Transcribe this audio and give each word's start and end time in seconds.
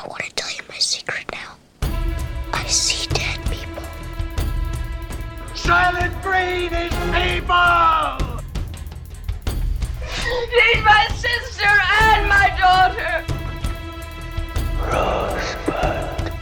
I 0.00 0.06
want 0.06 0.22
to 0.22 0.30
tell 0.36 0.50
you 0.52 0.62
my 0.68 0.78
secret 0.78 1.24
now. 1.32 1.56
I 2.52 2.64
see 2.68 3.08
dead 3.08 3.40
people. 3.50 3.82
Soylent 5.54 6.14
Green 6.22 6.72
is 6.72 6.94
people! 7.18 8.38
She's 10.14 10.84
my 10.84 11.08
sister 11.16 11.72
and 12.00 12.28
my 12.28 12.48
daughter! 12.60 13.24
Rosebud. 14.86 16.32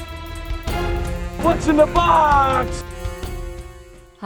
What's 1.43 1.66
in 1.69 1.77
the 1.79 1.87
box? 1.87 2.86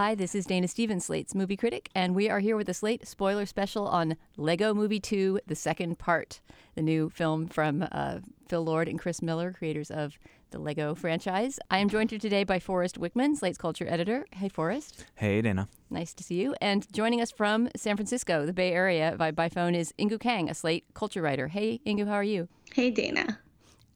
Hi, 0.00 0.14
this 0.14 0.34
is 0.34 0.46
Dana 0.46 0.66
Stevens, 0.66 1.04
Slate's 1.04 1.34
movie 1.34 1.59
critic, 1.59 1.90
and 1.95 2.14
we 2.14 2.30
are 2.30 2.40
here 2.40 2.56
with 2.56 2.70
a 2.70 2.72
Slate 2.72 3.06
spoiler 3.06 3.45
special 3.45 3.86
on 3.86 4.16
Lego 4.38 4.73
Movie 4.73 4.98
2, 4.98 5.40
the 5.46 5.54
second 5.54 5.98
part, 5.98 6.40
the 6.74 6.80
new 6.80 7.10
film 7.10 7.46
from 7.46 7.86
uh, 7.92 8.20
Phil 8.48 8.64
Lord 8.64 8.88
and 8.88 8.98
Chris 8.98 9.20
Miller, 9.20 9.52
creators 9.52 9.90
of 9.90 10.18
the 10.52 10.59
Lego 10.59 10.95
franchise. 10.95 11.59
I 11.70 11.80
am 11.80 11.90
joined 11.90 12.12
here 12.12 12.18
today 12.18 12.45
by 12.45 12.59
Forrest 12.59 12.98
Wickman, 12.98 13.37
Slate's 13.37 13.59
culture 13.59 13.87
editor. 13.87 14.24
Hey, 14.32 14.48
Forrest. 14.48 15.04
Hey, 15.16 15.43
Dana. 15.43 15.68
Nice 15.90 16.15
to 16.15 16.24
see 16.24 16.40
you. 16.40 16.54
And 16.62 16.90
joining 16.95 17.21
us 17.21 17.30
from 17.30 17.68
San 17.76 17.96
Francisco, 17.96 18.46
the 18.46 18.54
Bay 18.54 18.73
Area, 18.73 19.16
by, 19.18 19.32
by 19.32 19.51
phone 19.51 19.74
is 19.74 19.93
Inkoo 19.98 20.18
Kang, 20.18 20.48
a 20.48 20.54
Slate 20.54 20.87
culture 20.95 21.21
writer. 21.21 21.48
Hey, 21.48 21.82
Inkoo, 21.84 22.06
how 22.06 22.15
are 22.15 22.24
you? 22.24 22.48
Hey, 22.73 22.90
Dana. 22.90 23.40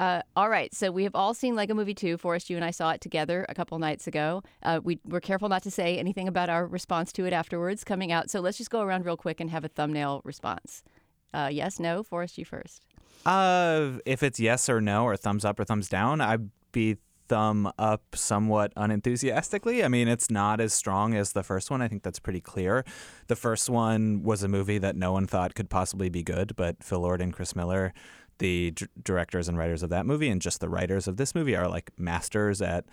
Uh, 0.00 0.23
all 0.34 0.48
right, 0.48 0.75
so 0.75 0.91
we 0.91 1.05
have 1.05 1.14
all 1.14 1.34
seen 1.34 1.55
Lego 1.55 1.75
Movie 1.75 1.95
2. 1.95 2.17
Forrest, 2.17 2.50
you 2.50 2.56
and 2.56 2.64
I 2.64 2.70
saw 2.70 2.91
it 2.91 3.00
together 3.00 3.47
a 3.48 3.55
couple 3.55 3.78
nights 3.78 4.06
ago. 4.06 4.42
Uh, 4.62 4.81
we 4.83 4.98
were 5.05 5.20
careful 5.20 5.48
not 5.48 5.62
to 5.62 5.70
say 5.70 5.98
anything 5.98 6.27
about 6.27 6.48
our 6.48 6.67
response 6.67 7.12
to 7.12 7.27
it 7.27 7.33
afterwards 7.33 7.84
coming 7.84 8.11
out. 8.11 8.31
So 8.31 8.41
let's 8.41 8.59
just 8.59 8.70
go 8.70 8.81
around 8.81 9.05
real 9.05 9.17
quick 9.17 9.41
and 9.41 9.50
have 9.50 9.65
a 9.65 9.69
thumbnail 9.69 10.20
response. 10.25 10.83
Uh, 11.33 11.48
yes, 11.50 11.78
no? 11.78 12.03
Forrest, 12.03 12.39
you 12.39 12.45
first. 12.45 12.87
Uh, 13.25 13.98
if 14.05 14.22
it's 14.22 14.39
yes 14.39 14.69
or 14.69 14.81
no, 14.81 15.05
or 15.05 15.17
thumbs 15.17 15.45
up 15.45 15.59
or 15.59 15.65
thumbs 15.65 15.89
down, 15.89 16.20
I'd 16.20 16.50
be 16.72 16.98
thumb 17.28 17.72
up 17.78 18.03
somewhat 18.15 18.72
unenthusiastically. 18.77 19.83
I 19.83 19.89
mean, 19.89 20.09
it's 20.09 20.31
not 20.31 20.61
as 20.61 20.72
strong 20.72 21.15
as 21.15 21.33
the 21.33 21.42
first 21.42 21.70
one. 21.70 21.81
I 21.81 21.89
think 21.89 22.03
that's 22.03 22.19
pretty 22.19 22.41
clear. 22.41 22.84
The 23.28 23.37
first 23.37 23.70
one 23.70 24.22
was 24.22 24.42
a 24.42 24.48
movie 24.48 24.78
that 24.78 24.97
no 24.97 25.12
one 25.12 25.27
thought 25.27 25.55
could 25.55 25.70
possibly 25.70 26.09
be 26.09 26.22
good, 26.22 26.55
but 26.56 26.83
Phil 26.83 27.00
Lord 27.00 27.20
and 27.20 27.33
Chris 27.33 27.56
Miller 27.56 27.95
the 28.38 28.72
d- 28.72 28.86
directors 29.02 29.48
and 29.48 29.58
writers 29.58 29.82
of 29.82 29.90
that 29.90 30.06
movie 30.06 30.28
and 30.28 30.40
just 30.40 30.60
the 30.60 30.68
writers 30.68 31.06
of 31.08 31.16
this 31.16 31.34
movie 31.34 31.56
are 31.56 31.68
like 31.68 31.90
masters 31.98 32.60
at 32.60 32.84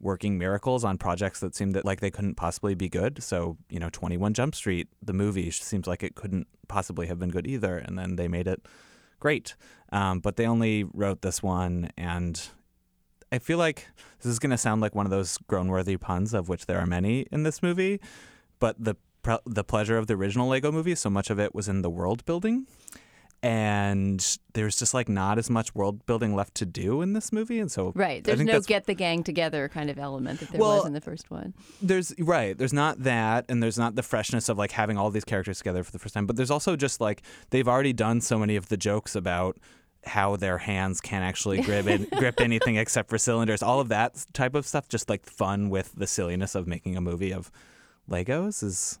working 0.00 0.38
miracles 0.38 0.84
on 0.84 0.96
projects 0.96 1.40
that 1.40 1.54
seemed 1.54 1.74
that 1.74 1.84
like 1.84 2.00
they 2.00 2.10
couldn't 2.10 2.36
possibly 2.36 2.74
be 2.74 2.88
good. 2.88 3.22
So, 3.22 3.56
you 3.68 3.80
know, 3.80 3.90
21 3.90 4.34
Jump 4.34 4.54
Street, 4.54 4.88
the 5.02 5.12
movie 5.12 5.50
seems 5.50 5.86
like 5.86 6.02
it 6.02 6.14
couldn't 6.14 6.46
possibly 6.68 7.06
have 7.08 7.18
been 7.18 7.30
good 7.30 7.46
either. 7.46 7.78
And 7.78 7.98
then 7.98 8.16
they 8.16 8.28
made 8.28 8.46
it 8.46 8.66
great. 9.20 9.56
Um, 9.90 10.20
but 10.20 10.36
they 10.36 10.46
only 10.46 10.84
wrote 10.84 11.22
this 11.22 11.42
one. 11.42 11.90
And 11.96 12.40
I 13.32 13.38
feel 13.38 13.58
like 13.58 13.88
this 14.20 14.30
is 14.30 14.38
going 14.38 14.50
to 14.50 14.58
sound 14.58 14.80
like 14.80 14.94
one 14.94 15.06
of 15.06 15.10
those 15.10 15.38
groan 15.48 15.68
worthy 15.68 15.96
puns, 15.96 16.32
of 16.32 16.48
which 16.48 16.66
there 16.66 16.78
are 16.78 16.86
many 16.86 17.26
in 17.32 17.42
this 17.42 17.62
movie. 17.62 18.00
But 18.60 18.76
the, 18.78 18.96
the 19.44 19.64
pleasure 19.64 19.98
of 19.98 20.06
the 20.06 20.14
original 20.14 20.48
Lego 20.48 20.70
movie, 20.70 20.94
so 20.94 21.10
much 21.10 21.28
of 21.28 21.40
it 21.40 21.54
was 21.54 21.68
in 21.68 21.82
the 21.82 21.90
world 21.90 22.24
building 22.24 22.66
and 23.42 24.38
there's 24.54 24.78
just 24.78 24.94
like 24.94 25.08
not 25.08 25.38
as 25.38 25.48
much 25.48 25.72
world 25.74 26.04
building 26.06 26.34
left 26.34 26.54
to 26.56 26.66
do 26.66 27.02
in 27.02 27.12
this 27.12 27.32
movie 27.32 27.60
and 27.60 27.70
so 27.70 27.92
right 27.94 28.24
there's 28.24 28.40
no 28.40 28.60
get 28.60 28.86
the 28.86 28.94
gang 28.94 29.22
together 29.22 29.68
kind 29.68 29.90
of 29.90 29.98
element 29.98 30.40
that 30.40 30.48
there 30.50 30.60
well, 30.60 30.78
was 30.78 30.86
in 30.86 30.92
the 30.92 31.00
first 31.00 31.30
one. 31.30 31.54
there's 31.80 32.12
right 32.18 32.58
there's 32.58 32.72
not 32.72 33.02
that 33.04 33.44
and 33.48 33.62
there's 33.62 33.78
not 33.78 33.94
the 33.94 34.02
freshness 34.02 34.48
of 34.48 34.58
like 34.58 34.72
having 34.72 34.98
all 34.98 35.10
these 35.10 35.24
characters 35.24 35.58
together 35.58 35.84
for 35.84 35.92
the 35.92 35.98
first 35.98 36.14
time 36.14 36.26
but 36.26 36.34
there's 36.34 36.50
also 36.50 36.74
just 36.74 37.00
like 37.00 37.22
they've 37.50 37.68
already 37.68 37.92
done 37.92 38.20
so 38.20 38.38
many 38.38 38.56
of 38.56 38.68
the 38.68 38.76
jokes 38.76 39.14
about 39.14 39.56
how 40.04 40.34
their 40.34 40.58
hands 40.58 41.00
can't 41.00 41.24
actually 41.24 41.60
grip 41.62 41.86
in, 41.86 42.08
grip 42.16 42.40
anything 42.40 42.76
except 42.76 43.08
for 43.08 43.18
cylinders 43.18 43.62
all 43.62 43.78
of 43.78 43.88
that 43.88 44.26
type 44.32 44.56
of 44.56 44.66
stuff 44.66 44.88
just 44.88 45.08
like 45.08 45.24
fun 45.26 45.70
with 45.70 45.92
the 45.96 46.08
silliness 46.08 46.56
of 46.56 46.66
making 46.66 46.96
a 46.96 47.00
movie 47.00 47.32
of 47.32 47.52
legos 48.10 48.64
is 48.64 48.98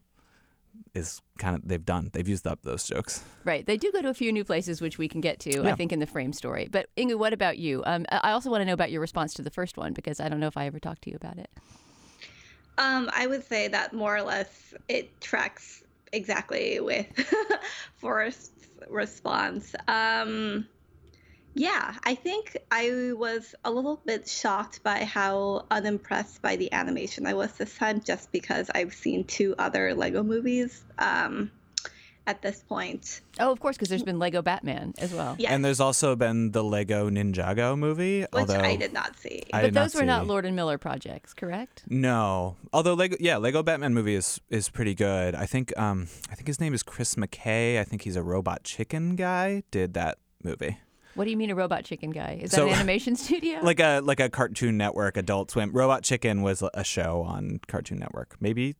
is 0.94 1.20
kind 1.38 1.56
of 1.56 1.66
they've 1.66 1.84
done. 1.84 2.10
They've 2.12 2.28
used 2.28 2.46
up 2.46 2.62
those 2.62 2.86
jokes. 2.86 3.24
Right. 3.44 3.64
They 3.64 3.76
do 3.76 3.90
go 3.92 4.02
to 4.02 4.08
a 4.08 4.14
few 4.14 4.32
new 4.32 4.44
places, 4.44 4.80
which 4.80 4.98
we 4.98 5.08
can 5.08 5.20
get 5.20 5.38
to, 5.40 5.62
yeah. 5.62 5.70
I 5.70 5.74
think, 5.74 5.92
in 5.92 5.98
the 5.98 6.06
frame 6.06 6.32
story. 6.32 6.68
But 6.70 6.88
Inkoo, 6.96 7.16
what 7.16 7.32
about 7.32 7.58
you? 7.58 7.82
Um, 7.86 8.06
I 8.10 8.32
also 8.32 8.50
want 8.50 8.62
to 8.62 8.64
know 8.64 8.72
about 8.72 8.90
your 8.90 9.00
response 9.00 9.34
to 9.34 9.42
the 9.42 9.50
first 9.50 9.76
one 9.76 9.92
because 9.92 10.20
I 10.20 10.28
don't 10.28 10.40
know 10.40 10.46
if 10.46 10.56
I 10.56 10.66
ever 10.66 10.80
talked 10.80 11.02
to 11.02 11.10
you 11.10 11.16
about 11.16 11.38
it. 11.38 11.50
Um, 12.78 13.10
I 13.12 13.26
would 13.26 13.44
say 13.44 13.68
that 13.68 13.92
more 13.92 14.16
or 14.16 14.22
less 14.22 14.72
it 14.88 15.20
tracks 15.20 15.82
exactly 16.12 16.78
with 16.80 17.06
Forrest's 17.96 18.68
response. 18.88 19.74
Um, 19.88 20.66
yeah, 21.58 21.94
I 22.04 22.14
think 22.14 22.56
I 22.70 23.12
was 23.14 23.54
a 23.64 23.70
little 23.70 24.00
bit 24.06 24.28
shocked 24.28 24.82
by 24.84 25.04
how 25.04 25.66
unimpressed 25.70 26.40
by 26.40 26.54
the 26.54 26.72
animation 26.72 27.26
I 27.26 27.34
was 27.34 27.52
this 27.54 27.76
time, 27.76 28.00
just 28.00 28.30
because 28.30 28.70
I've 28.74 28.94
seen 28.94 29.24
two 29.24 29.56
other 29.58 29.92
Lego 29.92 30.22
movies 30.22 30.84
um, 30.98 31.50
at 32.28 32.42
this 32.42 32.62
point. 32.68 33.22
Oh, 33.40 33.50
of 33.50 33.58
course, 33.58 33.76
because 33.76 33.88
there's 33.88 34.04
been 34.04 34.20
Lego 34.20 34.40
Batman 34.40 34.94
as 34.98 35.12
well. 35.12 35.34
Yes. 35.36 35.50
And 35.50 35.64
there's 35.64 35.80
also 35.80 36.14
been 36.14 36.52
the 36.52 36.62
Lego 36.62 37.10
Ninjago 37.10 37.76
movie, 37.76 38.20
which 38.20 38.28
although 38.34 38.60
I 38.60 38.76
did 38.76 38.92
not 38.92 39.18
see. 39.18 39.42
I 39.52 39.62
but 39.62 39.74
those 39.74 39.94
not 39.94 40.00
were 40.00 40.06
not. 40.06 40.26
Lord 40.28 40.46
and 40.46 40.54
Miller 40.54 40.78
projects, 40.78 41.34
correct? 41.34 41.82
No, 41.88 42.56
although 42.72 42.94
Lego, 42.94 43.16
yeah, 43.18 43.36
Lego 43.36 43.64
Batman 43.64 43.94
movie 43.94 44.14
is 44.14 44.40
is 44.48 44.68
pretty 44.68 44.94
good. 44.94 45.34
I 45.34 45.46
think 45.46 45.76
um, 45.76 46.06
I 46.30 46.36
think 46.36 46.46
his 46.46 46.60
name 46.60 46.72
is 46.72 46.84
Chris 46.84 47.16
McKay. 47.16 47.80
I 47.80 47.84
think 47.84 48.02
he's 48.02 48.16
a 48.16 48.22
robot 48.22 48.62
chicken 48.62 49.16
guy. 49.16 49.64
Did 49.72 49.94
that 49.94 50.18
movie. 50.44 50.78
What 51.18 51.24
do 51.24 51.30
you 51.30 51.36
mean 51.36 51.50
a 51.50 51.54
robot 51.54 51.84
chicken 51.84 52.10
guy? 52.10 52.38
Is 52.42 52.52
So- 52.52 52.64
that 52.66 52.68
an 52.72 52.74
animation 52.78 53.16
studio? 53.16 53.60
Like 53.62 53.80
a 53.80 54.00
like 54.00 54.20
a 54.20 54.30
Cartoon 54.30 54.76
Network 54.78 55.16
Adult 55.16 55.50
Swim. 55.50 55.72
Robot 55.72 56.02
Chicken 56.04 56.42
was 56.42 56.62
a 56.72 56.84
show 56.84 57.22
on 57.22 57.60
Cartoon 57.68 57.98
Network. 57.98 58.36
Maybe 58.40 58.76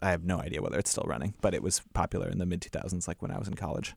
I 0.00 0.10
have 0.10 0.24
no 0.24 0.38
idea 0.40 0.60
whether 0.62 0.78
it's 0.78 0.90
still 0.90 1.04
running, 1.06 1.34
but 1.40 1.54
it 1.54 1.62
was 1.62 1.82
popular 1.94 2.28
in 2.28 2.38
the 2.38 2.46
mid 2.46 2.60
2000s, 2.62 3.06
like 3.06 3.22
when 3.22 3.30
I 3.30 3.38
was 3.38 3.46
in 3.46 3.54
college. 3.54 3.94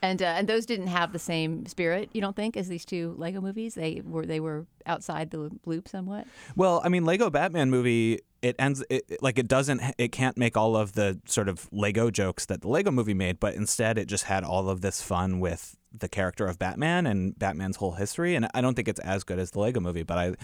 and 0.00 0.22
uh, 0.22 0.26
and 0.26 0.48
those 0.48 0.64
didn't 0.64 0.86
have 0.86 1.12
the 1.12 1.18
same 1.18 1.66
spirit, 1.66 2.08
you 2.12 2.20
don't 2.20 2.36
think, 2.36 2.56
as 2.56 2.68
these 2.68 2.84
two 2.84 3.14
Lego 3.18 3.40
movies? 3.40 3.74
They 3.74 4.00
were 4.04 4.24
they 4.24 4.38
were 4.40 4.66
outside 4.86 5.30
the 5.30 5.50
loop 5.66 5.88
somewhat. 5.88 6.26
Well, 6.56 6.80
I 6.84 6.88
mean, 6.88 7.04
Lego 7.04 7.28
Batman 7.30 7.68
movie. 7.70 8.20
It 8.40 8.54
ends 8.60 8.84
it, 8.88 9.02
it- 9.08 9.20
like 9.22 9.36
it 9.40 9.48
doesn't. 9.48 9.82
It 9.98 10.12
can't 10.12 10.36
make 10.38 10.56
all 10.56 10.76
of 10.76 10.92
the 10.92 11.18
sort 11.26 11.48
of 11.48 11.68
Lego 11.72 12.08
jokes 12.12 12.46
that 12.46 12.60
the 12.60 12.68
Lego 12.68 12.92
movie 12.92 13.12
made, 13.14 13.40
but 13.40 13.54
instead 13.56 13.98
it 13.98 14.06
just 14.06 14.24
had 14.24 14.44
all 14.44 14.70
of 14.70 14.80
this 14.80 15.02
fun 15.02 15.40
with 15.40 15.76
the 15.96 16.08
character 16.08 16.46
of 16.46 16.58
Batman 16.58 17.06
and 17.06 17.38
Batman's 17.38 17.76
whole 17.76 17.92
history. 17.92 18.34
And 18.34 18.48
I 18.54 18.60
don't 18.60 18.74
think 18.74 18.88
it's 18.88 19.00
as 19.00 19.24
good 19.24 19.38
as 19.38 19.52
the 19.52 19.60
Lego 19.60 19.80
movie, 19.80 20.02
but 20.02 20.18
I 20.18 20.34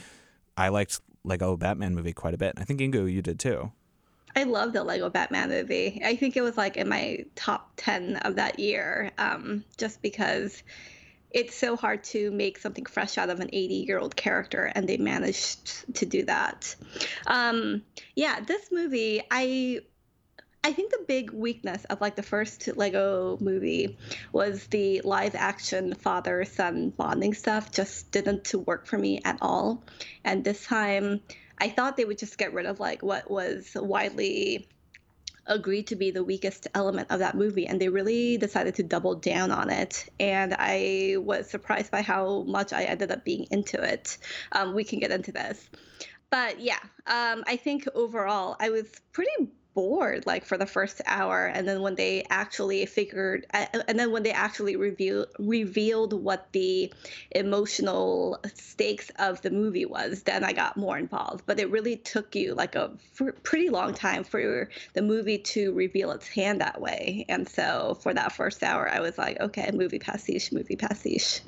I 0.56 0.68
liked 0.68 1.00
Lego 1.24 1.56
Batman 1.56 1.94
movie 1.94 2.12
quite 2.12 2.34
a 2.34 2.38
bit. 2.38 2.54
I 2.56 2.64
think 2.64 2.80
Inkoo, 2.80 3.10
you 3.10 3.22
did 3.22 3.38
too. 3.38 3.72
I 4.36 4.44
love 4.44 4.72
the 4.72 4.82
Lego 4.82 5.10
Batman 5.10 5.48
movie. 5.48 6.02
I 6.04 6.16
think 6.16 6.36
it 6.36 6.42
was 6.42 6.56
like 6.56 6.76
in 6.76 6.88
my 6.88 7.24
top 7.36 7.72
10 7.76 8.16
of 8.18 8.36
that 8.36 8.58
year, 8.58 9.12
um, 9.16 9.64
just 9.76 10.02
because 10.02 10.62
it's 11.30 11.54
so 11.56 11.76
hard 11.76 12.02
to 12.04 12.30
make 12.30 12.58
something 12.58 12.86
fresh 12.86 13.18
out 13.18 13.30
of 13.30 13.40
an 13.40 13.50
80 13.52 13.74
year 13.74 13.98
old 13.98 14.16
character, 14.16 14.72
and 14.74 14.88
they 14.88 14.96
managed 14.96 15.94
to 15.96 16.06
do 16.06 16.24
that. 16.24 16.74
Um, 17.26 17.82
yeah, 18.14 18.40
this 18.40 18.70
movie, 18.72 19.22
I. 19.30 19.80
I 20.64 20.72
think 20.72 20.90
the 20.90 21.04
big 21.06 21.30
weakness 21.30 21.84
of 21.84 22.00
like 22.00 22.16
the 22.16 22.22
first 22.22 22.74
Lego 22.74 23.36
movie 23.38 23.98
was 24.32 24.66
the 24.68 25.02
live 25.04 25.34
action 25.34 25.94
father 25.94 26.42
son 26.46 26.88
bonding 26.88 27.34
stuff 27.34 27.70
just 27.70 28.10
didn't 28.12 28.50
work 28.66 28.86
for 28.86 28.96
me 28.96 29.20
at 29.26 29.36
all. 29.42 29.84
And 30.24 30.42
this 30.42 30.64
time 30.64 31.20
I 31.58 31.68
thought 31.68 31.98
they 31.98 32.06
would 32.06 32.16
just 32.16 32.38
get 32.38 32.54
rid 32.54 32.64
of 32.64 32.80
like 32.80 33.02
what 33.02 33.30
was 33.30 33.72
widely 33.74 34.66
agreed 35.46 35.88
to 35.88 35.96
be 35.96 36.10
the 36.10 36.24
weakest 36.24 36.66
element 36.74 37.10
of 37.10 37.18
that 37.18 37.34
movie 37.34 37.66
and 37.66 37.78
they 37.78 37.90
really 37.90 38.38
decided 38.38 38.74
to 38.76 38.82
double 38.82 39.16
down 39.16 39.50
on 39.50 39.68
it. 39.68 40.08
And 40.18 40.56
i 40.58 41.16
was 41.18 41.50
surprised 41.50 41.90
by 41.90 42.00
how 42.00 42.44
much 42.44 42.72
i 42.72 42.84
ended 42.84 43.12
up 43.12 43.22
being 43.22 43.46
into 43.50 43.82
it. 43.82 44.16
Um, 44.52 44.74
we 44.74 44.84
can 44.84 44.98
get 44.98 45.10
into 45.10 45.30
this. 45.30 45.68
But 46.30 46.58
yeah 46.58 46.80
um, 47.06 47.44
i 47.46 47.56
think 47.56 47.86
overall 47.94 48.56
i 48.58 48.70
was 48.70 48.86
pretty 49.12 49.50
bored 49.74 50.24
like 50.26 50.44
for 50.44 50.56
the 50.56 50.66
first 50.66 51.02
hour 51.06 51.46
and 51.46 51.66
then 51.68 51.82
when 51.82 51.94
they 51.96 52.24
actually 52.30 52.86
figured 52.86 53.46
and 53.50 53.98
then 53.98 54.12
when 54.12 54.22
they 54.22 54.30
actually 54.30 54.76
revealed 54.76 55.26
revealed 55.38 56.12
what 56.12 56.48
the 56.52 56.92
emotional 57.32 58.38
stakes 58.54 59.10
of 59.18 59.40
the 59.42 59.50
movie 59.50 59.84
was 59.84 60.22
then 60.22 60.44
i 60.44 60.52
got 60.52 60.76
more 60.76 60.96
involved. 60.96 61.44
But 61.46 61.58
it 61.60 61.70
really 61.70 61.96
took 61.96 62.34
you 62.34 62.54
like 62.54 62.74
a 62.74 62.92
pretty 63.42 63.68
long 63.68 63.94
time 63.94 64.24
for 64.24 64.68
the 64.94 65.02
movie 65.02 65.38
to 65.38 65.72
reveal 65.72 66.10
its 66.12 66.28
hand 66.28 66.60
that 66.60 66.80
way. 66.80 67.24
And 67.28 67.48
so 67.48 67.98
for 68.02 68.14
that 68.14 68.32
first 68.32 68.62
hour 68.62 68.88
i 68.88 69.00
was 69.00 69.18
like 69.18 69.40
okay 69.40 69.70
movie 69.72 69.98
pastiche 69.98 70.52
movie 70.52 70.76
pastiche 70.76 71.40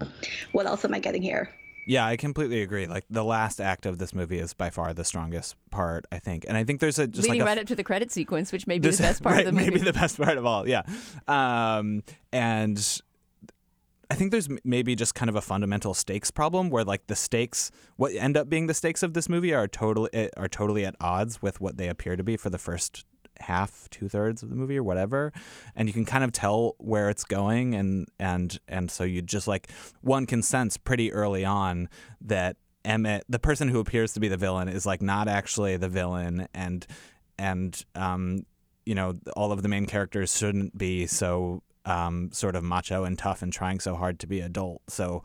what 0.52 0.66
else 0.66 0.84
am 0.84 0.94
i 0.94 0.98
getting 0.98 1.22
here 1.22 1.50
yeah, 1.86 2.04
I 2.04 2.16
completely 2.16 2.62
agree. 2.62 2.86
Like 2.86 3.04
the 3.08 3.24
last 3.24 3.60
act 3.60 3.86
of 3.86 3.98
this 3.98 4.12
movie 4.12 4.38
is 4.38 4.52
by 4.52 4.70
far 4.70 4.92
the 4.92 5.04
strongest 5.04 5.54
part, 5.70 6.04
I 6.10 6.18
think, 6.18 6.44
and 6.46 6.56
I 6.56 6.64
think 6.64 6.80
there's 6.80 6.98
a 6.98 7.06
just 7.06 7.28
leading 7.28 7.40
like 7.40 7.48
right 7.48 7.58
up 7.58 7.66
to 7.68 7.76
the 7.76 7.84
credit 7.84 8.10
sequence, 8.10 8.50
which 8.50 8.66
may 8.66 8.78
be 8.78 8.88
this, 8.88 8.96
the 8.98 9.04
best 9.04 9.22
part 9.22 9.36
right, 9.36 9.46
of 9.46 9.54
the 9.54 9.58
movie. 9.58 9.70
Maybe 9.70 9.84
the 9.84 9.92
best 9.92 10.18
part 10.20 10.36
of 10.36 10.44
all. 10.44 10.68
Yeah, 10.68 10.82
um, 11.28 12.02
and 12.32 12.76
I 14.10 14.14
think 14.16 14.32
there's 14.32 14.48
maybe 14.64 14.96
just 14.96 15.14
kind 15.14 15.28
of 15.28 15.36
a 15.36 15.40
fundamental 15.40 15.94
stakes 15.94 16.32
problem 16.32 16.70
where 16.70 16.84
like 16.84 17.06
the 17.06 17.16
stakes, 17.16 17.70
what 17.96 18.12
end 18.14 18.36
up 18.36 18.48
being 18.48 18.66
the 18.66 18.74
stakes 18.74 19.04
of 19.04 19.14
this 19.14 19.28
movie, 19.28 19.54
are 19.54 19.68
totally 19.68 20.10
eh, 20.12 20.28
are 20.36 20.48
totally 20.48 20.84
at 20.84 20.96
odds 21.00 21.40
with 21.40 21.60
what 21.60 21.76
they 21.76 21.88
appear 21.88 22.16
to 22.16 22.24
be 22.24 22.36
for 22.36 22.50
the 22.50 22.58
first 22.58 23.04
half, 23.40 23.88
two 23.90 24.08
thirds 24.08 24.42
of 24.42 24.50
the 24.50 24.56
movie 24.56 24.78
or 24.78 24.82
whatever, 24.82 25.32
and 25.74 25.88
you 25.88 25.92
can 25.92 26.04
kind 26.04 26.24
of 26.24 26.32
tell 26.32 26.74
where 26.78 27.10
it's 27.10 27.24
going, 27.24 27.74
and 27.74 28.08
and 28.18 28.58
and 28.68 28.90
so 28.90 29.04
you 29.04 29.22
just 29.22 29.48
like 29.48 29.70
one 30.02 30.26
can 30.26 30.42
sense 30.42 30.76
pretty 30.76 31.12
early 31.12 31.44
on 31.44 31.88
that 32.20 32.56
Emmett, 32.84 33.24
the 33.28 33.38
person 33.38 33.68
who 33.68 33.80
appears 33.80 34.12
to 34.14 34.20
be 34.20 34.28
the 34.28 34.36
villain, 34.36 34.68
is 34.68 34.86
like 34.86 35.02
not 35.02 35.28
actually 35.28 35.76
the 35.76 35.88
villain, 35.88 36.48
and 36.54 36.86
and 37.38 37.84
um, 37.94 38.46
you 38.84 38.94
know 38.94 39.18
all 39.36 39.52
of 39.52 39.62
the 39.62 39.68
main 39.68 39.86
characters 39.86 40.36
shouldn't 40.36 40.76
be 40.76 41.06
so 41.06 41.62
um, 41.84 42.30
sort 42.32 42.56
of 42.56 42.62
macho 42.62 43.04
and 43.04 43.18
tough 43.18 43.42
and 43.42 43.52
trying 43.52 43.80
so 43.80 43.94
hard 43.94 44.18
to 44.20 44.26
be 44.26 44.40
adult. 44.40 44.82
So 44.88 45.22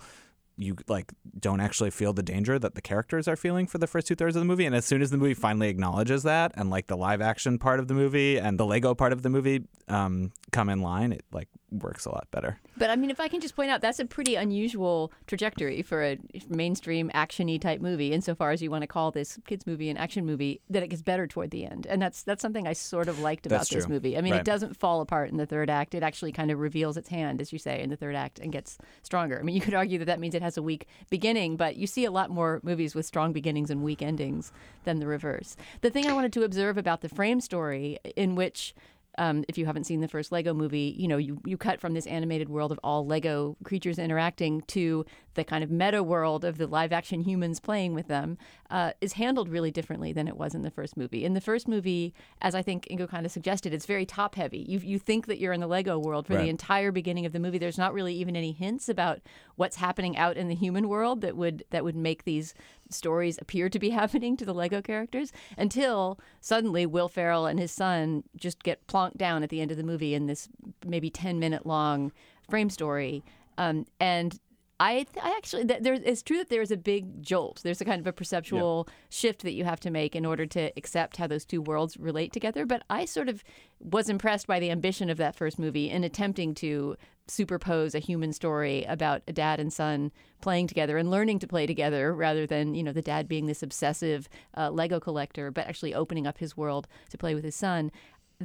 you 0.61 0.75
like 0.87 1.11
don't 1.39 1.59
actually 1.59 1.91
feel 1.91 2.13
the 2.13 2.23
danger 2.23 2.59
that 2.59 2.75
the 2.75 2.81
characters 2.81 3.27
are 3.27 3.35
feeling 3.35 3.67
for 3.67 3.77
the 3.77 3.87
first 3.87 4.07
two 4.07 4.15
thirds 4.15 4.35
of 4.35 4.41
the 4.41 4.45
movie. 4.45 4.65
And 4.65 4.75
as 4.75 4.85
soon 4.85 5.01
as 5.01 5.11
the 5.11 5.17
movie 5.17 5.33
finally 5.33 5.69
acknowledges 5.69 6.23
that, 6.23 6.51
and 6.55 6.69
like 6.69 6.87
the 6.87 6.97
live 6.97 7.21
action 7.21 7.57
part 7.57 7.79
of 7.79 7.87
the 7.87 7.93
movie 7.93 8.37
and 8.37 8.59
the 8.59 8.65
Lego 8.65 8.93
part 8.93 9.13
of 9.13 9.21
the 9.21 9.29
movie 9.29 9.63
um, 9.87 10.31
come 10.51 10.69
in 10.69 10.81
line, 10.81 11.11
it 11.11 11.23
like 11.31 11.47
works 11.71 12.05
a 12.05 12.09
lot 12.09 12.27
better. 12.31 12.59
But 12.77 12.89
I 12.89 12.95
mean, 12.95 13.09
if 13.09 13.19
I 13.19 13.27
can 13.27 13.39
just 13.41 13.55
point 13.55 13.71
out, 13.71 13.81
that's 13.81 13.99
a 13.99 14.05
pretty 14.05 14.35
unusual 14.35 15.11
trajectory 15.27 15.81
for 15.81 16.03
a 16.03 16.17
mainstream 16.49 17.09
actiony 17.13 17.59
type 17.59 17.81
movie, 17.81 18.11
insofar 18.11 18.51
as 18.51 18.61
you 18.61 18.69
want 18.69 18.81
to 18.83 18.87
call 18.87 19.11
this 19.11 19.39
kids 19.47 19.65
movie 19.65 19.89
an 19.89 19.97
action 19.97 20.25
movie. 20.25 20.61
That 20.69 20.83
it 20.83 20.89
gets 20.89 21.01
better 21.01 21.27
toward 21.27 21.51
the 21.51 21.65
end, 21.65 21.85
and 21.87 22.01
that's 22.01 22.23
that's 22.23 22.41
something 22.41 22.67
I 22.67 22.73
sort 22.73 23.07
of 23.07 23.19
liked 23.19 23.45
about 23.45 23.69
this 23.69 23.87
movie. 23.87 24.17
I 24.17 24.21
mean, 24.21 24.33
Right. 24.33 24.41
it 24.41 24.45
doesn't 24.45 24.77
fall 24.77 25.01
apart 25.01 25.29
in 25.31 25.37
the 25.37 25.45
third 25.45 25.69
act. 25.69 25.93
It 25.95 26.03
actually 26.03 26.31
kind 26.31 26.51
of 26.51 26.59
reveals 26.59 26.97
its 26.97 27.09
hand, 27.09 27.41
as 27.41 27.51
you 27.53 27.59
say, 27.59 27.81
in 27.81 27.89
the 27.89 27.95
third 27.97 28.15
act, 28.15 28.39
and 28.39 28.51
gets 28.51 28.77
stronger. 29.03 29.39
I 29.39 29.43
mean, 29.43 29.55
you 29.55 29.61
could 29.61 29.73
argue 29.73 29.97
that 29.99 30.05
that 30.05 30.19
means 30.19 30.35
it 30.35 30.41
has 30.41 30.57
a 30.57 30.61
weak 30.61 30.87
beginning, 31.09 31.55
but 31.57 31.75
you 31.77 31.87
see 31.87 32.05
a 32.05 32.11
lot 32.11 32.29
more 32.29 32.59
movies 32.63 32.95
with 32.95 33.05
strong 33.05 33.33
beginnings 33.33 33.69
and 33.69 33.83
weak 33.83 34.01
endings 34.01 34.51
than 34.83 34.99
the 34.99 35.07
reverse. 35.07 35.55
The 35.81 35.89
thing 35.89 36.07
I 36.07 36.13
wanted 36.13 36.33
to 36.33 36.43
observe 36.43 36.77
about 36.77 37.01
the 37.01 37.09
frame 37.09 37.39
story, 37.41 37.97
in 38.15 38.35
which 38.35 38.73
um, 39.17 39.43
if 39.47 39.57
you 39.57 39.65
haven't 39.65 39.83
seen 39.85 39.99
the 40.01 40.07
first 40.07 40.31
Lego 40.31 40.53
movie, 40.53 40.95
you 40.97 41.07
know, 41.07 41.17
you, 41.17 41.41
you 41.45 41.57
cut 41.57 41.79
from 41.81 41.93
this 41.93 42.07
animated 42.07 42.49
world 42.49 42.71
of 42.71 42.79
all 42.83 43.05
Lego 43.05 43.57
creatures 43.63 43.99
interacting 43.99 44.61
to 44.67 45.05
the 45.33 45.43
kind 45.43 45.63
of 45.63 45.71
meta 45.71 46.03
world 46.03 46.43
of 46.43 46.57
the 46.57 46.67
live 46.67 46.91
action 46.91 47.21
humans 47.21 47.59
playing 47.59 47.93
with 47.93 48.07
them, 48.07 48.37
uh, 48.69 48.91
is 48.99 49.13
handled 49.13 49.47
really 49.47 49.71
differently 49.71 50.11
than 50.11 50.27
it 50.27 50.35
was 50.35 50.53
in 50.53 50.61
the 50.61 50.71
first 50.71 50.97
movie. 50.97 51.23
In 51.23 51.33
the 51.33 51.41
first 51.41 51.67
movie, 51.67 52.13
as 52.41 52.53
I 52.53 52.61
think 52.61 52.87
Inkoo 52.91 53.07
kind 53.09 53.25
of 53.25 53.31
suggested, 53.31 53.73
it's 53.73 53.85
very 53.85 54.05
top 54.05 54.35
heavy. 54.35 54.65
You, 54.67 54.79
you 54.79 54.99
think 54.99 55.27
that 55.27 55.39
you're 55.39 55.53
in 55.53 55.61
the 55.61 55.67
Lego 55.67 55.97
world 55.97 56.27
for 56.27 56.33
Right. 56.33 56.43
the 56.43 56.49
entire 56.49 56.91
beginning 56.91 57.25
of 57.25 57.33
the 57.33 57.39
movie. 57.39 57.57
There's 57.57 57.77
not 57.77 57.93
really 57.93 58.13
even 58.15 58.35
any 58.35 58.51
hints 58.51 58.89
about 58.89 59.19
what's 59.55 59.77
happening 59.77 60.17
out 60.17 60.35
in 60.37 60.47
the 60.47 60.55
human 60.55 60.87
world 60.89 61.21
that 61.21 61.35
would 61.37 61.63
that 61.69 61.83
would 61.83 61.95
make 61.95 62.23
these 62.23 62.53
stories 62.93 63.37
appear 63.41 63.69
to 63.69 63.79
be 63.79 63.89
happening 64.01 64.37
to 64.37 64.45
the 64.45 64.53
Lego 64.53 64.81
characters 64.81 65.31
until 65.57 66.19
suddenly 66.39 66.85
Will 66.85 67.07
Ferrell 67.07 67.45
and 67.45 67.59
his 67.59 67.71
son 67.71 68.23
just 68.35 68.63
get 68.63 68.85
plonked 68.87 69.17
down 69.17 69.43
at 69.43 69.49
the 69.49 69.61
end 69.61 69.71
of 69.71 69.77
the 69.77 69.83
movie 69.83 70.13
in 70.13 70.27
this 70.27 70.49
maybe 70.85 71.09
10 71.09 71.39
minute 71.39 71.65
long 71.65 72.11
frame 72.49 72.69
story. 72.69 73.23
Um, 73.57 73.85
and 73.99 74.39
I, 74.81 75.05
I 75.21 75.29
actually, 75.37 75.67
th- 75.67 75.83
there, 75.83 75.93
it's 75.93 76.23
true 76.23 76.39
that 76.39 76.49
there 76.49 76.63
is 76.63 76.71
a 76.71 76.77
big 76.77 77.21
jolt. 77.21 77.61
There's 77.63 77.81
a 77.81 77.85
kind 77.85 78.01
of 78.01 78.07
a 78.07 78.11
perceptual 78.11 78.87
shift 79.09 79.43
that 79.43 79.51
you 79.51 79.63
have 79.63 79.79
to 79.81 79.91
make 79.91 80.15
in 80.15 80.25
order 80.25 80.47
to 80.47 80.71
accept 80.75 81.17
how 81.17 81.27
those 81.27 81.45
two 81.45 81.61
worlds 81.61 81.97
relate 81.97 82.33
together. 82.33 82.65
But 82.65 82.81
I 82.89 83.05
sort 83.05 83.29
of 83.29 83.43
was 83.79 84.09
impressed 84.09 84.47
by 84.47 84.59
the 84.59 84.71
ambition 84.71 85.11
of 85.11 85.17
that 85.17 85.35
first 85.35 85.59
movie 85.59 85.91
in 85.91 86.03
attempting 86.03 86.55
to 86.55 86.97
superpose 87.27 87.93
a 87.93 87.99
human 87.99 88.33
story 88.33 88.83
about 88.85 89.21
a 89.27 89.31
dad 89.31 89.59
and 89.59 89.71
son 89.71 90.11
playing 90.41 90.67
together 90.67 90.97
and 90.97 91.11
learning 91.11 91.39
to 91.39 91.47
play 91.47 91.65
together 91.65 92.13
rather 92.13 92.45
than 92.45 92.73
you 92.73 92.83
know 92.83 92.91
the 92.91 93.01
dad 93.01 93.27
being 93.27 93.45
this 93.45 93.63
obsessive 93.63 94.27
uh, 94.57 94.69
lego 94.69 94.99
collector 94.99 95.49
but 95.51 95.65
actually 95.65 95.93
opening 95.93 96.27
up 96.27 96.39
his 96.39 96.57
world 96.57 96.87
to 97.09 97.17
play 97.17 97.33
with 97.33 97.43
his 97.43 97.55
son 97.55 97.91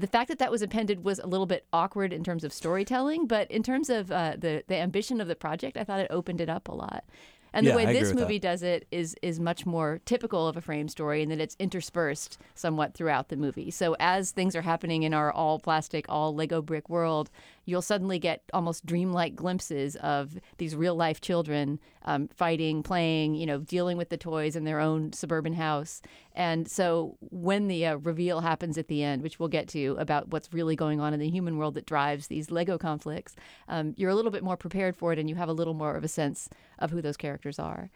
the 0.00 0.06
fact 0.06 0.28
that 0.28 0.38
that 0.38 0.50
was 0.50 0.62
appended 0.62 1.04
was 1.04 1.18
a 1.18 1.26
little 1.26 1.46
bit 1.46 1.66
awkward 1.72 2.12
in 2.12 2.22
terms 2.22 2.44
of 2.44 2.52
storytelling 2.52 3.26
but 3.26 3.50
in 3.50 3.62
terms 3.62 3.88
of 3.90 4.12
uh, 4.12 4.34
the 4.38 4.62
the 4.68 4.76
ambition 4.76 5.20
of 5.20 5.28
the 5.28 5.36
project 5.36 5.76
i 5.76 5.84
thought 5.84 6.00
it 6.00 6.08
opened 6.10 6.40
it 6.40 6.48
up 6.48 6.68
a 6.68 6.72
lot 6.74 7.04
and 7.52 7.66
the 7.66 7.70
Yeah, 7.70 7.76
way 7.76 7.86
I 7.86 7.92
this 7.92 8.08
with 8.08 8.16
that. 8.16 8.22
movie 8.24 8.38
does 8.38 8.62
it 8.62 8.86
is 8.90 9.16
is 9.22 9.40
much 9.40 9.64
more 9.64 10.00
typical 10.04 10.46
of 10.46 10.56
a 10.56 10.60
frame 10.60 10.88
story 10.88 11.22
in 11.22 11.30
that 11.30 11.40
it's 11.40 11.56
interspersed 11.58 12.38
somewhat 12.54 12.92
throughout 12.92 13.28
the 13.30 13.36
movie. 13.36 13.70
So 13.70 13.96
as 13.98 14.30
things 14.32 14.54
are 14.54 14.60
happening 14.62 15.04
in 15.04 15.14
our 15.14 15.32
all 15.32 15.58
plastic, 15.58 16.04
all 16.10 16.34
Lego 16.34 16.60
brick 16.60 16.90
world, 16.90 17.30
you'll 17.66 17.82
suddenly 17.82 18.18
get 18.18 18.42
almost 18.54 18.86
dreamlike 18.86 19.36
glimpses 19.36 19.96
of 19.96 20.38
these 20.56 20.74
real 20.74 20.94
life 20.94 21.20
children 21.20 21.78
um, 22.04 22.28
fighting, 22.28 22.82
playing, 22.82 23.34
you 23.34 23.44
know, 23.44 23.58
dealing 23.58 23.98
with 23.98 24.08
the 24.08 24.16
toys 24.16 24.56
in 24.56 24.64
their 24.64 24.80
own 24.80 25.12
suburban 25.12 25.52
house. 25.52 26.00
And 26.34 26.70
so 26.70 27.16
when 27.20 27.68
the 27.68 27.86
uh, 27.86 27.96
reveal 27.96 28.40
happens 28.40 28.78
at 28.78 28.88
the 28.88 29.02
end, 29.02 29.22
which 29.22 29.38
we'll 29.38 29.48
get 29.48 29.68
to 29.68 29.96
about 29.98 30.28
what's 30.28 30.52
really 30.54 30.76
going 30.76 31.00
on 31.00 31.12
in 31.12 31.20
the 31.20 31.28
human 31.28 31.58
world 31.58 31.74
that 31.74 31.84
drives 31.84 32.28
these 32.28 32.50
Lego 32.50 32.78
conflicts, 32.78 33.34
um, 33.68 33.92
you're 33.96 34.10
a 34.10 34.14
little 34.14 34.30
bit 34.30 34.44
more 34.44 34.56
prepared 34.56 34.96
for 34.96 35.12
it 35.12 35.18
and 35.18 35.28
you 35.28 35.34
have 35.34 35.48
a 35.48 35.52
little 35.52 35.74
more 35.74 35.96
of 35.96 36.04
a 36.04 36.08
sense 36.08 36.48
of 36.78 36.90
who 36.90 37.02
those 37.02 37.16
characters 37.16 37.58
are. 37.58 37.90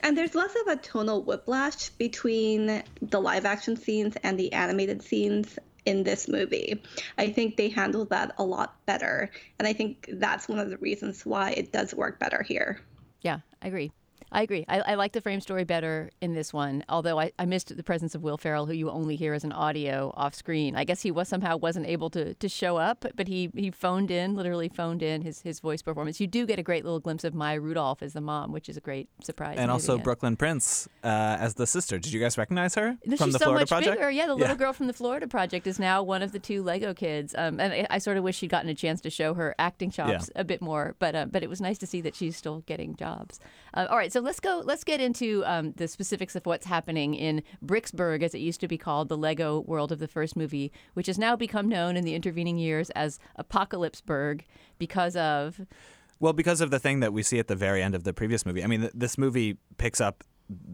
And 0.00 0.16
there's 0.16 0.34
less 0.34 0.54
of 0.62 0.66
a 0.66 0.76
tonal 0.76 1.22
whiplash 1.22 1.90
between 1.90 2.82
the 3.00 3.20
live 3.20 3.44
action 3.44 3.76
scenes 3.76 4.16
and 4.22 4.38
the 4.38 4.52
animated 4.52 5.02
scenes 5.02 5.58
in 5.86 6.02
this 6.02 6.28
movie. 6.28 6.82
I 7.18 7.30
think 7.30 7.56
they 7.56 7.68
handled 7.68 8.10
that 8.10 8.34
a 8.38 8.44
lot 8.44 8.84
better. 8.86 9.30
And 9.58 9.68
I 9.68 9.72
think 9.72 10.08
that's 10.14 10.48
one 10.48 10.58
of 10.58 10.70
the 10.70 10.78
reasons 10.78 11.24
why 11.26 11.50
it 11.52 11.72
does 11.72 11.94
work 11.94 12.18
better 12.18 12.42
here. 12.42 12.80
Yeah, 13.22 13.40
I 13.62 13.68
agree. 13.68 13.92
I 14.34 14.42
agree. 14.42 14.64
I, 14.68 14.80
I 14.80 14.94
like 14.96 15.12
the 15.12 15.20
frame 15.20 15.40
story 15.40 15.64
better 15.64 16.10
in 16.20 16.34
this 16.34 16.52
one, 16.52 16.84
although 16.88 17.18
I, 17.18 17.32
I 17.38 17.46
missed 17.46 17.74
the 17.74 17.82
presence 17.82 18.14
of 18.14 18.22
Will 18.22 18.36
Ferrell, 18.36 18.66
who 18.66 18.72
you 18.74 18.90
only 18.90 19.16
hear 19.16 19.32
as 19.32 19.44
an 19.44 19.52
audio 19.52 20.12
off 20.16 20.34
screen. 20.34 20.76
I 20.76 20.84
guess 20.84 21.00
he 21.02 21.10
was 21.10 21.28
somehow 21.28 21.56
wasn't 21.56 21.86
able 21.86 22.10
to, 22.10 22.34
to 22.34 22.48
show 22.48 22.76
up, 22.76 23.06
but 23.14 23.28
he, 23.28 23.50
he 23.54 23.70
phoned 23.70 24.10
in, 24.10 24.34
literally 24.34 24.68
phoned 24.68 25.02
in 25.02 25.22
his, 25.22 25.40
his 25.40 25.60
voice 25.60 25.80
performance. 25.82 26.20
You 26.20 26.26
do 26.26 26.44
get 26.46 26.58
a 26.58 26.62
great 26.62 26.84
little 26.84 27.00
glimpse 27.00 27.24
of 27.24 27.32
Maya 27.34 27.60
Rudolph 27.60 28.02
as 28.02 28.12
the 28.12 28.20
mom, 28.20 28.52
which 28.52 28.68
is 28.68 28.76
a 28.76 28.80
great 28.80 29.08
surprise. 29.22 29.56
and 29.58 29.70
also. 29.70 29.98
Brooklyn 29.98 30.36
Prince 30.36 30.88
uh, 31.04 31.36
as 31.38 31.54
the 31.54 31.66
sister. 31.66 31.98
Did 31.98 32.12
you 32.12 32.20
guys 32.20 32.36
recognize 32.36 32.74
her 32.74 32.96
No, 33.06 33.16
from 33.16 33.30
the 33.30 33.38
so 33.38 33.44
Florida 33.46 33.62
much 33.62 33.68
Project? 33.68 33.96
bigger. 33.96 34.10
Yeah, 34.10 34.26
the 34.26 34.34
little 34.34 34.56
girl 34.56 34.72
from 34.72 34.88
the 34.88 34.92
Florida 34.92 35.28
Project 35.28 35.66
is 35.66 35.78
now 35.78 36.02
one 36.02 36.20
of 36.20 36.32
the 36.32 36.40
two 36.40 36.62
Lego 36.62 36.92
kids. 36.92 37.34
Um, 37.38 37.60
and 37.60 37.72
I, 37.72 37.86
I 37.88 37.98
sort 37.98 38.16
of 38.16 38.24
wish 38.24 38.36
she'd 38.36 38.50
gotten 38.50 38.68
a 38.68 38.74
chance 38.74 39.00
to 39.02 39.10
show 39.10 39.32
her 39.34 39.54
acting 39.58 39.90
chops 39.90 40.30
a 40.34 40.44
bit 40.44 40.60
more. 40.60 40.96
But 40.98 41.14
uh, 41.14 41.26
but 41.26 41.42
it 41.42 41.48
was 41.48 41.60
nice 41.60 41.78
to 41.78 41.86
see 41.86 42.00
that 42.00 42.16
she's 42.16 42.36
still 42.36 42.64
getting 42.66 42.96
jobs. 42.96 43.38
Uh, 43.72 43.86
all 43.88 43.96
right, 43.96 44.12
so 44.12 44.23
let's 44.24 44.40
go. 44.40 44.62
Let's 44.64 44.84
get 44.84 45.00
into 45.00 45.44
um, 45.44 45.72
the 45.76 45.86
specifics 45.86 46.34
of 46.34 46.46
what's 46.46 46.66
happening 46.66 47.14
in 47.14 47.42
Bricksburg, 47.64 48.22
as 48.22 48.34
it 48.34 48.38
used 48.38 48.60
to 48.60 48.68
be 48.68 48.78
called, 48.78 49.08
the 49.08 49.16
Lego 49.16 49.60
world 49.60 49.92
of 49.92 49.98
the 49.98 50.08
first 50.08 50.34
movie, 50.34 50.72
which 50.94 51.06
has 51.06 51.18
now 51.18 51.36
become 51.36 51.68
known 51.68 51.96
in 51.96 52.04
the 52.04 52.14
intervening 52.14 52.58
years 52.58 52.90
as 52.90 53.18
Apocalypseburg 53.38 54.42
because 54.78 55.14
of 55.14 55.60
Well, 56.18 56.32
because 56.32 56.60
of 56.60 56.70
the 56.70 56.78
thing 56.78 57.00
that 57.00 57.12
we 57.12 57.22
see 57.22 57.38
at 57.38 57.48
the 57.48 57.56
very 57.56 57.82
end 57.82 57.94
of 57.94 58.04
the 58.04 58.12
previous 58.12 58.46
movie. 58.46 58.64
I 58.64 58.66
mean, 58.66 58.80
th- 58.80 58.92
this 58.94 59.18
movie 59.18 59.58
picks 59.76 60.00
up 60.00 60.24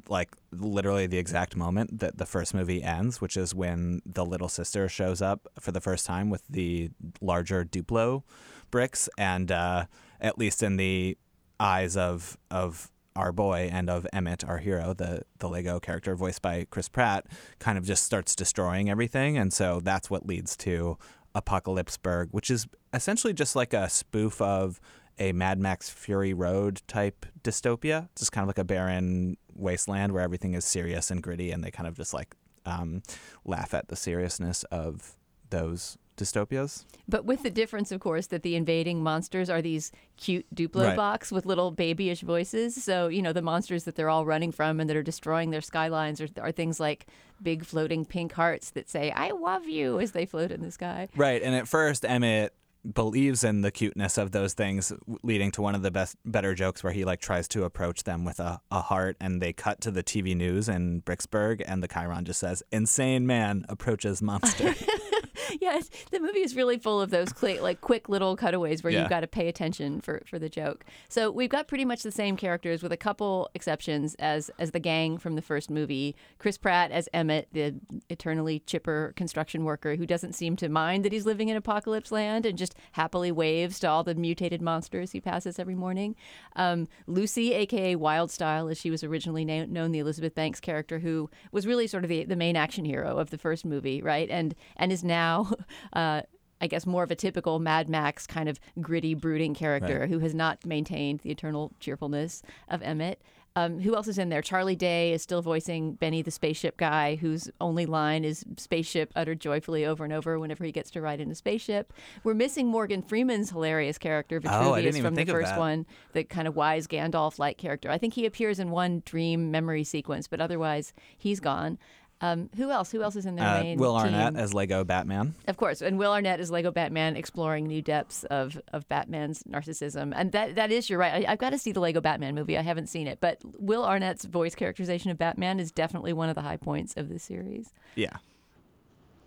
like 0.09 0.31
literally 0.53 1.07
the 1.07 1.19
exact 1.19 1.57
moment 1.57 2.01
that 2.01 2.19
the 2.19 2.27
first 2.27 2.55
movie 2.55 2.83
ends, 2.83 3.21
which 3.21 3.37
is 3.37 3.55
when 3.55 4.01
the 4.07 4.25
little 4.25 4.49
sister 4.49 4.89
shows 4.89 5.21
up 5.21 5.49
for 5.59 5.73
the 5.73 5.81
first 5.81 6.07
time 6.07 6.31
with 6.31 6.47
the 6.49 6.91
larger 7.21 7.65
Duplo 7.65 8.23
bricks, 8.71 9.09
and 9.19 9.51
uh, 9.51 9.87
at 10.21 10.39
least 10.39 10.63
in 10.63 10.77
the 10.77 11.17
eyes 11.59 11.97
of 11.97 12.37
of 12.51 12.91
our 13.21 13.33
boy 13.33 13.69
and 13.71 13.91
of 13.91 14.07
Emmett, 14.13 14.43
our 14.45 14.59
hero, 14.59 14.95
the 14.95 15.23
the 15.39 15.49
Lego 15.49 15.79
character 15.79 16.17
voiced 16.17 16.41
by 16.41 16.67
Chris 16.71 16.89
Pratt, 16.89 17.27
kind 17.59 17.77
of 17.77 17.85
just 17.85 18.03
starts 18.03 18.35
destroying 18.35 18.89
everything, 18.89 19.37
and 19.37 19.53
so 19.53 19.81
that's 19.81 20.09
what 20.09 20.27
leads 20.27 20.57
to 20.57 20.97
Apocalypseburg, 21.35 22.29
which 22.31 22.51
is 22.51 22.67
essentially 22.95 23.35
just 23.35 23.55
like 23.55 23.75
a 23.75 23.89
spoof 23.91 24.41
of 24.41 24.81
a 25.19 25.33
Mad 25.33 25.59
Max 25.59 25.91
Fury 25.91 26.33
Road 26.33 26.81
type 26.89 27.27
dystopia. 27.43 28.09
It's 28.13 28.23
just 28.23 28.33
kind 28.33 28.43
of 28.43 28.49
like 28.49 28.59
a 28.59 28.65
barren 28.65 29.37
wasteland 29.55 30.13
where 30.13 30.23
everything 30.23 30.55
is 30.55 30.65
serious 30.65 31.11
and 31.11 31.23
gritty, 31.23 31.51
and 31.51 31.63
they 31.63 31.71
kind 31.71 31.87
of 31.87 31.97
just 31.97 32.15
like 32.15 32.35
um, 32.65 33.03
laugh 33.45 33.75
at 33.75 33.89
the 33.89 33.97
seriousness 33.97 34.65
of 34.65 35.17
those 35.51 35.99
dystopias. 36.21 36.85
But 37.09 37.25
with 37.25 37.43
the 37.43 37.51
difference, 37.51 37.91
of 37.91 38.01
course, 38.01 38.29
that 38.29 38.43
the 38.43 38.55
invading 38.55 39.03
monsters 39.03 39.49
are 39.51 39.63
these 39.63 39.91
cute 40.17 40.47
Duplo 40.55 40.87
Right. 40.87 40.97
box 40.97 41.33
with 41.33 41.47
little 41.47 41.71
babyish 41.71 42.21
voices. 42.21 42.83
So, 42.83 43.09
you 43.09 43.23
know, 43.23 43.33
the 43.33 43.43
monsters 43.43 43.85
that 43.85 43.97
they're 43.97 44.11
all 44.11 44.25
running 44.25 44.53
from 44.53 44.81
and 44.81 44.89
that 44.91 44.97
are 44.97 45.03
destroying 45.03 45.51
their 45.51 45.61
skylines 45.61 46.21
are, 46.21 46.29
are 46.41 46.53
things 46.53 46.79
like 46.79 47.07
big 47.43 47.65
floating 47.65 48.05
pink 48.05 48.33
hearts 48.33 48.71
that 48.73 48.89
say, 48.89 49.11
I 49.11 49.31
love 49.31 49.67
you 49.67 49.99
as 49.99 50.13
they 50.13 50.27
float 50.27 50.51
in 50.51 50.63
the 50.63 50.71
sky. 50.71 51.09
Right, 51.17 51.43
and 51.43 51.55
at 51.55 51.67
first 51.67 52.05
Emmett 52.05 52.55
believes 52.95 53.45
in 53.45 53.61
the 53.61 53.71
cuteness 53.71 54.17
of 54.17 54.31
those 54.33 54.55
things 54.55 54.91
leading 55.23 55.51
to 55.51 55.61
one 55.61 55.75
of 55.75 55.83
the 55.83 55.91
best 55.91 56.17
better 56.25 56.55
jokes 56.55 56.83
where 56.83 56.95
he 56.95 57.05
like 57.05 57.21
tries 57.21 57.47
to 57.47 57.65
approach 57.65 58.05
them 58.05 58.25
with 58.25 58.41
a, 58.41 58.59
a 58.71 58.81
heart 58.81 59.19
and 59.21 59.43
they 59.43 59.53
cut 59.53 59.83
to 59.83 59.91
the 59.91 60.03
TV 60.03 60.35
news 60.35 60.67
in 60.67 61.03
Bricksburg 61.03 61.63
and 61.67 61.83
the 61.83 61.89
Chiron 61.89 62.25
just 62.25 62.41
says 62.41 62.63
insane 62.73 63.27
man 63.27 63.67
approaches 63.69 64.23
monster. 64.23 64.75
yes, 65.61 65.91
the 66.11 66.21
movie 66.21 66.41
is 66.41 66.55
really 66.57 66.79
full 66.79 67.01
of 67.01 67.11
those 67.11 67.33
quick, 67.33 67.61
like 67.63 67.81
quick 67.81 68.09
little 68.09 68.37
cutaways 68.37 68.83
where 68.83 68.93
Yeah. 68.93 69.01
you've 69.01 69.11
got 69.11 69.21
to 69.21 69.27
pay 69.27 69.49
attention 69.49 70.01
for, 70.01 70.23
for 70.27 70.39
the 70.39 70.49
joke. 70.49 70.85
So 71.09 71.31
we've 71.31 71.51
got 71.51 71.69
pretty 71.69 71.85
much 71.85 72.03
the 72.03 72.11
same 72.11 72.37
characters 72.37 72.83
with 72.83 72.93
a 72.93 72.97
couple 72.97 73.49
exceptions 73.55 74.15
as 74.17 74.51
as 74.59 74.71
the 74.73 74.81
gang 74.81 75.19
from 75.19 75.37
the 75.37 75.43
first 75.43 75.71
movie. 75.71 76.17
Chris 76.39 76.59
Pratt 76.59 76.91
as 76.91 77.09
Emmett, 77.13 77.49
the 77.53 77.75
eternally 78.09 78.61
chipper 78.67 79.13
construction 79.17 79.65
worker 79.65 79.97
who 79.97 80.07
doesn't 80.07 80.35
seem 80.35 80.57
to 80.57 80.69
mind 80.69 81.05
that 81.05 81.13
he's 81.13 81.27
living 81.27 81.49
in 81.49 81.57
apocalypse 81.57 82.11
land 82.11 82.45
and 82.47 82.59
just 82.59 82.75
happily 82.93 83.31
waves 83.33 83.79
to 83.81 83.89
all 83.89 84.03
the 84.03 84.15
mutated 84.15 84.61
monsters 84.61 85.13
he 85.13 85.21
passes 85.21 85.59
every 85.59 85.75
morning. 85.75 86.17
Um, 86.57 86.89
Lucy, 87.07 87.53
aka 87.55 87.95
Wild 87.97 88.31
Style, 88.31 88.69
as 88.69 88.79
she 88.79 88.91
was 88.91 89.05
originally 89.05 89.45
na- 89.45 89.67
known, 89.67 89.93
the 89.93 89.99
Elizabeth 90.01 90.35
Banks 90.35 90.61
character, 90.61 90.99
who 90.99 91.31
was 91.53 91.67
really 91.67 91.87
sort 91.87 92.05
of 92.05 92.09
the, 92.11 92.25
the 92.25 92.37
main 92.37 92.57
action 92.57 92.85
hero 92.85 93.19
of 93.19 93.31
the 93.31 93.39
first 93.39 93.65
movie, 93.65 94.03
right? 94.03 94.29
And 94.31 94.55
and 94.77 94.91
is 94.93 95.05
now. 95.05 95.30
Uh, 95.93 96.23
I 96.63 96.67
guess 96.67 96.85
more 96.87 97.03
of 97.03 97.11
a 97.11 97.15
typical 97.17 97.59
Mad 97.59 97.89
Max 97.89 98.27
kind 98.27 98.47
of 98.49 98.61
gritty, 98.81 99.15
brooding 99.15 99.55
character 99.55 100.01
Right. 100.01 100.09
who 100.11 100.19
has 100.19 100.35
not 100.35 100.67
maintained 100.67 101.21
the 101.21 101.31
eternal 101.31 101.73
cheerfulness 101.81 102.43
of 102.69 102.83
Emmett. 102.83 103.23
Um, 103.57 103.81
who 103.81 103.97
else 103.97 104.07
is 104.09 104.19
in 104.19 104.29
there? 104.29 104.43
Charlie 104.43 104.77
Day 104.77 105.13
is 105.13 105.23
still 105.23 105.41
voicing 105.43 105.95
Benny 105.95 106.21
the 106.23 106.31
spaceship 106.31 106.77
guy, 106.77 107.17
whose 107.17 107.51
only 107.61 107.85
line 107.87 108.25
is 108.25 108.45
"spaceship" 108.59 109.11
uttered 109.17 109.41
joyfully 109.41 109.85
over 109.87 110.05
and 110.05 110.13
over 110.13 110.39
whenever 110.39 110.63
he 110.65 110.71
gets 110.71 110.91
to 110.93 111.01
ride 111.01 111.19
in 111.21 111.31
a 111.31 111.35
spaceship. 111.35 111.93
We're 112.23 112.35
missing 112.35 112.69
Morgan 112.69 113.03
Freeman's 113.03 113.51
hilarious 113.51 113.99
character 113.99 114.37
Oh, 114.37 114.41
Vitruvius 114.49 114.95
didn't 114.95 115.05
from 115.05 115.15
the 115.17 115.25
first 115.25 115.57
one, 115.57 115.85
the 116.13 116.23
kind 116.25 116.47
of 116.47 116.55
wise 116.55 116.87
Gandalf-like 116.87 117.57
character. 117.59 117.91
I 117.91 117.99
think 117.99 118.15
he 118.15 118.25
appears 118.27 118.59
in 118.61 118.71
one 118.71 119.03
dream 119.05 119.51
memory 119.51 119.83
sequence, 119.83 120.29
but 120.29 120.41
otherwise 120.41 120.93
he's 121.19 121.41
gone. 121.41 121.79
Um, 122.23 122.51
who 122.57 122.71
else? 122.71 122.91
Who 122.93 123.03
else 123.03 123.17
is 123.17 123.25
in 123.25 123.37
their 123.37 123.47
Uh, 123.49 123.63
main 123.63 123.79
Will 123.79 123.97
Arnett 123.97 124.35
team? 124.35 124.43
as 124.43 124.53
Lego 124.53 124.85
Batman. 124.85 125.35
Of 125.49 125.57
course, 125.57 125.81
and 125.81 125.99
Will 125.99 126.13
Arnett 126.13 126.39
is 126.39 126.51
Lego 126.51 126.71
Batman 126.71 127.17
exploring 127.17 127.67
new 127.67 127.81
depths 127.81 128.25
of, 128.25 128.61
of 128.75 128.87
Batman's 128.89 129.43
narcissism, 129.45 130.13
and 130.15 130.31
that 130.33 130.55
that 130.57 130.71
is 130.71 130.91
you're 130.91 130.99
right. 130.99 131.27
I, 131.27 131.33
I've 131.33 131.39
got 131.39 131.51
to 131.51 131.59
see 131.59 131.73
the 131.73 131.81
Lego 131.81 132.01
Batman 132.01 132.35
movie. 132.35 132.59
I 132.59 132.63
haven't 132.63 132.89
seen 132.89 133.07
it, 133.07 133.19
but 133.21 133.39
Will 133.59 133.85
Arnett's 133.85 134.27
voice 134.27 134.55
characterization 134.55 135.11
of 135.11 135.17
Batman 135.19 135.59
is 135.61 135.73
definitely 135.73 136.13
one 136.13 136.29
of 136.29 136.35
the 136.35 136.43
high 136.43 136.59
points 136.59 136.95
of 136.97 137.09
the 137.09 137.19
series. 137.19 137.73
Yeah. 137.95 138.17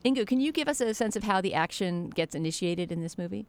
Inkoo, 0.05 0.27
can 0.27 0.39
you 0.39 0.51
give 0.51 0.67
us 0.67 0.79
a 0.81 0.93
sense 0.93 1.15
of 1.15 1.23
how 1.23 1.41
the 1.41 1.53
action 1.53 2.09
gets 2.09 2.35
initiated 2.35 2.91
in 2.91 3.01
this 3.01 3.17
movie? 3.17 3.45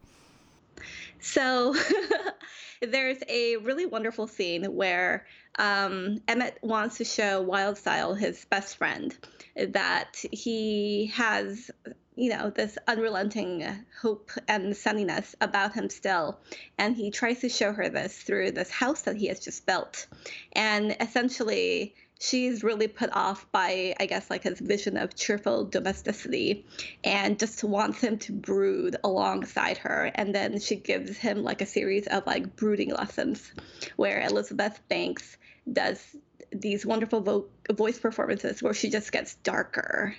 So 1.19 1.75
there's 2.81 3.17
a 3.27 3.57
really 3.57 3.85
wonderful 3.85 4.27
scene 4.27 4.63
where 4.65 5.25
um, 5.57 6.21
Emmett 6.27 6.57
wants 6.61 6.97
to 6.97 7.05
show 7.05 7.45
Wildstyle, 7.45 8.17
his 8.17 8.45
best 8.45 8.77
friend, 8.77 9.15
that 9.55 10.17
he 10.31 11.11
has, 11.13 11.71
you 12.15 12.29
know, 12.29 12.49
this 12.49 12.77
unrelenting 12.87 13.65
hope 14.01 14.31
and 14.47 14.73
sunniness 14.73 15.35
about 15.39 15.73
him 15.73 15.89
still. 15.89 16.39
And 16.77 16.95
he 16.95 17.11
tries 17.11 17.39
to 17.41 17.49
show 17.49 17.71
her 17.71 17.89
this 17.89 18.17
through 18.17 18.51
this 18.51 18.69
house 18.69 19.03
that 19.03 19.15
he 19.15 19.27
has 19.27 19.39
just 19.39 19.65
built. 19.65 20.07
And 20.53 20.95
essentially, 20.99 21.95
she's 22.19 22.63
really 22.63 22.87
put 22.87 23.09
off 23.13 23.45
by, 23.51 23.95
I 23.99 24.05
guess, 24.05 24.29
like 24.29 24.43
his 24.43 24.59
vision 24.59 24.97
of 24.97 25.15
cheerful 25.15 25.65
domesticity 25.65 26.65
and 27.03 27.37
just 27.37 27.63
wants 27.63 28.01
him 28.01 28.17
to 28.19 28.31
brood 28.33 28.95
alongside 29.03 29.77
her. 29.79 30.11
And 30.15 30.33
then 30.33 30.59
she 30.59 30.75
gives 30.75 31.17
him 31.17 31.43
like 31.43 31.61
a 31.61 31.65
series 31.65 32.07
of 32.07 32.25
like 32.25 32.55
brooding 32.55 32.91
lessons 32.91 33.51
where 33.95 34.21
Elizabeth 34.21 34.79
Banks 34.87 35.37
does 35.71 36.15
these 36.51 36.85
wonderful 36.85 37.21
vo- 37.21 37.49
voice 37.71 37.99
performances 37.99 38.63
where 38.63 38.73
she 38.73 38.89
just 38.89 39.11
gets 39.11 39.35
darker 39.35 40.15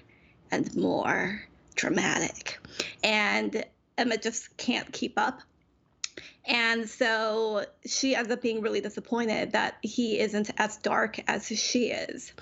and 0.50 0.74
more 0.76 1.42
dramatic. 1.74 2.58
And 3.02 3.64
Emmett 3.98 4.22
just 4.22 4.56
can't 4.56 4.92
keep 4.92 5.14
up. 5.16 5.40
And 6.46 6.88
so 6.88 7.64
she 7.84 8.14
ends 8.14 8.30
up 8.30 8.40
being 8.40 8.60
really 8.60 8.80
disappointed 8.80 9.52
that 9.52 9.78
he 9.82 10.20
isn't 10.20 10.50
as 10.58 10.76
dark 10.76 11.18
as 11.28 11.46
she 11.46 11.90
is. 11.90 12.32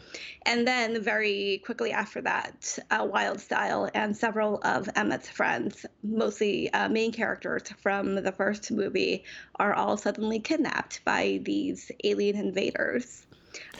And 0.42 0.68
then, 0.68 1.02
very 1.02 1.62
quickly 1.64 1.90
after 1.90 2.20
that, 2.20 2.78
uh, 2.90 3.06
Wild 3.10 3.40
Style 3.40 3.90
and 3.94 4.14
several 4.14 4.60
of 4.62 4.90
Emmett's 4.94 5.30
friends, 5.30 5.86
mostly 6.02 6.70
uh, 6.74 6.88
main 6.90 7.12
characters 7.12 7.62
from 7.80 8.16
the 8.16 8.32
first 8.32 8.70
movie, 8.70 9.24
are 9.56 9.72
all 9.72 9.96
suddenly 9.96 10.38
kidnapped 10.38 11.02
by 11.04 11.40
these 11.42 11.90
alien 12.04 12.36
invaders. 12.36 13.26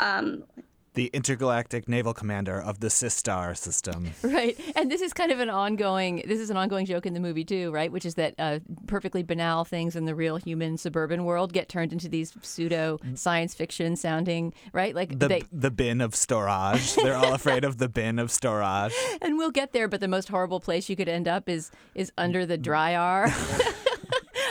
Um, 0.00 0.45
The 0.94 1.06
intergalactic 1.12 1.88
naval 1.88 2.14
commander 2.14 2.60
of 2.60 2.80
the 2.80 2.86
Systar 2.88 3.56
system. 3.56 4.12
Right, 4.22 4.58
and 4.76 4.90
this 4.90 5.00
is 5.00 5.12
kind 5.12 5.30
of 5.30 5.38
an 5.40 5.50
ongoing. 5.50 6.22
This 6.26 6.40
is 6.40 6.50
an 6.50 6.56
ongoing 6.56 6.86
joke 6.86 7.04
in 7.06 7.14
the 7.14 7.20
movie 7.20 7.44
too, 7.44 7.70
right? 7.72 7.90
Which 7.92 8.04
is 8.06 8.14
that 8.14 8.34
uh, 8.38 8.60
perfectly 8.86 9.22
banal 9.22 9.64
things 9.64 9.96
in 9.96 10.04
the 10.06 10.14
real 10.14 10.36
human 10.36 10.76
suburban 10.76 11.24
world 11.24 11.52
get 11.52 11.68
turned 11.68 11.92
into 11.92 12.08
these 12.08 12.32
pseudo 12.42 12.98
science 13.14 13.54
fiction 13.54 13.96
sounding, 13.96 14.52
right? 14.72 14.94
Like 14.94 15.18
The 15.18 15.28
they, 15.28 15.42
the 15.52 15.70
bin 15.70 16.00
of 16.00 16.14
storage. 16.14 16.94
They're 16.94 17.16
all 17.16 17.34
afraid 17.34 17.64
of 17.64 17.78
the 17.78 17.88
bin 17.88 18.18
of 18.18 18.30
storage. 18.30 18.94
and 19.22 19.36
we'll 19.36 19.50
get 19.50 19.72
there. 19.72 19.88
But 19.88 20.00
the 20.00 20.08
most 20.08 20.28
horrible 20.28 20.60
place 20.60 20.88
you 20.88 20.96
could 20.96 21.08
end 21.08 21.28
up 21.28 21.48
is 21.48 21.70
is 21.94 22.10
under 22.16 22.46
the 22.46 22.56
dry 22.58 22.94
R. 22.96 23.26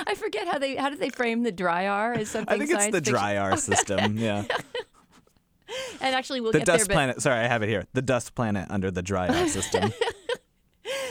I 0.06 0.16
forget 0.16 0.48
how 0.48 0.60
they 0.60 0.76
how 0.76 0.90
did 0.90 1.00
they 1.00 1.10
frame 1.10 1.44
the 1.44 1.52
dry 1.52 1.88
R 1.88 2.14
as 2.14 2.30
something. 2.30 2.54
I 2.54 2.58
think 2.58 2.72
it's 2.72 2.86
the 2.88 2.92
fiction? 2.94 3.14
dry 3.14 3.38
R 3.38 3.58
system. 3.58 4.18
Yeah. 4.18 4.44
And 6.02 6.14
actually, 6.16 6.42
we'll 6.42 6.52
the 6.52 6.60
get 6.60 6.66
dust 6.68 6.88
there, 6.88 6.96
planet. 6.96 7.22
Sorry, 7.22 7.40
I 7.40 7.48
have 7.48 7.64
it 7.64 7.70
here. 7.70 7.86
The 7.94 8.02
dust 8.02 8.36
planet 8.36 8.68
under 8.70 8.92
the 8.92 9.02
dry 9.02 9.28
R 9.28 9.48
system. 9.58 9.94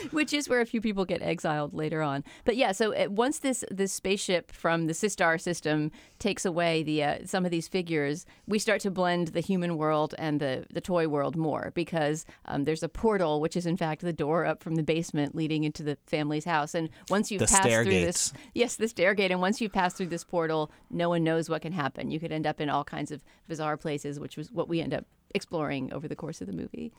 which 0.11 0.33
is 0.33 0.49
where 0.49 0.61
a 0.61 0.67
few 0.67 0.81
people 0.81 1.05
get 1.05 1.23
exiled 1.23 1.75
later 1.75 2.03
on. 2.03 2.25
But 2.45 2.57
yeah, 2.57 2.73
so 2.73 2.95
uh, 2.95 3.09
once 3.09 3.39
this 3.39 3.65
this 3.71 3.93
spaceship 3.93 4.53
from 4.53 4.87
the 4.87 4.93
Systar 4.93 5.41
system 5.41 5.91
takes 6.19 6.45
away 6.45 6.83
the 6.83 7.03
uh, 7.03 7.19
some 7.25 7.45
of 7.45 7.51
these 7.51 7.69
figures, 7.69 8.27
we 8.47 8.59
start 8.59 8.81
to 8.83 8.91
blend 8.91 9.29
the 9.29 9.41
human 9.41 9.77
world 9.77 10.15
and 10.19 10.41
the 10.41 10.67
the 10.71 10.81
toy 10.81 11.09
world 11.09 11.37
more 11.37 11.73
because 11.75 12.25
um, 12.47 12.65
there's 12.65 12.83
a 12.83 12.89
portal, 12.89 13.41
which 13.41 13.57
is 13.57 13.67
in 13.67 13.77
fact 13.77 14.03
the 14.03 14.13
door 14.13 14.47
up 14.47 14.63
from 14.63 14.75
the 14.77 14.83
basement 14.83 15.35
leading 15.35 15.65
into 15.65 15.83
the 15.83 15.97
family's 16.07 16.45
house. 16.45 16.75
And 16.75 16.89
once 17.09 17.31
you've 17.31 17.41
The 17.41 17.47
passed 17.47 17.69
through 17.69 17.85
this, 17.85 18.33
yes, 18.55 18.77
the 18.77 18.87
stairgate, 18.87 19.31
and 19.31 19.41
once 19.41 19.61
you 19.61 19.69
pass 19.69 19.95
through 19.95 20.07
this 20.07 20.25
portal, 20.25 20.71
no 20.91 21.09
one 21.09 21.25
knows 21.25 21.49
what 21.49 21.63
can 21.63 21.73
happen. 21.73 22.11
You 22.11 22.21
could 22.21 22.33
end 22.33 22.47
up 22.47 22.61
in 22.61 22.69
all 22.69 22.85
kinds 22.85 23.11
of 23.11 23.23
bizarre 23.49 23.77
places, 23.77 24.19
which 24.19 24.37
was 24.37 24.51
what 24.51 24.69
we 24.69 24.81
end 24.81 24.95
up 24.95 25.05
exploring 25.35 25.93
over 25.93 26.09
the 26.09 26.17
course 26.17 26.41
of 26.41 26.47
the 26.47 26.53
movie. 26.53 26.93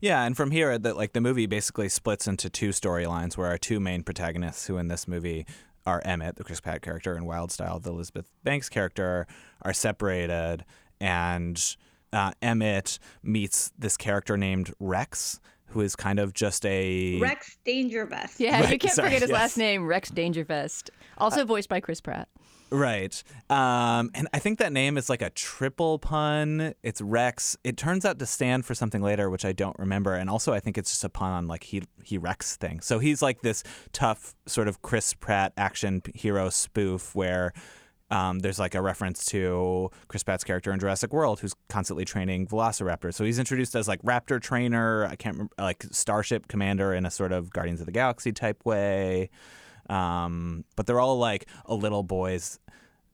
Yeah, 0.00 0.24
and 0.24 0.36
from 0.36 0.50
here, 0.50 0.78
that 0.78 0.96
like 0.96 1.12
the 1.12 1.20
movie 1.20 1.46
basically 1.46 1.88
splits 1.88 2.26
into 2.26 2.48
two 2.48 2.70
storylines, 2.70 3.36
where 3.36 3.48
our 3.48 3.58
two 3.58 3.80
main 3.80 4.02
protagonists, 4.02 4.66
who 4.66 4.78
in 4.78 4.88
this 4.88 5.06
movie 5.06 5.46
are 5.86 6.00
Emmett, 6.04 6.36
the 6.36 6.44
Chris 6.44 6.60
Pratt 6.60 6.82
character, 6.82 7.14
and 7.14 7.26
Wildstyle, 7.26 7.82
the 7.82 7.90
Elizabeth 7.90 8.30
Banks 8.42 8.68
character, 8.68 9.26
are 9.62 9.72
separated, 9.72 10.64
and 11.00 11.76
uh, 12.12 12.32
Emmett 12.40 12.98
meets 13.22 13.72
this 13.78 13.96
character 13.96 14.36
named 14.36 14.72
Rex, 14.80 15.38
who 15.66 15.80
is 15.80 15.96
kind 15.96 16.18
of 16.18 16.32
just 16.32 16.64
a 16.64 17.18
Rex 17.18 17.58
Dangervest. 17.66 18.40
Yeah, 18.40 18.70
you 18.70 18.78
can't 18.78 18.94
sorry, 18.94 19.08
forget 19.08 19.22
his 19.22 19.30
yes. 19.30 19.38
last 19.38 19.56
name, 19.56 19.86
Rex 19.86 20.10
Dangervest, 20.10 20.90
also 21.18 21.44
voiced 21.44 21.68
by 21.68 21.80
Chris 21.80 22.00
Pratt. 22.00 22.28
Right. 22.72 23.22
Um, 23.48 24.10
and 24.14 24.28
I 24.32 24.38
think 24.38 24.58
that 24.60 24.72
name 24.72 24.96
is 24.96 25.10
like 25.10 25.22
a 25.22 25.30
triple 25.30 25.98
pun. 25.98 26.74
It's 26.82 27.00
Rex. 27.00 27.56
It 27.64 27.76
turns 27.76 28.04
out 28.04 28.18
to 28.20 28.26
stand 28.26 28.64
for 28.64 28.74
something 28.74 29.02
later, 29.02 29.28
which 29.28 29.44
I 29.44 29.52
don't 29.52 29.78
remember. 29.78 30.14
And 30.14 30.30
also, 30.30 30.52
I 30.52 30.60
think 30.60 30.78
it's 30.78 30.90
just 30.90 31.02
a 31.02 31.08
pun 31.08 31.32
on 31.32 31.46
like 31.48 31.64
he 31.64 31.82
he 32.04 32.16
Rex 32.16 32.56
thing. 32.56 32.80
So 32.80 32.98
he's 32.98 33.22
like 33.22 33.42
this 33.42 33.64
tough 33.92 34.34
sort 34.46 34.68
of 34.68 34.82
Chris 34.82 35.14
Pratt 35.14 35.52
action 35.56 36.02
hero 36.14 36.48
spoof 36.50 37.14
where. 37.14 37.52
Um, 38.12 38.40
there's 38.40 38.58
like 38.58 38.74
a 38.74 38.82
reference 38.82 39.24
to 39.26 39.88
Chris 40.08 40.24
Pratt's 40.24 40.42
character 40.42 40.72
in 40.72 40.80
Jurassic 40.80 41.12
World, 41.12 41.38
who's 41.38 41.54
constantly 41.68 42.04
training 42.04 42.48
velociraptors. 42.48 43.14
So 43.14 43.22
he's 43.22 43.38
introduced 43.38 43.76
as 43.76 43.86
like 43.86 44.02
raptor 44.02 44.42
trainer. 44.42 45.06
I 45.06 45.14
can't 45.14 45.36
remember, 45.36 45.54
like 45.56 45.84
starship 45.92 46.48
commander 46.48 46.92
in 46.92 47.06
a 47.06 47.10
sort 47.12 47.30
of 47.30 47.52
Guardians 47.52 47.78
of 47.78 47.86
the 47.86 47.92
Galaxy 47.92 48.32
type 48.32 48.66
way. 48.66 49.30
Um, 49.90 50.64
but 50.76 50.86
they're 50.86 51.00
all 51.00 51.18
like 51.18 51.46
a 51.66 51.74
little 51.74 52.02
boy's 52.02 52.58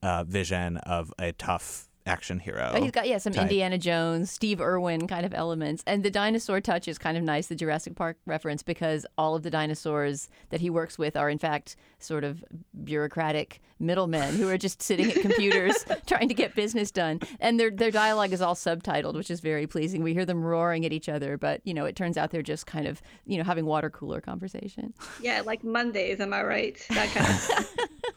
uh, 0.03 0.23
vision 0.23 0.77
of 0.77 1.11
a 1.19 1.31
tough 1.33 1.86
action 2.07 2.39
hero. 2.39 2.69
But 2.73 2.83
he's 2.83 2.91
got 2.91 3.07
yeah 3.07 3.17
some 3.17 3.33
type. 3.33 3.43
Indiana 3.43 3.77
Jones, 3.77 4.31
Steve 4.31 4.61
Irwin 4.61 5.07
kind 5.07 5.25
of 5.25 5.33
elements, 5.33 5.83
and 5.85 6.03
the 6.03 6.09
dinosaur 6.09 6.61
touch 6.61 6.87
is 6.87 6.97
kind 6.97 7.17
of 7.17 7.23
nice. 7.23 7.47
The 7.47 7.55
Jurassic 7.55 7.95
Park 7.95 8.17
reference 8.25 8.63
because 8.63 9.05
all 9.17 9.35
of 9.35 9.43
the 9.43 9.49
dinosaurs 9.49 10.29
that 10.49 10.61
he 10.61 10.69
works 10.69 10.97
with 10.97 11.15
are 11.15 11.29
in 11.29 11.37
fact 11.37 11.75
sort 11.99 12.23
of 12.23 12.43
bureaucratic 12.83 13.61
middlemen 13.79 14.35
who 14.35 14.49
are 14.49 14.57
just 14.57 14.81
sitting 14.81 15.11
at 15.11 15.21
computers 15.21 15.85
trying 16.07 16.27
to 16.27 16.33
get 16.33 16.55
business 16.55 16.91
done, 16.91 17.19
and 17.39 17.59
their 17.59 17.69
their 17.69 17.91
dialogue 17.91 18.33
is 18.33 18.41
all 18.41 18.55
subtitled, 18.55 19.15
which 19.15 19.29
is 19.29 19.39
very 19.39 19.67
pleasing. 19.67 20.03
We 20.03 20.13
hear 20.13 20.25
them 20.25 20.43
roaring 20.43 20.85
at 20.85 20.93
each 20.93 21.09
other, 21.09 21.37
but 21.37 21.61
you 21.63 21.73
know 21.73 21.85
it 21.85 21.95
turns 21.95 22.17
out 22.17 22.31
they're 22.31 22.41
just 22.41 22.65
kind 22.65 22.87
of 22.87 23.01
you 23.25 23.37
know 23.37 23.43
having 23.43 23.65
water 23.65 23.89
cooler 23.89 24.21
conversation. 24.21 24.93
Yeah, 25.21 25.41
like 25.45 25.63
Mondays, 25.63 26.19
am 26.19 26.33
I 26.33 26.43
right? 26.43 26.85
That 26.89 27.09
kind 27.09 27.29
of 27.29 27.39
stuff. 27.39 27.75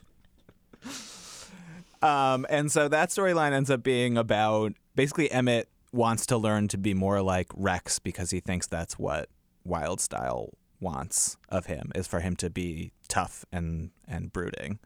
Um, 2.01 2.45
and 2.49 2.71
so 2.71 2.87
that 2.87 3.09
storyline 3.09 3.51
ends 3.51 3.69
up 3.69 3.83
being 3.83 4.17
about 4.17 4.73
basically 4.95 5.31
Emmett 5.31 5.69
wants 5.93 6.25
to 6.27 6.37
learn 6.37 6.67
to 6.69 6.77
be 6.77 6.93
more 6.93 7.21
like 7.21 7.47
Rex 7.53 7.99
because 7.99 8.31
he 8.31 8.39
thinks 8.39 8.65
that's 8.67 8.97
what 8.97 9.29
Wild 9.63 9.99
Style 10.01 10.49
wants 10.79 11.37
of 11.49 11.67
him 11.67 11.91
is 11.93 12.07
for 12.07 12.21
him 12.21 12.35
to 12.37 12.49
be 12.49 12.91
tough 13.07 13.45
and 13.51 13.91
and 14.07 14.33
brooding. 14.33 14.79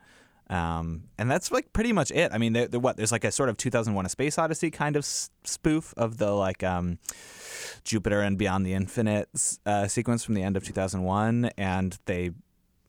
Um, 0.49 1.05
and 1.17 1.31
that's 1.31 1.51
like 1.51 1.73
pretty 1.73 1.91
much 1.91 2.11
it. 2.11 2.31
I 2.31 2.37
mean, 2.37 2.53
there, 2.53 2.67
there- 2.67 2.79
what 2.79 2.97
there's 2.97 3.11
like 3.11 3.23
a 3.23 3.31
sort 3.31 3.49
of 3.49 3.57
2001: 3.57 4.05
A 4.05 4.09
Space 4.09 4.37
Odyssey 4.37 4.69
kind 4.69 4.95
of 4.95 5.01
s- 5.01 5.29
spoof 5.43 5.93
of 5.97 6.17
the 6.17 6.31
like 6.31 6.63
um, 6.63 6.99
Jupiter 7.83 8.21
and 8.21 8.37
Beyond 8.37 8.65
the 8.65 8.73
Infinite 8.73 9.29
uh, 9.65 9.87
sequence 9.87 10.23
from 10.23 10.35
the 10.35 10.43
end 10.43 10.55
of 10.57 10.63
2001, 10.63 11.45
and 11.57 11.97
they 12.05 12.31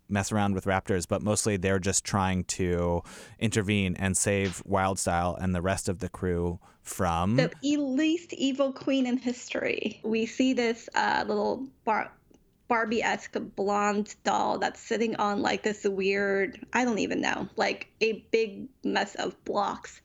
mess 0.09 0.33
around 0.33 0.55
with 0.55 0.65
raptors, 0.65 1.07
but 1.09 1.23
mostly 1.23 1.57
they're 1.57 1.79
just 1.79 2.05
trying 2.05 2.45
to 2.45 3.03
intervene 3.39 3.97
and 3.97 4.17
save 4.17 4.63
Wildstyle 4.69 5.37
and 5.41 5.55
the 5.55 5.63
rest 5.63 5.89
of 5.89 5.99
the 5.99 6.09
crew 6.09 6.59
from. 6.83 7.37
the 7.37 7.51
least 7.63 8.33
evil 8.33 8.73
queen 8.73 9.07
in 9.07 9.19
history. 9.19 10.01
We 10.05 10.27
see 10.27 10.53
this 10.53 10.89
uh, 10.95 11.25
little 11.27 11.67
bar- 11.85 12.13
Barbie-esque 12.69 13.37
blonde 13.55 14.15
doll 14.25 14.59
that's 14.59 14.81
sitting 14.81 15.17
on 15.17 15.41
like 15.41 15.63
this 15.63 15.85
weird, 15.85 16.59
I 16.73 16.85
don't 16.85 16.99
even 16.99 17.21
know, 17.21 17.49
like 17.57 17.89
a 18.01 18.25
big 18.33 18.69
mess 18.83 19.15
of 19.15 19.43
blocks. 19.45 20.01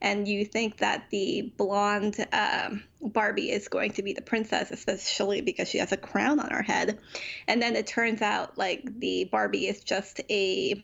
And 0.00 0.26
you 0.26 0.44
think 0.44 0.78
that 0.78 1.10
the 1.10 1.52
blonde 1.56 2.26
um, 2.32 2.84
Barbie 3.02 3.50
is 3.50 3.68
going 3.68 3.92
to 3.92 4.02
be 4.02 4.14
the 4.14 4.22
princess, 4.22 4.70
especially 4.70 5.42
because 5.42 5.68
she 5.68 5.78
has 5.78 5.92
a 5.92 5.96
crown 5.96 6.40
on 6.40 6.50
her 6.50 6.62
head. 6.62 6.98
And 7.46 7.60
then 7.60 7.76
it 7.76 7.86
turns 7.86 8.22
out 8.22 8.56
like 8.56 8.98
the 8.98 9.24
Barbie 9.24 9.66
is 9.66 9.80
just 9.80 10.20
a 10.30 10.82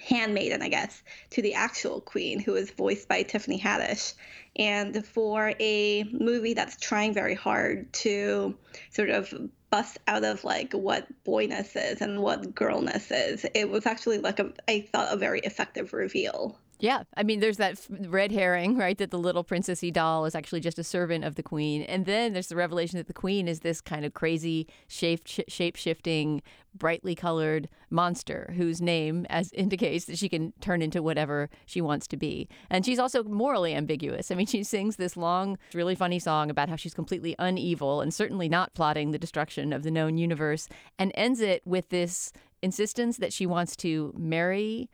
handmaiden, 0.00 0.62
I 0.62 0.68
guess, 0.68 1.02
to 1.30 1.42
the 1.42 1.54
actual 1.54 2.00
queen, 2.00 2.40
who 2.40 2.54
is 2.54 2.70
voiced 2.70 3.08
by 3.08 3.22
Tiffany 3.22 3.60
Haddish. 3.60 4.14
And 4.56 5.04
for 5.04 5.52
a 5.60 6.04
movie 6.04 6.54
that's 6.54 6.76
trying 6.76 7.14
very 7.14 7.34
hard 7.34 7.92
to 7.94 8.56
sort 8.90 9.10
of 9.10 9.32
bust 9.70 9.98
out 10.06 10.24
of 10.24 10.44
like 10.44 10.72
what 10.72 11.06
boyness 11.24 11.76
is 11.76 12.00
and 12.00 12.22
what 12.22 12.54
girlness 12.54 13.10
is, 13.10 13.46
it 13.54 13.68
was 13.68 13.86
actually 13.86 14.18
like 14.18 14.38
a, 14.38 14.52
I 14.68 14.86
thought, 14.92 15.12
a 15.12 15.16
very 15.16 15.40
effective 15.40 15.92
reveal. 15.92 16.58
Yeah, 16.80 17.02
I 17.16 17.24
mean, 17.24 17.40
there's 17.40 17.56
that 17.56 17.84
red 17.90 18.30
herring, 18.30 18.76
right? 18.76 18.96
That 18.96 19.10
the 19.10 19.18
little 19.18 19.42
princessy 19.42 19.92
doll 19.92 20.26
is 20.26 20.36
actually 20.36 20.60
just 20.60 20.78
a 20.78 20.84
servant 20.84 21.24
of 21.24 21.34
the 21.34 21.42
queen, 21.42 21.82
and 21.82 22.06
then 22.06 22.32
there's 22.32 22.48
the 22.48 22.56
revelation 22.56 22.98
that 22.98 23.08
the 23.08 23.12
queen 23.12 23.48
is 23.48 23.60
this 23.60 23.80
kind 23.80 24.04
of 24.04 24.14
crazy 24.14 24.68
shape 24.86 25.26
shape 25.26 25.74
shifting, 25.74 26.40
brightly 26.74 27.16
colored 27.16 27.68
monster 27.90 28.54
whose 28.56 28.80
name, 28.80 29.26
as 29.28 29.52
indicates 29.54 30.04
that 30.04 30.18
she 30.18 30.28
can 30.28 30.52
turn 30.60 30.80
into 30.80 31.02
whatever 31.02 31.50
she 31.66 31.80
wants 31.80 32.06
to 32.08 32.16
be, 32.16 32.48
and 32.70 32.86
she's 32.86 33.00
also 33.00 33.24
morally 33.24 33.74
ambiguous. 33.74 34.30
I 34.30 34.36
mean, 34.36 34.46
she 34.46 34.62
sings 34.62 34.96
this 34.96 35.16
long, 35.16 35.58
really 35.74 35.96
funny 35.96 36.20
song 36.20 36.48
about 36.48 36.68
how 36.68 36.76
she's 36.76 36.94
completely 36.94 37.34
unevil 37.40 38.00
and 38.00 38.14
certainly 38.14 38.48
not 38.48 38.74
plotting 38.74 39.10
the 39.10 39.18
destruction 39.18 39.72
of 39.72 39.82
the 39.82 39.90
known 39.90 40.16
universe, 40.16 40.68
and 40.96 41.10
ends 41.16 41.40
it 41.40 41.60
with 41.66 41.88
this 41.88 42.32
insistence 42.62 43.16
that 43.18 43.32
she 43.32 43.46
wants 43.46 43.76
to 43.76 44.12
marry 44.16 44.88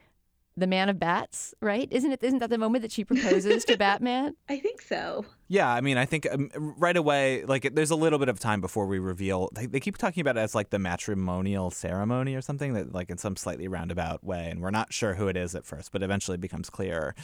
the 0.57 0.67
man 0.67 0.89
of 0.89 0.99
bats, 1.01 1.55
right? 1.61 1.89
Isn't 1.91 2.13
it? 2.13 2.23
Isn't 2.23 2.39
that 2.39 2.51
the 2.51 2.59
moment 2.59 2.83
that 2.83 2.93
she 2.93 3.05
proposes 3.05 3.65
to 3.65 3.77
Batman? 3.79 4.37
I 4.49 4.59
think 4.59 4.83
so. 4.83 5.25
Yeah, 5.49 5.69
I 5.69 5.81
mean, 5.81 5.97
I 5.97 6.05
think 6.05 6.27
um, 6.31 6.51
right 6.55 6.97
away, 6.97 7.45
like, 7.45 7.75
there's 7.75 7.91
a 7.91 7.97
little 7.97 8.19
bit 8.19 8.29
of 8.29 8.39
time 8.39 8.61
before 8.61 8.87
we 8.87 8.99
reveal. 8.99 9.51
They, 9.53 9.67
they 9.67 9.81
keep 9.81 9.99
talking 9.99 10.21
about 10.21 10.37
it 10.37 10.41
as 10.41 10.55
like 10.55 10.71
the 10.71 10.79
matrimonial 10.79 11.71
ceremony 11.71 12.35
or 12.35 12.41
something, 12.41 12.75
that 12.75 12.93
like 12.93 13.11
in 13.11 13.19
some 13.19 13.37
slightly 13.37 13.67
roundabout 13.69 14.23
way, 14.23 14.49
and 14.51 14.61
we're 14.61 14.71
not 14.71 14.93
sure 14.93 15.15
who 15.15 15.29
it 15.29 15.37
is 15.37 15.55
at 15.55 15.67
first, 15.67 15.91
but 15.93 16.03
eventually 16.03 16.37
it 16.37 16.41
becomes 16.41 16.71
clear 16.71 17.15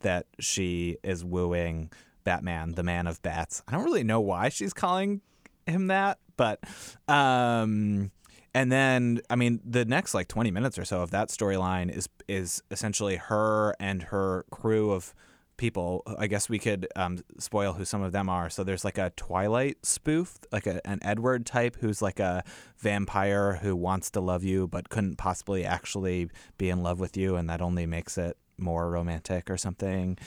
that 0.00 0.26
she 0.40 0.96
is 1.02 1.24
wooing 1.24 1.90
Batman, 2.24 2.72
the 2.72 2.82
man 2.82 3.06
of 3.06 3.20
bats. 3.22 3.62
I 3.68 3.72
don't 3.72 3.84
really 3.84 4.04
know 4.04 4.20
why 4.20 4.48
she's 4.48 4.72
calling 4.72 5.20
him 5.66 5.88
that, 5.88 6.18
but 6.36 6.60
um 7.06 8.10
and 8.58 8.72
then 8.72 9.20
I 9.30 9.36
mean 9.36 9.60
the 9.64 9.84
next 9.84 10.14
like 10.14 10.26
20 10.26 10.50
minutes 10.50 10.80
or 10.80 10.84
so 10.84 11.00
of 11.00 11.12
that 11.12 11.28
storyline 11.28 11.96
is 11.96 12.08
is 12.26 12.60
essentially 12.72 13.14
her 13.14 13.76
and 13.78 14.02
her 14.04 14.46
crew 14.50 14.90
of 14.90 15.14
people. 15.58 16.02
I 16.18 16.26
guess 16.26 16.48
we 16.48 16.58
could 16.58 16.88
um, 16.96 17.18
spoil 17.38 17.74
who 17.74 17.84
some 17.84 18.02
of 18.02 18.10
them 18.10 18.28
are. 18.28 18.50
So 18.50 18.64
there's 18.64 18.84
like 18.84 18.98
a 18.98 19.10
Twilight 19.10 19.84
spoof, 19.84 20.38
like 20.50 20.66
a, 20.66 20.84
an 20.86 20.98
Edward 21.02 21.46
type 21.46 21.76
who's 21.80 22.02
like 22.02 22.18
a 22.18 22.42
vampire 22.78 23.60
who 23.62 23.76
wants 23.76 24.10
to 24.12 24.20
love 24.20 24.42
you 24.42 24.66
but 24.66 24.88
couldn't 24.88 25.16
possibly 25.16 25.64
actually 25.64 26.28
be 26.58 26.68
in 26.68 26.82
love 26.82 26.98
with 26.98 27.16
you, 27.16 27.36
and 27.36 27.48
that 27.48 27.62
only 27.62 27.86
makes 27.86 28.18
it 28.18 28.36
more 28.56 28.90
romantic 28.90 29.48
or 29.50 29.56
something. 29.56 30.18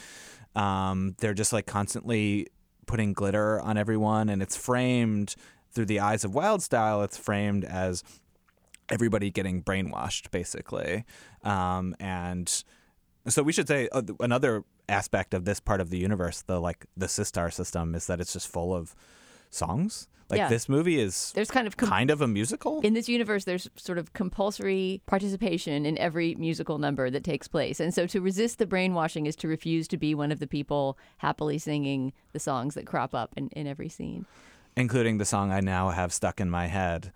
Um, 0.56 1.16
they're 1.20 1.34
just 1.34 1.52
like 1.52 1.66
constantly 1.66 2.48
putting 2.86 3.12
glitter 3.12 3.60
on 3.60 3.78
everyone, 3.78 4.30
and 4.30 4.42
it's 4.42 4.56
framed 4.56 5.36
through 5.72 5.86
the 5.86 6.00
eyes 6.00 6.24
of 6.24 6.36
Wild 6.36 6.62
Style. 6.62 7.02
It's 7.04 7.18
framed 7.18 7.64
as 7.64 8.04
everybody 8.92 9.32
getting 9.32 9.64
brainwashed, 9.64 10.30
basically, 10.32 11.06
um, 11.44 11.96
and 12.00 12.64
so 13.28 13.42
we 13.44 13.52
should 13.54 13.68
say 13.68 13.88
uh, 13.92 14.02
another 14.20 14.64
aspect 14.90 15.34
of 15.34 15.46
this 15.46 15.60
part 15.60 15.80
of 15.82 15.90
the 15.90 15.98
universe, 15.98 16.42
the 16.42 16.60
like 16.60 16.86
the 16.98 17.06
Systar 17.08 17.52
system, 17.54 17.96
is 17.96 18.08
that 18.08 18.20
it's 18.20 18.34
just 18.34 18.48
full 18.48 18.76
of 18.76 18.94
songs. 19.50 20.08
Like 20.30 20.38
Yeah. 20.38 20.48
this 20.50 20.70
movie 20.70 20.98
is 20.98 21.34
There's 21.36 21.52
kind 21.52 21.68
of 21.68 21.76
com- 21.76 21.90
kind 21.90 22.10
of 22.10 22.22
a 22.22 22.28
musical. 22.28 22.80
in 22.82 22.94
this 22.94 23.10
universe. 23.10 23.44
There's 23.44 23.70
sort 23.76 23.98
of 23.98 24.14
compulsory 24.14 25.02
participation 25.06 25.86
in 25.86 25.98
every 25.98 26.36
musical 26.36 26.78
number 26.78 27.10
that 27.10 27.24
takes 27.26 27.50
place, 27.50 27.80
and 27.82 27.94
so 27.94 28.08
to 28.08 28.22
resist 28.22 28.58
the 28.58 28.66
brainwashing 28.66 29.26
is 29.26 29.36
to 29.38 29.48
refuse 29.50 29.88
to 29.90 29.98
be 29.98 30.16
one 30.16 30.32
of 30.32 30.40
the 30.40 30.48
people 30.48 30.98
happily 31.18 31.58
singing 31.58 32.14
the 32.32 32.40
songs 32.40 32.76
that 32.76 32.86
crop 32.88 33.14
up 33.14 33.34
in, 33.36 33.50
in 33.50 33.68
every 33.68 33.90
scene. 33.90 34.26
including 34.78 35.18
the 35.18 35.26
song 35.26 35.52
I 35.52 35.60
now 35.60 35.90
have 35.90 36.14
stuck 36.14 36.40
in 36.40 36.50
my 36.50 36.68
head, 36.68 37.12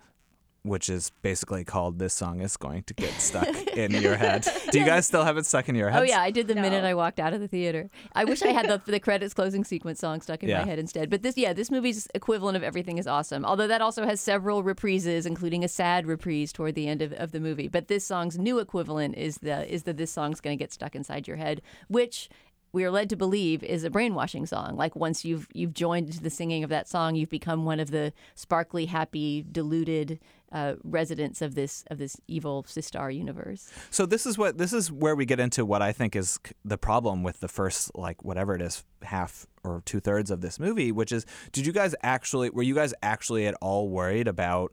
which 0.66 0.88
is 0.90 1.10
basically 1.22 1.64
called 1.64 1.98
"This 1.98 2.14
Song 2.14 2.40
Is 2.40 2.56
Going 2.56 2.82
to 2.84 2.94
Get 2.94 3.12
Stuck 3.20 3.48
in 3.76 3.92
Your 3.92 4.16
Head." 4.16 4.46
Do 4.70 4.78
you 4.78 4.84
guys 4.84 5.06
still 5.06 5.24
have 5.24 5.36
it 5.36 5.46
stuck 5.46 5.68
in 5.68 5.74
your 5.74 5.90
head? 5.90 6.00
Oh 6.00 6.04
yeah, 6.04 6.20
I 6.20 6.30
did 6.30 6.48
the 6.48 6.54
minute 6.54 6.84
I 6.84 6.94
walked 6.94 7.20
out 7.20 7.32
of 7.32 7.40
the 7.40 7.48
theater. 7.48 7.88
I 8.14 8.24
wish 8.24 8.42
I 8.42 8.48
had 8.48 8.68
the 8.68 8.80
the 8.90 9.00
credits 9.00 9.34
closing 9.34 9.64
sequence 9.64 10.00
song 10.00 10.20
stuck 10.20 10.42
in 10.42 10.48
Yeah. 10.48 10.60
my 10.62 10.66
head 10.66 10.78
instead. 10.78 11.10
But 11.10 11.22
this, 11.22 11.36
yeah, 11.36 11.52
this 11.52 11.70
movie's 11.70 12.08
equivalent 12.14 12.56
of 12.56 12.62
Everything 12.62 12.98
is 12.98 13.06
Awesome. 13.06 13.44
Although 13.44 13.68
that 13.68 13.80
also 13.80 14.04
has 14.04 14.20
several 14.20 14.62
reprises, 14.64 15.26
including 15.26 15.64
a 15.64 15.68
sad 15.68 16.06
reprise 16.06 16.52
toward 16.52 16.74
the 16.74 16.88
end 16.88 17.02
of, 17.02 17.12
of 17.14 17.32
the 17.32 17.40
movie. 17.40 17.68
But 17.68 17.88
this 17.88 18.04
song's 18.04 18.38
new 18.38 18.58
equivalent 18.58 19.16
is 19.16 19.38
the 19.38 19.72
is 19.72 19.84
that 19.84 19.96
this 19.96 20.10
song's 20.10 20.40
going 20.40 20.56
to 20.58 20.62
get 20.62 20.72
stuck 20.72 20.94
inside 20.94 21.26
your 21.28 21.36
head, 21.36 21.62
which 21.88 22.28
we 22.76 22.84
are 22.84 22.90
led 22.90 23.08
to 23.08 23.16
believe 23.16 23.62
is 23.62 23.84
a 23.84 23.90
brainwashing 23.90 24.44
song. 24.44 24.76
Like 24.76 24.94
once 24.94 25.24
you've 25.24 25.48
you've 25.54 25.72
joined 25.72 26.12
the 26.12 26.28
singing 26.28 26.62
of 26.62 26.68
that 26.68 26.86
song, 26.86 27.14
you've 27.14 27.30
become 27.30 27.64
one 27.64 27.80
of 27.80 27.90
the 27.90 28.12
sparkly, 28.34 28.84
happy, 28.84 29.46
deluded 29.50 30.20
uh, 30.52 30.74
residents 30.84 31.40
of 31.40 31.54
this 31.54 31.84
of 31.90 31.96
this 31.96 32.18
evil 32.28 32.64
Systar 32.64 33.16
universe. 33.16 33.72
So 33.90 34.04
this 34.04 34.26
is 34.26 34.36
what 34.36 34.58
this 34.58 34.74
is 34.74 34.92
where 34.92 35.16
we 35.16 35.24
get 35.24 35.40
into 35.40 35.64
what 35.64 35.80
I 35.80 35.90
think 35.90 36.14
is 36.14 36.38
the 36.66 36.76
problem 36.76 37.22
with 37.22 37.40
the 37.40 37.48
first 37.48 37.92
like 37.94 38.22
whatever 38.22 38.54
it 38.54 38.60
is 38.60 38.84
half 39.00 39.46
or 39.64 39.82
two 39.86 39.98
thirds 39.98 40.30
of 40.30 40.42
this 40.42 40.60
movie, 40.60 40.92
which 40.92 41.12
is 41.12 41.24
did 41.52 41.64
you 41.64 41.72
guys 41.72 41.94
actually 42.02 42.50
were 42.50 42.62
you 42.62 42.74
guys 42.74 42.92
actually 43.02 43.46
at 43.46 43.54
all 43.62 43.88
worried 43.88 44.28
about 44.28 44.70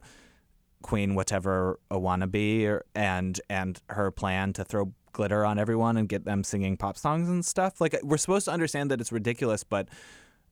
Queen 0.82 1.14
whatever 1.14 1.80
a 1.90 1.98
wannabe 1.98 2.66
or, 2.66 2.84
and 2.94 3.40
and 3.48 3.80
her 3.88 4.10
plan 4.10 4.52
to 4.52 4.62
throw 4.62 4.92
glitter 5.14 5.46
on 5.46 5.58
everyone 5.58 5.96
and 5.96 6.06
get 6.08 6.26
them 6.26 6.44
singing 6.44 6.76
pop 6.76 6.98
songs 6.98 7.30
and 7.30 7.42
stuff? 7.42 7.80
Like 7.80 7.98
we're 8.02 8.18
supposed 8.18 8.44
to 8.44 8.50
understand 8.52 8.90
that 8.90 9.00
it's 9.00 9.10
ridiculous, 9.12 9.64
but 9.64 9.88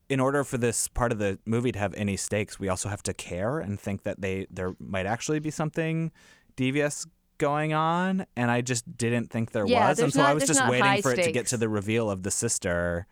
in 0.09 0.21
order 0.21 0.45
for 0.45 0.59
this 0.59 0.89
part 0.89 1.13
of 1.13 1.19
the 1.19 1.39
movie 1.45 1.73
to 1.73 1.79
have 1.79 1.93
any 1.95 2.17
stakes, 2.17 2.59
we 2.59 2.69
also 2.69 2.89
have 2.89 3.03
to 3.03 3.13
care 3.15 3.59
and 3.59 3.79
think 3.79 4.05
that 4.05 4.21
they 4.21 4.47
there 4.51 4.75
might 4.79 5.07
actually 5.07 5.39
be 5.39 5.51
something 5.51 6.11
devious 6.57 7.07
going 7.39 7.73
on. 7.73 8.27
And 8.37 8.51
I 8.51 8.61
just 8.61 8.97
didn't 8.97 9.29
think 9.31 9.53
there 9.53 9.67
Yeah, 9.67 9.89
was, 9.89 9.99
and 9.99 10.05
there's 10.07 10.15
so 10.15 10.23
I 10.23 10.33
was 10.33 10.47
just 10.47 10.67
waiting 10.69 11.03
for 11.03 11.13
it 11.13 11.23
to 11.25 11.33
get 11.33 11.47
to 11.49 11.57
the 11.57 11.69
reveal 11.69 12.11
of 12.11 12.23
the 12.23 12.31
sister. 12.31 13.07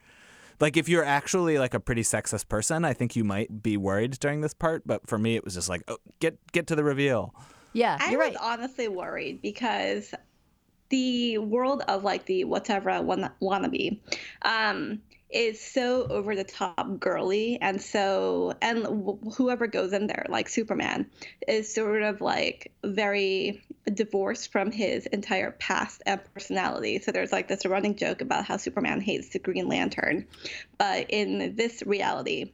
Like 0.61 0.77
if 0.77 0.89
you're 0.89 1.05
actually 1.05 1.59
like 1.59 1.73
a 1.75 1.81
pretty 1.81 2.03
sexist 2.03 2.49
person, 2.49 2.85
I 2.85 2.93
think 2.93 3.17
you 3.17 3.25
might 3.25 3.63
be 3.63 3.77
worried 3.77 4.19
during 4.21 4.43
this 4.43 4.53
part. 4.53 4.87
But 4.87 5.07
for 5.09 5.19
me, 5.19 5.37
it 5.37 5.45
was 5.45 5.55
just 5.55 5.69
like, 5.69 5.83
oh, 5.89 5.99
get 6.21 6.39
get 6.53 6.67
to 6.69 6.77
the 6.77 6.85
reveal. 6.85 7.35
Yeah, 7.73 7.97
I 7.99 8.11
you're 8.11 8.21
was 8.21 8.35
right. 8.35 8.37
honestly 8.41 8.89
worried 8.89 9.41
because 9.41 10.13
the 10.91 11.39
world 11.39 11.83
of 11.89 12.05
like 12.05 12.27
the 12.27 12.45
whatever 12.45 13.01
wanna- 13.03 13.35
wannabe, 13.41 13.99
um, 14.43 15.01
is 15.31 15.61
so 15.61 16.07
over 16.11 16.35
the 16.35 16.45
top 16.45 16.99
girly 16.99 17.57
and 17.61 17.81
so 17.81 18.53
and 18.61 18.85
whoever 19.37 19.69
goes 19.69 19.93
in 19.93 20.09
there 20.09 20.27
like 20.29 20.49
superman 20.49 21.09
is 21.47 21.73
sort 21.73 22.03
of 22.03 22.21
like 22.21 22.73
very 22.83 23.63
divorced 23.95 24.51
from 24.53 24.71
his 24.71 25.07
entire 25.07 25.53
past 25.53 26.03
and 26.07 26.21
personality. 26.35 26.99
So 26.99 27.13
there's 27.13 27.33
like 27.33 27.49
this 27.49 27.65
running 27.65 27.97
joke 27.97 28.21
about 28.21 28.45
how 28.45 28.57
superman 28.57 29.01
hates 29.01 29.31
the 29.31 29.39
green 29.39 29.69
lantern. 29.69 30.27
But 30.79 31.07
in 31.11 31.55
this 31.57 31.83
reality 31.87 32.53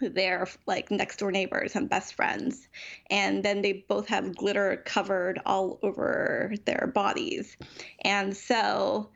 they're 0.00 0.46
like 0.66 0.90
next 0.90 1.18
door 1.18 1.30
neighbors 1.30 1.76
and 1.76 1.88
best 1.88 2.14
friends 2.14 2.68
and 3.10 3.44
then 3.44 3.62
they 3.62 3.84
both 3.88 4.08
have 4.08 4.36
glitter 4.36 4.82
covered 4.84 5.40
all 5.46 5.78
over 5.82 6.52
their 6.64 6.90
bodies 6.94 7.56
and 8.00 8.36
so 8.36 9.10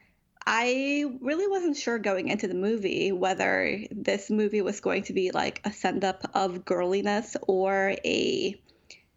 I 0.46 1.04
really 1.20 1.46
wasn't 1.46 1.76
sure 1.76 1.98
going 1.98 2.28
into 2.28 2.48
the 2.48 2.54
movie 2.54 3.12
whether 3.12 3.78
this 3.90 4.30
movie 4.30 4.62
was 4.62 4.80
going 4.80 5.02
to 5.04 5.12
be 5.12 5.30
like 5.30 5.60
a 5.64 5.72
send 5.72 6.02
up 6.02 6.30
of 6.34 6.64
girliness 6.64 7.36
or 7.46 7.94
a 8.04 8.60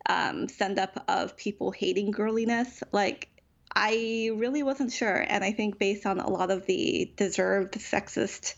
um, 0.08 0.49
send 0.49 0.80
up 0.80 1.04
of 1.08 1.38
people 1.38 1.71
hating 1.71 2.12
girliness. 2.12 2.84
Like, 2.91 3.30
I 3.76 4.32
really 4.36 4.63
wasn't 4.63 4.91
sure. 4.91 5.26
And 5.28 5.43
I 5.43 5.52
think 5.52 5.80
based 5.80 6.06
on 6.06 6.19
a 6.19 6.30
lot 6.30 6.52
of 6.52 6.65
the 6.65 7.12
deserved 7.15 7.73
sexist, 7.76 8.56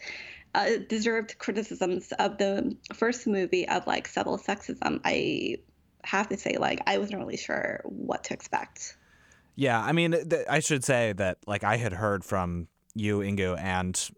uh, 0.55 0.77
deserved 0.87 1.37
criticisms 1.37 2.11
of 2.13 2.37
the 2.37 2.75
first 2.93 3.27
movie 3.27 3.67
of 3.67 3.85
like 3.85 4.07
subtle 4.07 4.37
sexism, 4.37 5.01
I 5.03 5.57
have 6.03 6.29
to 6.29 6.37
say, 6.37 6.57
like, 6.57 6.81
I 6.87 6.97
wasn't 6.97 7.19
really 7.19 7.37
sure 7.37 7.81
what 7.83 8.23
to 8.25 8.33
expect. 8.33 8.97
Yeah, 9.55 9.81
I 9.81 9.91
mean, 9.91 10.11
th- 10.11 10.45
I 10.49 10.59
should 10.59 10.83
say 10.83 11.13
that 11.13 11.39
like 11.45 11.63
I 11.63 11.77
had 11.77 11.93
heard 11.93 12.23
from 12.23 12.67
you, 12.93 13.19
Inkoo, 13.19 13.59
and 13.59 14.09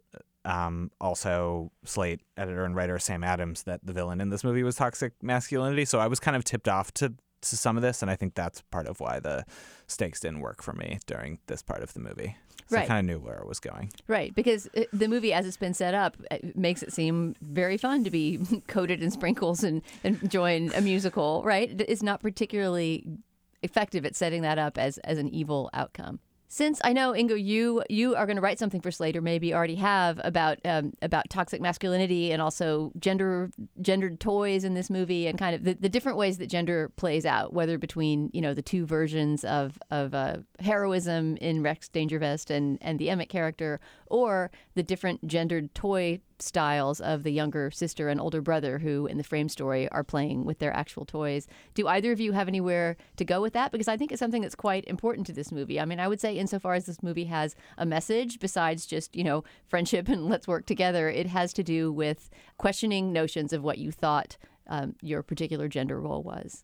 um, 0.46 0.92
also 1.02 1.72
Slate 1.86 2.22
editor 2.38 2.64
and 2.64 2.76
writer 2.76 3.00
Sam 3.00 3.24
Adams 3.24 3.64
that 3.64 3.82
the 3.84 3.94
villain 3.94 4.22
in 4.22 4.30
this 4.30 4.44
movie 4.44 4.64
was 4.64 4.76
toxic 4.76 5.14
masculinity. 5.22 5.86
So 5.86 6.00
I 6.00 6.08
was 6.08 6.20
kind 6.20 6.38
of 6.38 6.44
tipped 6.44 6.68
off 6.68 6.94
to 6.96 7.14
to 7.40 7.56
some 7.56 7.78
of 7.78 7.84
this, 7.84 8.02
and 8.02 8.10
I 8.10 8.16
think 8.16 8.34
that's 8.34 8.62
part 8.72 8.88
of 8.88 9.00
why 9.00 9.20
the 9.20 9.46
stakes 9.86 10.20
didn't 10.20 10.40
work 10.40 10.64
for 10.64 10.74
me 10.74 11.00
during 11.06 11.40
this 11.48 11.62
part 11.62 11.84
of 11.84 11.94
the 11.94 12.00
movie. 12.00 12.36
So 12.68 12.76
right. 12.76 12.84
I 12.84 12.88
kind 12.88 13.10
of 13.10 13.16
knew 13.16 13.26
where 13.26 13.38
it 13.38 13.48
was 13.48 13.60
going. 13.60 13.92
Right, 14.08 14.36
because 14.36 14.70
it, 14.74 14.90
the 14.92 15.08
movie, 15.08 15.32
as 15.32 15.46
it's 15.46 15.58
been 15.58 15.74
set 15.74 15.94
up, 15.94 16.18
it 16.30 16.58
makes 16.58 16.84
it 16.84 16.92
seem 16.92 17.36
very 17.42 17.78
fun 17.78 18.04
to 18.04 18.12
be 18.12 18.40
coated 18.68 19.02
in 19.02 19.10
sprinkles 19.10 19.64
and, 19.64 19.82
and 20.04 20.30
join 20.30 20.72
a 20.74 20.82
musical. 20.82 21.44
Right, 21.44 21.70
it's 21.88 22.04
not 22.04 22.22
particularly 22.22 23.06
effective 23.64 24.06
at 24.06 24.16
setting 24.16 24.42
that 24.44 24.60
up 24.60 24.78
as 24.78 24.98
as 25.00 25.18
an 25.18 25.30
evil 25.30 25.70
outcome. 25.74 26.20
Since 26.50 26.80
I 26.84 26.94
know 26.94 27.12
Inkoo, 27.12 27.44
you 27.44 27.84
you 27.90 28.16
are 28.16 28.26
going 28.26 28.38
to 28.38 28.42
write 28.42 28.58
something 28.58 28.80
for 28.80 28.90
Slater, 28.90 29.22
maybe 29.22 29.54
already 29.54 29.76
have 29.76 30.22
about 30.24 30.60
um, 30.64 30.94
about 31.02 31.30
toxic 31.30 31.60
masculinity 31.60 32.32
and 32.32 32.42
also 32.42 32.94
gender 32.98 33.52
gendered 33.82 34.22
toys 34.22 34.64
in 34.64 34.74
this 34.74 34.90
movie, 34.90 35.28
and 35.28 35.38
kind 35.38 35.56
of 35.56 35.66
the, 35.66 35.74
the 35.74 35.90
different 35.90 36.18
ways 36.18 36.38
that 36.38 36.48
gender 36.48 36.90
plays 36.96 37.26
out, 37.26 37.52
whether 37.52 37.78
between 37.78 38.30
you 38.34 38.40
know 38.40 38.54
the 38.54 38.62
two 38.62 38.86
versions 38.86 39.44
of 39.44 39.78
of 39.92 40.14
uh, 40.14 40.38
heroism 40.62 41.36
in 41.38 41.64
Rex 41.64 41.90
Dangervest 41.90 42.50
and 42.50 42.78
and 42.82 42.98
the 42.98 43.10
Emmett 43.10 43.28
character, 43.28 43.82
or 44.06 44.50
the 44.74 44.84
different 44.84 45.28
gendered 45.28 45.76
toy 45.76 46.22
styles 46.40 47.02
of 47.02 47.24
the 47.24 47.32
younger 47.32 47.72
sister 47.72 48.10
and 48.10 48.22
older 48.22 48.42
brother 48.42 48.80
who 48.80 49.08
in 49.08 49.18
the 49.18 49.24
frame 49.24 49.50
story 49.50 49.90
are 49.90 50.04
playing 50.04 50.46
with 50.46 50.60
their 50.60 50.74
actual 50.76 51.06
toys. 51.06 51.48
Do 51.74 51.88
either 51.88 52.12
of 52.12 52.20
you 52.20 52.32
have 52.34 52.48
anywhere 52.48 52.98
to 53.18 53.26
go 53.26 53.42
with 53.42 53.54
that? 53.54 53.72
Because 53.72 53.88
I 53.88 53.98
think 53.98 54.12
it's 54.12 54.20
something 54.20 54.42
that's 54.42 54.56
quite 54.56 54.86
important 54.86 55.28
to 55.28 55.34
this 55.34 55.52
movie. 55.52 55.80
I 55.80 55.86
mean, 55.86 56.00
I 56.00 56.08
would 56.08 56.22
say 56.22 56.38
insofar 56.38 56.74
as 56.74 56.86
this 56.86 57.02
movie 57.02 57.26
has 57.26 57.56
a 57.78 57.86
message 57.86 58.40
besides 58.40 58.86
just, 58.86 59.16
you 59.16 59.24
know, 59.24 59.44
friendship 59.68 60.08
and 60.08 60.30
let's 60.30 60.48
work 60.48 60.66
together, 60.66 61.10
it 61.10 61.28
has 61.28 61.54
to 61.54 61.64
do 61.64 61.92
with 61.92 62.30
questioning 62.58 63.12
notions 63.12 63.54
of 63.54 63.64
what 63.64 63.78
you 63.78 63.92
thought 63.92 64.38
um, 64.68 64.96
your 65.02 65.24
particular 65.24 65.68
gender 65.68 66.00
role 66.00 66.24
was. 66.24 66.64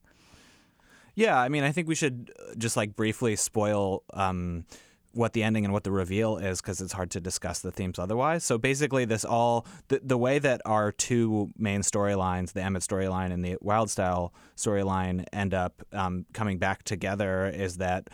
Yeah, 1.16 1.40
I 1.40 1.48
mean, 1.50 1.64
I 1.64 1.72
think 1.72 1.88
we 1.88 1.96
should 1.96 2.32
just 2.58 2.76
like 2.76 2.96
briefly 2.96 3.36
spoil 3.36 4.04
um, 4.14 4.66
what 5.14 5.34
the 5.34 5.44
ending 5.44 5.64
and 5.64 5.74
what 5.74 5.84
the 5.84 5.92
reveal 5.92 6.38
is 6.38 6.62
because 6.62 6.82
it's 6.82 6.94
hard 6.94 7.12
to 7.12 7.22
discuss 7.22 7.60
the 7.60 7.72
themes 7.72 8.00
otherwise. 8.00 8.44
So 8.44 8.58
basically, 8.58 9.06
this 9.06 9.24
all 9.24 9.66
the, 9.88 10.02
the 10.04 10.18
way 10.18 10.40
that 10.40 10.62
our 10.66 10.92
two 10.92 11.52
main 11.58 11.82
storylines, 11.82 12.54
the 12.54 12.62
Emmett 12.62 12.84
storyline 12.84 13.32
and 13.32 13.46
the 13.46 13.58
Wildstyle 13.64 14.32
storyline, 14.58 15.26
end 15.32 15.54
up 15.54 15.82
um, 15.92 16.26
coming 16.34 16.58
back 16.58 16.84
together 16.84 17.48
is 17.48 17.78
that 17.78 18.10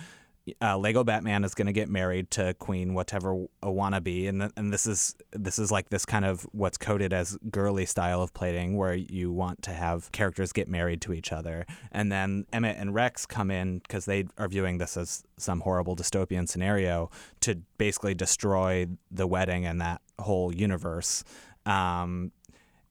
uh, 0.61 0.77
Lego 0.77 1.03
Batman 1.03 1.43
is 1.43 1.53
going 1.53 1.67
to 1.67 1.73
get 1.73 1.89
married 1.89 2.31
to 2.31 2.53
Queen 2.55 2.93
whatever 2.93 3.45
a 3.61 3.67
wannabe, 3.67 4.27
and 4.27 4.41
th- 4.41 4.51
and 4.55 4.73
this 4.73 4.85
is 4.85 5.15
this 5.31 5.59
is 5.59 5.71
like 5.71 5.89
this 5.89 6.05
kind 6.05 6.25
of 6.25 6.43
what's 6.51 6.77
coded 6.77 7.13
as 7.13 7.37
girly 7.49 7.85
style 7.85 8.21
of 8.21 8.33
plating, 8.33 8.77
where 8.77 8.93
you 8.93 9.31
want 9.31 9.61
to 9.63 9.71
have 9.71 10.11
characters 10.11 10.51
get 10.51 10.67
married 10.67 11.01
to 11.01 11.13
each 11.13 11.31
other, 11.31 11.65
and 11.91 12.11
then 12.11 12.45
Emmett 12.53 12.77
and 12.77 12.93
Rex 12.93 13.25
come 13.25 13.51
in 13.51 13.79
because 13.79 14.05
they 14.05 14.25
are 14.37 14.47
viewing 14.47 14.77
this 14.77 14.97
as 14.97 15.23
some 15.37 15.61
horrible 15.61 15.95
dystopian 15.95 16.47
scenario 16.47 17.09
to 17.41 17.55
basically 17.77 18.13
destroy 18.13 18.87
the 19.11 19.27
wedding 19.27 19.65
and 19.65 19.81
that 19.81 20.01
whole 20.19 20.53
universe. 20.53 21.23
Um, 21.65 22.31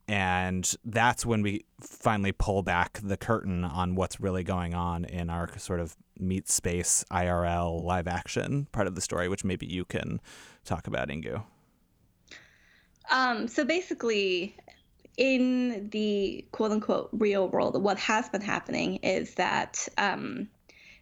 and 0.09 0.75
that's 0.87 1.27
when 1.27 1.42
we 1.42 1.66
finally 1.81 2.33
pull 2.33 2.62
back 2.62 2.99
the 3.03 3.18
curtain 3.18 3.62
on 3.62 3.94
what's 3.94 4.18
really 4.18 4.42
going 4.42 4.75
on 4.75 5.05
in 5.05 5.29
our 5.29 5.57
sort 5.59 5.81
of 5.81 5.97
meet 6.21 6.49
space 6.49 7.05
IRL 7.11 7.83
live 7.83 8.07
action 8.07 8.67
part 8.73 8.87
of 8.87 8.95
the 8.95 9.01
story, 9.01 9.29
which 9.29 9.45
maybe 9.45 9.67
you 9.67 9.85
can 9.85 10.21
talk 10.65 10.87
about, 10.87 11.09
Inkoo. 11.09 11.43
Um, 13.11 13.49
so 13.49 13.65
basically, 13.65 14.57
in 15.17 15.89
the 15.91 16.45
quote 16.53 16.73
unquote 16.73 17.11
real 17.13 17.49
world, 17.49 17.83
what 17.83 17.99
has 17.99 18.29
been 18.29 18.41
happening 18.41 18.97
is 18.97 19.35
that 19.35 19.89
um, 19.97 20.49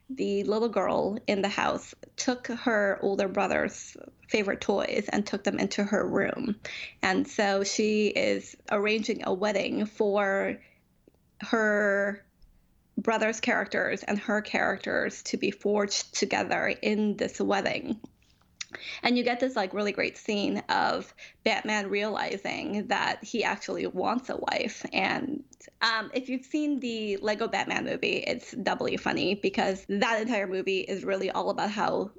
the 0.09 0.45
little 0.45 0.69
girl 0.69 1.19
in 1.27 1.43
the 1.43 1.49
house 1.49 1.95
took 2.17 2.47
her 2.47 2.99
older 3.03 3.29
brother's 3.29 3.97
favorite 4.29 4.61
toys 4.61 5.09
and 5.13 5.27
took 5.27 5.45
them 5.45 5.59
into 5.59 5.83
her 5.83 6.07
room. 6.07 6.57
And 7.03 7.27
so 7.27 7.65
she 7.65 8.09
is 8.09 8.57
arranging 8.71 9.23
a 9.25 9.35
wedding 9.35 9.87
for 9.87 10.59
her 11.41 12.25
brother's 12.97 13.41
characters 13.41 14.03
and 14.03 14.19
her 14.19 14.41
characters 14.41 15.23
to 15.25 15.37
be 15.37 15.51
forged 15.51 16.15
together 16.15 16.75
in 16.83 17.17
this 17.17 17.41
wedding. 17.41 18.01
And 19.03 19.17
you 19.17 19.25
get 19.25 19.41
this 19.41 19.57
like 19.57 19.73
really 19.73 19.93
great 19.93 20.19
scene 20.19 20.63
of 20.69 21.13
Batman 21.45 21.89
realizing 21.89 22.89
that 22.89 23.23
he 23.23 23.45
actually 23.45 23.87
wants 23.87 24.29
a 24.29 24.37
wife. 24.37 24.85
And 24.93 25.45
um, 25.81 26.11
if 26.15 26.29
you've 26.29 26.45
seen 26.45 26.81
the 26.81 27.17
Lego 27.19 27.49
Batman 27.49 27.85
movie, 27.85 28.25
it's 28.27 28.53
doubly 28.53 28.97
funny 28.97 29.35
because 29.35 29.85
that 29.89 30.21
entire 30.21 30.47
movie 30.47 30.81
is 30.81 31.05
really 31.05 31.31
all 31.31 31.51
about 31.51 31.71
how 31.71 32.11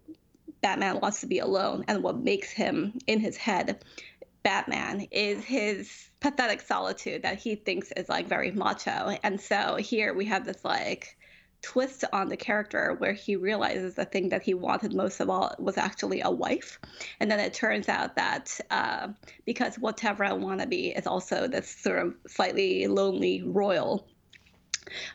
Batman 0.62 1.00
wants 1.00 1.22
to 1.22 1.28
be 1.28 1.40
alone 1.40 1.86
and 1.88 2.02
what 2.02 2.18
makes 2.18 2.52
him 2.52 2.98
in 3.06 3.20
his 3.20 3.38
head 3.38 3.84
Batman 4.48 5.06
is 5.12 5.44
his 5.44 6.10
pathetic 6.22 6.62
solitude 6.62 7.24
that 7.24 7.38
he 7.38 7.56
thinks 7.56 7.92
is 7.98 8.08
like 8.08 8.30
very 8.30 8.50
macho. 8.52 9.18
And 9.22 9.42
so 9.42 9.76
here 9.76 10.14
we 10.14 10.24
have 10.24 10.46
this 10.46 10.64
like 10.64 11.18
twist 11.62 12.06
on 12.14 12.30
the 12.30 12.38
character 12.38 12.96
where 12.98 13.12
he 13.12 13.36
realizes 13.36 13.96
the 13.96 14.06
thing 14.06 14.30
that 14.30 14.42
he 14.42 14.54
wanted 14.54 14.94
most 14.94 15.20
of 15.20 15.30
all 15.30 15.54
was 15.60 15.78
actually 15.78 16.22
a 16.22 16.32
wife. 16.32 16.80
And 17.20 17.30
then 17.30 17.42
it 17.42 17.54
turns 17.54 17.90
out 17.90 18.16
that 18.16 18.58
uh, 18.72 19.10
because 19.46 19.76
whatever 19.80 20.24
I 20.24 20.32
want 20.32 20.62
to 20.62 20.68
be 20.68 20.92
is 20.92 21.08
also 21.08 21.50
this 21.50 21.68
sort 21.70 22.00
of 22.00 22.16
slightly 22.26 22.88
lonely 22.88 23.42
royal. 23.44 24.08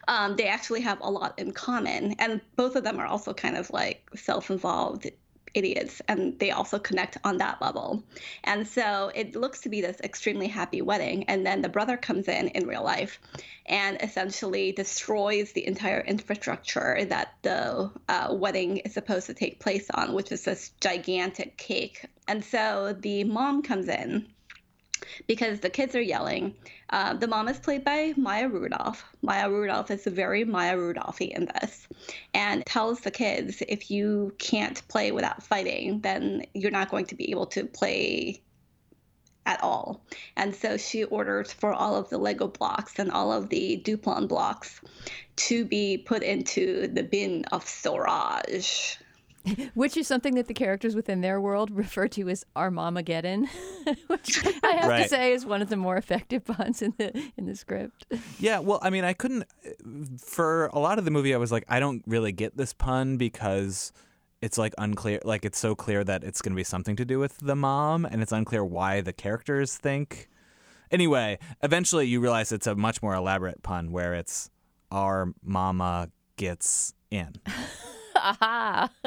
Um, 0.08 0.36
they 0.36 0.48
actually 0.48 0.82
have 0.82 0.98
a 1.00 1.10
lot 1.10 1.38
in 1.38 1.52
common, 1.52 2.16
and 2.18 2.42
both 2.56 2.76
of 2.76 2.84
them 2.84 2.98
are 3.00 3.06
also 3.06 3.32
kind 3.32 3.56
of 3.56 3.70
like 3.70 4.10
self-involved 4.14 5.10
idiots 5.54 6.02
and 6.08 6.38
they 6.38 6.50
also 6.50 6.78
connect 6.78 7.18
on 7.24 7.38
that 7.38 7.60
level. 7.60 8.02
And 8.44 8.66
so 8.66 9.10
it 9.14 9.36
looks 9.36 9.60
to 9.62 9.68
be 9.68 9.80
this 9.80 10.00
extremely 10.02 10.48
happy 10.48 10.82
wedding 10.82 11.24
and 11.24 11.44
then 11.46 11.62
the 11.62 11.68
brother 11.68 11.96
comes 11.96 12.28
in 12.28 12.48
in 12.48 12.66
real 12.66 12.82
life 12.82 13.20
and 13.66 14.00
essentially 14.02 14.72
destroys 14.72 15.52
the 15.52 15.66
entire 15.66 16.00
infrastructure 16.00 17.04
that 17.04 17.34
the 17.42 17.90
uh, 18.08 18.28
wedding 18.32 18.78
is 18.78 18.94
supposed 18.94 19.26
to 19.26 19.34
take 19.34 19.60
place 19.60 19.88
on 19.90 20.14
which 20.14 20.32
is 20.32 20.44
this 20.44 20.72
gigantic 20.80 21.56
cake. 21.56 22.06
And 22.28 22.44
so 22.44 22.96
the 22.98 23.24
mom 23.24 23.62
comes 23.62 23.88
in 23.88 24.26
because 25.26 25.60
the 25.60 25.70
kids 25.70 25.94
are 25.94 26.00
yelling. 26.00 26.54
Uh, 26.90 27.14
the 27.14 27.26
mom 27.26 27.48
is 27.48 27.58
played 27.58 27.84
by 27.84 28.12
Maya 28.16 28.48
Rudolph. 28.48 29.04
Maya 29.22 29.50
Rudolph 29.50 29.90
is 29.90 30.04
very 30.04 30.44
Maya 30.44 30.76
Rudolphy 30.76 31.26
in 31.26 31.46
this, 31.46 31.88
and 32.34 32.64
tells 32.66 33.00
the 33.00 33.10
kids 33.10 33.62
if 33.68 33.90
you 33.90 34.34
can't 34.38 34.86
play 34.88 35.12
without 35.12 35.42
fighting, 35.42 36.00
then 36.00 36.44
you're 36.54 36.70
not 36.70 36.90
going 36.90 37.06
to 37.06 37.14
be 37.14 37.30
able 37.30 37.46
to 37.46 37.64
play 37.64 38.42
at 39.46 39.62
all. 39.62 40.04
And 40.36 40.54
so 40.54 40.76
she 40.76 41.04
orders 41.04 41.52
for 41.52 41.72
all 41.72 41.96
of 41.96 42.08
the 42.10 42.18
Lego 42.18 42.46
blocks 42.46 42.98
and 42.98 43.10
all 43.10 43.32
of 43.32 43.48
the 43.48 43.82
Duplo 43.84 44.28
blocks 44.28 44.80
to 45.36 45.64
be 45.64 45.98
put 45.98 46.22
into 46.22 46.86
the 46.88 47.02
bin 47.02 47.44
of 47.46 47.66
storage. 47.66 48.98
Which 49.74 49.96
is 49.96 50.06
something 50.06 50.34
that 50.36 50.46
the 50.46 50.54
characters 50.54 50.94
within 50.94 51.20
their 51.20 51.40
world 51.40 51.70
refer 51.70 52.06
to 52.08 52.28
as 52.28 52.44
Armamageddon, 52.54 53.48
which 54.06 54.44
I 54.62 54.72
have 54.76 54.88
Right. 54.88 55.02
to 55.02 55.08
say 55.08 55.32
is 55.32 55.44
one 55.44 55.62
of 55.62 55.68
the 55.68 55.76
more 55.76 55.96
effective 55.96 56.44
puns 56.44 56.80
in 56.82 56.94
the 56.98 57.12
in 57.36 57.46
the 57.46 57.56
script. 57.56 58.06
Yeah, 58.38 58.58
well, 58.60 58.78
I 58.82 58.90
mean, 58.90 59.04
I 59.04 59.12
couldn't. 59.12 59.44
For 60.18 60.66
a 60.66 60.78
lot 60.78 60.98
of 60.98 61.04
the 61.04 61.10
movie, 61.10 61.34
I 61.34 61.38
was 61.38 61.50
like, 61.52 61.64
I 61.68 61.80
don't 61.80 62.02
really 62.06 62.32
get 62.32 62.56
this 62.56 62.72
pun 62.72 63.16
because 63.16 63.92
it's 64.40 64.58
like 64.58 64.74
unclear. 64.78 65.20
Like, 65.24 65.44
it's 65.44 65.58
so 65.58 65.74
clear 65.74 66.02
that 66.04 66.24
it's 66.24 66.40
going 66.42 66.52
to 66.52 66.56
be 66.56 66.64
something 66.64 66.96
to 66.96 67.04
do 67.04 67.18
with 67.18 67.38
the 67.38 67.56
mom, 67.56 68.04
and 68.04 68.22
it's 68.22 68.32
unclear 68.32 68.64
why 68.64 69.00
the 69.00 69.12
characters 69.12 69.76
think. 69.76 70.28
Anyway, 70.90 71.38
eventually 71.62 72.06
you 72.06 72.20
realize 72.20 72.52
it's 72.52 72.66
a 72.66 72.74
much 72.74 73.02
more 73.02 73.14
elaborate 73.14 73.62
pun 73.62 73.92
where 73.92 74.14
it's 74.14 74.50
our 74.90 75.32
mama 75.42 76.10
gets 76.36 76.94
in. 77.10 77.34
Aha. 78.22 78.90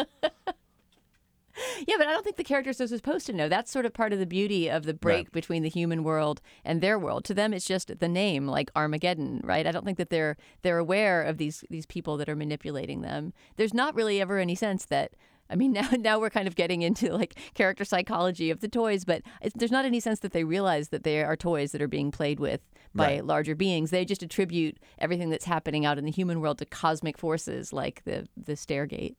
yeah, 1.88 1.96
but 1.98 2.08
I 2.08 2.12
don't 2.12 2.24
think 2.24 2.36
the 2.36 2.44
characters 2.44 2.82
are 2.82 2.88
supposed 2.88 3.26
to 3.28 3.34
know. 3.34 3.48
That's 3.48 3.72
sort 3.72 3.86
of 3.86 3.94
part 3.94 4.12
of 4.12 4.20
the 4.20 4.26
beauty 4.26 4.70
of 4.70 4.84
the 4.86 4.94
break 4.94 5.28
Right. 5.28 5.32
between 5.32 5.64
the 5.64 5.70
human 5.70 6.04
world 6.04 6.42
and 6.66 6.82
their 6.82 7.00
world. 7.00 7.24
To 7.26 7.34
them, 7.34 7.54
it's 7.54 7.66
just 7.66 7.98
the 8.00 8.08
name, 8.10 8.46
like 8.48 8.70
Armageddon, 8.76 9.40
right? 9.44 9.66
I 9.66 9.72
don't 9.72 9.86
think 9.86 9.98
that 9.98 10.10
they're 10.10 10.36
they're 10.64 10.80
aware 10.80 11.24
of 11.24 11.38
these 11.38 11.64
these 11.70 11.86
people 11.86 12.18
that 12.18 12.28
are 12.30 12.36
manipulating 12.36 13.02
them. 13.02 13.32
There's 13.56 13.74
not 13.74 13.96
really 13.96 14.20
ever 14.22 14.38
any 14.38 14.56
sense 14.56 14.86
that. 14.86 15.14
I 15.50 15.56
mean, 15.56 15.72
now 15.80 15.90
now 15.98 16.20
we're 16.20 16.30
kind 16.30 16.48
of 16.48 16.56
getting 16.56 16.82
into 16.82 17.14
like 17.14 17.38
character 17.54 17.86
psychology 17.86 18.50
of 18.50 18.60
the 18.62 18.68
toys, 18.68 19.06
but 19.06 19.22
it's, 19.42 19.54
there's 19.56 19.72
not 19.72 19.86
any 19.86 20.00
sense 20.00 20.20
that 20.20 20.32
they 20.32 20.44
realize 20.44 20.90
that 20.90 21.04
they 21.04 21.24
are 21.24 21.36
toys 21.36 21.72
that 21.72 21.82
are 21.82 21.88
being 21.88 22.12
played 22.12 22.40
with 22.40 22.62
by 22.94 23.06
Right. 23.16 23.26
larger 23.26 23.56
beings. 23.56 23.92
They 23.92 24.06
just 24.06 24.24
attribute 24.24 24.78
everything 25.00 25.30
that's 25.30 25.46
happening 25.46 25.86
out 25.86 25.98
in 25.98 26.06
the 26.06 26.12
human 26.12 26.40
world 26.40 26.58
to 26.60 26.66
cosmic 26.66 27.18
forces 27.18 27.74
like 27.74 28.04
the 28.06 28.28
the 28.38 28.54
Stairgate. 28.54 29.16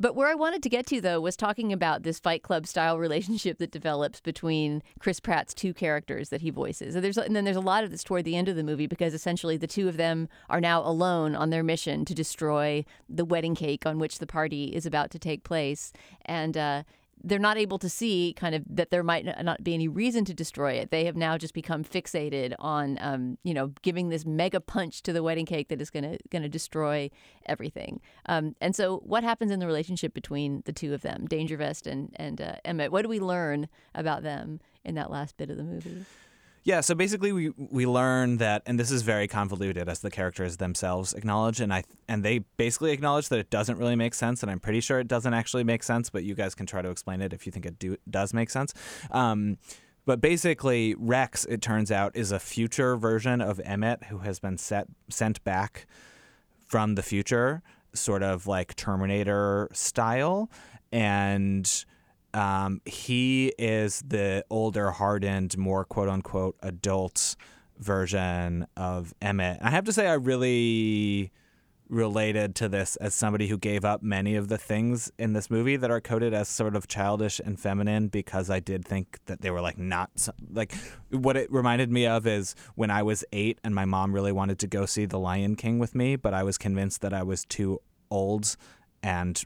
But 0.00 0.16
where 0.16 0.28
I 0.28 0.34
wanted 0.34 0.62
to 0.64 0.68
get 0.68 0.86
to, 0.86 1.00
though, 1.00 1.20
was 1.20 1.36
talking 1.36 1.72
about 1.72 2.02
this 2.02 2.18
Fight 2.18 2.42
Club 2.42 2.66
style 2.66 2.98
relationship 2.98 3.58
that 3.58 3.70
develops 3.70 4.20
between 4.20 4.82
Chris 4.98 5.20
Pratt's 5.20 5.54
two 5.54 5.72
characters 5.72 6.30
that 6.30 6.40
he 6.40 6.50
voices. 6.50 6.94
And, 6.94 7.04
there's, 7.04 7.16
and 7.16 7.34
then 7.36 7.44
there's 7.44 7.56
a 7.56 7.60
lot 7.60 7.84
of 7.84 7.90
this 7.90 8.02
toward 8.02 8.24
the 8.24 8.36
end 8.36 8.48
of 8.48 8.56
the 8.56 8.64
movie 8.64 8.86
because 8.86 9.14
essentially 9.14 9.56
the 9.56 9.66
two 9.66 9.88
of 9.88 9.96
them 9.96 10.28
are 10.50 10.60
now 10.60 10.80
alone 10.82 11.34
on 11.36 11.50
their 11.50 11.62
mission 11.62 12.04
to 12.06 12.14
destroy 12.14 12.84
the 13.08 13.24
wedding 13.24 13.54
cake 13.54 13.86
on 13.86 13.98
which 13.98 14.18
the 14.18 14.26
party 14.26 14.74
is 14.74 14.86
about 14.86 15.10
to 15.12 15.18
take 15.18 15.44
place. 15.44 15.92
And 16.24 16.56
uh, 16.56 16.82
they're 17.24 17.38
not 17.38 17.56
able 17.56 17.78
to 17.78 17.88
see 17.88 18.34
kind 18.36 18.54
of 18.54 18.62
that 18.68 18.90
there 18.90 19.02
might 19.02 19.24
not 19.42 19.64
be 19.64 19.72
any 19.72 19.88
reason 19.88 20.24
to 20.26 20.34
destroy 20.34 20.72
it. 20.72 20.90
They 20.90 21.06
have 21.06 21.16
now 21.16 21.38
just 21.38 21.54
become 21.54 21.82
fixated 21.82 22.54
on, 22.58 22.98
um, 23.00 23.38
you 23.42 23.54
know, 23.54 23.72
giving 23.82 24.10
this 24.10 24.26
mega 24.26 24.60
punch 24.60 25.02
to 25.04 25.12
the 25.12 25.22
wedding 25.22 25.46
cake 25.46 25.68
that 25.68 25.80
is 25.80 25.90
going 25.90 26.04
to 26.04 26.18
going 26.28 26.42
to 26.42 26.48
destroy 26.48 27.10
everything. 27.46 28.00
Um, 28.26 28.54
and 28.60 28.76
so, 28.76 28.98
what 28.98 29.24
happens 29.24 29.50
in 29.50 29.58
the 29.58 29.66
relationship 29.66 30.12
between 30.12 30.62
the 30.66 30.72
two 30.72 30.92
of 30.92 31.00
them, 31.00 31.26
Dangervest 31.26 31.86
and 31.86 32.14
and 32.16 32.40
uh, 32.40 32.56
Emmett? 32.64 32.92
What 32.92 33.02
do 33.02 33.08
we 33.08 33.20
learn 33.20 33.68
about 33.94 34.22
them 34.22 34.60
in 34.84 34.94
that 34.96 35.10
last 35.10 35.36
bit 35.36 35.50
of 35.50 35.56
the 35.56 35.64
movie? 35.64 36.04
Yeah, 36.64 36.80
so 36.80 36.94
basically 36.94 37.30
we 37.30 37.50
we 37.58 37.86
learn 37.86 38.38
that 38.38 38.62
and 38.64 38.80
this 38.80 38.90
is 38.90 39.02
very 39.02 39.28
convoluted 39.28 39.86
as 39.86 40.00
the 40.00 40.10
characters 40.10 40.56
themselves 40.56 41.12
acknowledge 41.12 41.60
and 41.60 41.72
I 41.72 41.84
and 42.08 42.24
they 42.24 42.38
basically 42.56 42.92
acknowledge 42.92 43.28
that 43.28 43.38
it 43.38 43.50
doesn't 43.50 43.76
really 43.76 43.96
make 43.96 44.14
sense 44.14 44.42
and 44.42 44.50
I'm 44.50 44.60
pretty 44.60 44.80
sure 44.80 44.98
it 44.98 45.06
doesn't 45.06 45.34
actually 45.34 45.64
make 45.64 45.82
sense, 45.82 46.08
but 46.08 46.24
you 46.24 46.34
guys 46.34 46.54
can 46.54 46.64
try 46.64 46.80
to 46.80 46.88
explain 46.88 47.20
it 47.20 47.34
if 47.34 47.44
you 47.44 47.52
think 47.52 47.66
it 47.66 47.78
do, 47.78 47.98
does 48.08 48.32
make 48.32 48.48
sense. 48.48 48.72
Um, 49.10 49.58
but 50.06 50.22
basically 50.22 50.94
Rex 50.94 51.44
it 51.44 51.60
turns 51.60 51.92
out 51.92 52.16
is 52.16 52.32
a 52.32 52.38
future 52.38 52.96
version 52.96 53.42
of 53.42 53.60
Emmett 53.60 54.04
who 54.04 54.18
has 54.18 54.38
been 54.38 54.56
set 54.56 54.86
sent 55.10 55.44
back 55.44 55.86
from 56.66 56.94
the 56.94 57.02
future, 57.02 57.62
sort 57.92 58.22
of 58.22 58.46
like 58.46 58.74
Terminator 58.74 59.68
style 59.74 60.50
and 60.90 61.84
um, 62.34 62.80
he 62.84 63.54
is 63.58 64.02
the 64.06 64.44
older, 64.50 64.90
hardened, 64.90 65.56
more 65.56 65.84
quote 65.84 66.08
unquote 66.08 66.56
adult 66.62 67.36
version 67.78 68.66
of 68.76 69.14
Emmett. 69.22 69.58
I 69.62 69.70
have 69.70 69.84
to 69.84 69.92
say, 69.92 70.06
I 70.08 70.14
really 70.14 71.32
related 71.88 72.54
to 72.56 72.68
this 72.68 72.96
as 72.96 73.14
somebody 73.14 73.46
who 73.46 73.58
gave 73.58 73.84
up 73.84 74.02
many 74.02 74.36
of 74.36 74.48
the 74.48 74.56
things 74.56 75.12
in 75.18 75.34
this 75.34 75.50
movie 75.50 75.76
that 75.76 75.90
are 75.90 76.00
coded 76.00 76.32
as 76.32 76.48
sort 76.48 76.74
of 76.74 76.88
childish 76.88 77.40
and 77.44 77.60
feminine 77.60 78.08
because 78.08 78.48
I 78.48 78.58
did 78.58 78.86
think 78.86 79.18
that 79.26 79.42
they 79.42 79.50
were 79.50 79.60
like 79.60 79.78
not 79.78 80.10
like 80.50 80.74
what 81.10 81.36
it 81.36 81.52
reminded 81.52 81.92
me 81.92 82.06
of 82.06 82.26
is 82.26 82.54
when 82.74 82.90
I 82.90 83.02
was 83.02 83.22
8 83.32 83.58
and 83.62 83.74
my 83.74 83.84
mom 83.84 84.14
really 84.14 84.32
wanted 84.32 84.58
to 84.60 84.66
go 84.66 84.86
see 84.86 85.04
The 85.04 85.18
Lion 85.18 85.56
King 85.56 85.78
with 85.78 85.94
me 85.94 86.16
but 86.16 86.32
I 86.32 86.42
was 86.42 86.56
convinced 86.56 87.02
that 87.02 87.12
I 87.12 87.22
was 87.22 87.44
too 87.44 87.80
old 88.10 88.56
and 89.02 89.44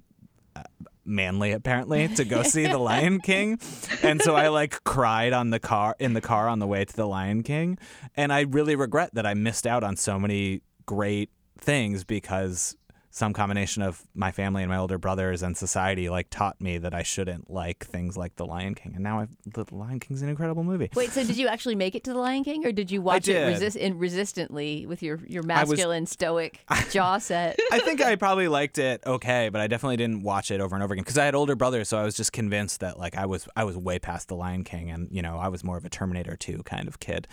manly 1.04 1.52
apparently 1.52 2.06
to 2.08 2.24
go 2.24 2.42
see 2.42 2.66
the 2.66 2.78
Lion 2.78 3.20
King. 3.20 3.58
And 4.02 4.20
so 4.22 4.36
I 4.36 4.48
like 4.48 4.84
cried 4.84 5.32
on 5.32 5.50
the 5.50 5.58
car 5.58 5.96
in 5.98 6.12
the 6.12 6.20
car 6.20 6.48
on 6.48 6.58
the 6.58 6.66
way 6.66 6.84
to 6.84 6.96
the 6.96 7.06
Lion 7.06 7.42
King. 7.42 7.78
And 8.16 8.32
I 8.32 8.40
really 8.40 8.76
regret 8.76 9.14
that 9.14 9.26
I 9.26 9.34
missed 9.34 9.66
out 9.66 9.82
on 9.82 9.96
so 9.96 10.18
many 10.18 10.62
great 10.86 11.30
things 11.58 12.04
because 12.04 12.76
some 13.18 13.32
combination 13.32 13.82
of 13.82 14.02
my 14.14 14.30
family 14.30 14.62
and 14.62 14.70
my 14.70 14.78
older 14.78 14.96
brothers 14.96 15.42
and 15.42 15.56
society 15.56 16.08
like 16.08 16.30
taught 16.30 16.60
me 16.60 16.78
that 16.78 16.94
I 16.94 17.02
shouldn't 17.02 17.50
like 17.50 17.84
things 17.84 18.16
like 18.16 18.36
The 18.36 18.46
Lion 18.46 18.74
King. 18.76 18.92
And 18.94 19.02
now 19.02 19.20
I've, 19.20 19.28
The 19.52 19.66
Lion 19.74 19.98
King's 19.98 20.22
an 20.22 20.28
incredible 20.28 20.62
movie. 20.62 20.88
Wait, 20.94 21.10
so 21.10 21.24
did 21.24 21.36
you 21.36 21.48
actually 21.48 21.74
make 21.74 21.94
it 21.96 22.04
to 22.04 22.12
the 22.12 22.18
Lion 22.18 22.44
King, 22.44 22.64
or 22.64 22.70
did 22.72 22.90
you 22.90 23.02
watch 23.02 23.26
it 23.26 23.44
resist- 23.44 23.76
in 23.76 23.98
resistantly 23.98 24.86
with 24.86 25.02
your 25.02 25.18
your 25.26 25.42
I 25.50 25.64
was- 25.64 25.70
masculine, 25.70 26.06
stoic 26.06 26.60
jaw 26.90 27.18
set? 27.18 27.58
I 27.72 27.80
think 27.80 28.00
I 28.00 28.14
probably 28.16 28.48
liked 28.48 28.78
it 28.78 29.02
okay, 29.04 29.48
but 29.48 29.60
I 29.60 29.66
definitely 29.66 29.96
didn't 29.96 30.22
watch 30.22 30.50
it 30.50 30.60
over 30.60 30.74
and 30.76 30.82
over 30.84 30.94
again 30.94 31.02
because 31.02 31.18
I 31.18 31.24
had 31.24 31.34
older 31.34 31.56
brothers, 31.56 31.88
so 31.88 31.98
I 31.98 32.04
was 32.04 32.14
just 32.14 32.32
convinced 32.32 32.80
that 32.80 32.98
like 32.98 33.16
I 33.16 33.26
was 33.26 33.48
I 33.56 33.64
was 33.64 33.76
way 33.76 33.98
past 33.98 34.28
the 34.28 34.36
Lion 34.36 34.62
King, 34.62 34.90
and 34.90 35.08
you 35.10 35.22
know 35.22 35.36
I 35.38 35.48
was 35.48 35.64
more 35.64 35.76
of 35.76 35.84
a 35.84 35.88
Terminator 35.90 36.36
2 36.36 36.62
kind 36.62 36.86
of 36.86 37.00
kid. 37.00 37.26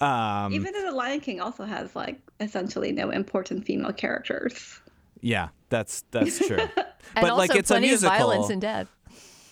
Um, 0.00 0.54
Even 0.54 0.72
though 0.72 0.82
the 0.90 0.96
Lion 0.96 1.20
King 1.20 1.40
also 1.40 1.64
has 1.64 1.94
like 1.94 2.18
essentially 2.40 2.90
no 2.92 3.10
important 3.10 3.66
female 3.66 3.92
characters. 3.92 4.80
Yeah, 5.20 5.48
that's 5.68 6.04
that's 6.10 6.38
true. 6.38 6.58
and 6.76 6.86
but 7.14 7.24
also 7.24 7.36
like 7.36 7.54
it's 7.54 7.70
plenty 7.70 7.88
a 7.88 7.90
musical, 7.90 8.14
of 8.14 8.18
violence 8.18 8.50
and 8.50 8.60
death. 8.60 8.88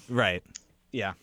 right? 0.08 0.42
Yeah, 0.92 1.14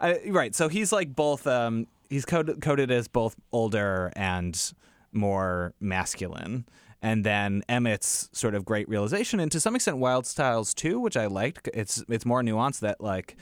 I, 0.00 0.20
right. 0.28 0.54
So 0.54 0.68
he's 0.68 0.92
like 0.92 1.14
both. 1.14 1.46
Um, 1.46 1.86
he's 2.08 2.24
coded, 2.24 2.60
coded 2.60 2.90
as 2.90 3.08
both 3.08 3.36
older 3.52 4.12
and 4.16 4.72
more 5.12 5.74
masculine. 5.80 6.66
And 7.04 7.24
then 7.24 7.64
Emmett's 7.68 8.28
sort 8.32 8.54
of 8.54 8.64
great 8.64 8.88
realization, 8.88 9.40
and 9.40 9.50
to 9.50 9.58
some 9.58 9.74
extent 9.74 9.98
Wild 9.98 10.24
Styles 10.24 10.72
too, 10.72 11.00
which 11.00 11.16
I 11.16 11.26
liked. 11.26 11.68
It's 11.74 12.04
it's 12.08 12.24
more 12.24 12.42
nuanced 12.42 12.80
that 12.80 13.00
like 13.00 13.36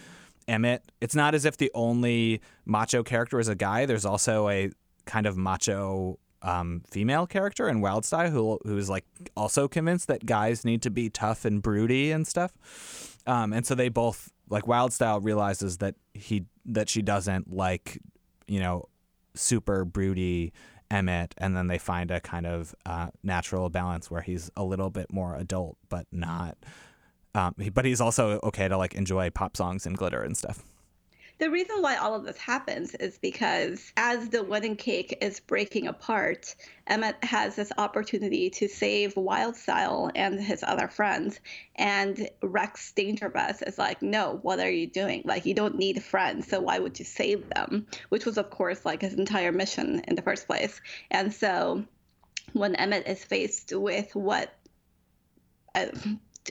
Emmett. 0.49 0.83
It's 1.03 1.15
not 1.15 1.35
as 1.35 1.45
if 1.45 1.59
the 1.59 1.71
only 1.75 2.41
macho 2.65 3.03
character 3.03 3.39
is 3.39 3.49
a 3.49 3.55
guy. 3.55 3.85
There's 3.85 4.07
also 4.07 4.49
a 4.49 4.71
kind 5.05 5.27
of 5.27 5.37
macho 5.37 6.19
um, 6.43 6.83
female 6.91 7.27
character 7.27 7.69
in 7.69 7.81
Wildstyle 7.81 8.31
who 8.31 8.59
who 8.65 8.77
is 8.77 8.89
like 8.89 9.05
also 9.37 9.69
convinced 9.69 10.09
that 10.09 10.27
guys 10.27 10.65
need 10.65 10.83
to 10.83 10.91
be 10.91 11.11
tough 11.11 11.45
and 11.45 11.63
broody 11.63 12.11
and 12.11 12.27
stuff. 12.27 13.19
Um, 13.27 13.53
and 13.53 13.67
so 13.67 13.75
they 13.75 13.89
both 13.89 14.31
like 14.49 14.65
Wildstyle 14.65 15.23
realizes 15.25 15.79
that 15.79 15.95
he 16.15 16.45
that 16.67 16.89
she 16.89 17.03
doesn't 17.03 17.53
like 17.53 17.99
you 18.47 18.61
know 18.61 18.89
super 19.35 19.85
broody 19.85 20.53
Emmett, 20.91 21.35
and 21.39 21.57
then 21.57 21.69
they 21.69 21.79
find 21.79 22.11
a 22.11 22.21
kind 22.21 22.47
of 22.47 22.75
uh, 22.85 23.09
natural 23.23 23.69
balance 23.71 24.11
where 24.11 24.23
he's 24.23 24.51
a 24.57 24.65
little 24.65 24.91
bit 24.91 25.13
more 25.13 25.37
adult, 25.37 25.77
but 25.89 26.07
not. 26.11 26.59
Um, 27.33 27.55
but 27.73 27.85
he's 27.85 28.01
also 28.01 28.41
okay 28.43 28.67
to 28.67 28.77
like 28.77 28.95
enjoy 28.95 29.31
pop 29.31 29.57
songs 29.57 29.87
and 29.87 29.97
glitter 29.97 30.23
and 30.23 30.37
stuff. 30.37 30.65
The 31.41 31.51
reason 31.51 31.81
why 31.81 31.97
all 31.97 32.15
of 32.15 32.25
this 32.25 32.37
happens 32.37 32.95
is 32.95 33.17
because 33.17 33.95
as 33.97 34.29
the 34.29 34.45
wedding 34.45 34.77
cake 34.77 35.17
is 35.23 35.41
breaking 35.41 35.87
apart, 35.87 36.55
Emmett 36.87 37.25
has 37.25 37.57
this 37.57 37.73
opportunity 37.79 38.51
to 38.51 38.69
save 38.69 39.15
Wildstyle 39.15 40.11
and 40.15 40.39
his 40.39 40.63
other 40.63 40.87
friends. 40.87 41.41
And 41.77 42.29
Rex 42.43 42.93
Dangervest 42.95 43.67
is 43.67 43.79
like, 43.79 44.03
no, 44.03 44.39
what 44.43 44.59
are 44.59 44.71
you 44.71 44.87
doing? 44.87 45.23
Like, 45.25 45.47
you 45.47 45.55
don't 45.55 45.79
need 45.79 46.03
friends, 46.03 46.47
so 46.47 46.61
why 46.61 46.79
would 46.79 46.99
you 46.99 47.07
save 47.07 47.49
them? 47.49 47.87
Which 48.11 48.27
was, 48.27 48.37
of 48.37 48.51
course, 48.51 48.85
like 48.85 49.01
his 49.01 49.15
entire 49.15 49.51
mission 49.51 50.03
in 50.07 50.17
the 50.17 50.23
first 50.23 50.47
place. 50.47 50.79
And 51.11 51.33
so 51.33 51.87
when 52.53 52.77
Emmett 52.77 53.09
is 53.09 53.25
faced 53.25 53.73
with 53.75 54.15
what 54.15 54.53
uh, 55.75 55.87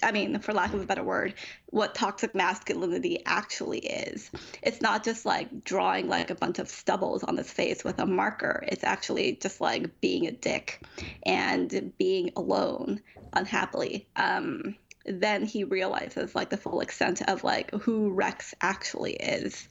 I 0.03 0.11
mean, 0.11 0.39
for 0.39 0.53
lack 0.53 0.73
of 0.73 0.81
a 0.81 0.85
better 0.85 1.03
word, 1.03 1.33
what 1.67 1.95
toxic 1.95 2.35
masculinity 2.35 3.21
actually 3.25 3.79
is. 3.79 4.29
It's 4.61 4.81
not 4.81 5.03
just 5.03 5.25
like 5.25 5.63
drawing 5.63 6.07
like 6.07 6.29
a 6.29 6.35
bunch 6.35 6.59
of 6.59 6.69
stubbles 6.69 7.23
on 7.23 7.37
his 7.37 7.51
face 7.51 7.83
with 7.83 7.99
a 7.99 8.05
marker. 8.05 8.63
It's 8.67 8.83
actually 8.83 9.33
just 9.33 9.61
like 9.61 9.99
being 10.01 10.27
a 10.27 10.31
dick 10.31 10.81
and 11.23 11.93
being 11.97 12.31
alone 12.35 13.01
unhappily. 13.33 14.07
Um, 14.15 14.75
then 15.05 15.43
he 15.43 15.63
realizes 15.63 16.35
like 16.35 16.49
the 16.49 16.57
full 16.57 16.81
extent 16.81 17.21
of 17.27 17.43
like 17.43 17.71
who 17.71 18.11
Rex 18.11 18.53
actually 18.61 19.13
is. 19.13 19.67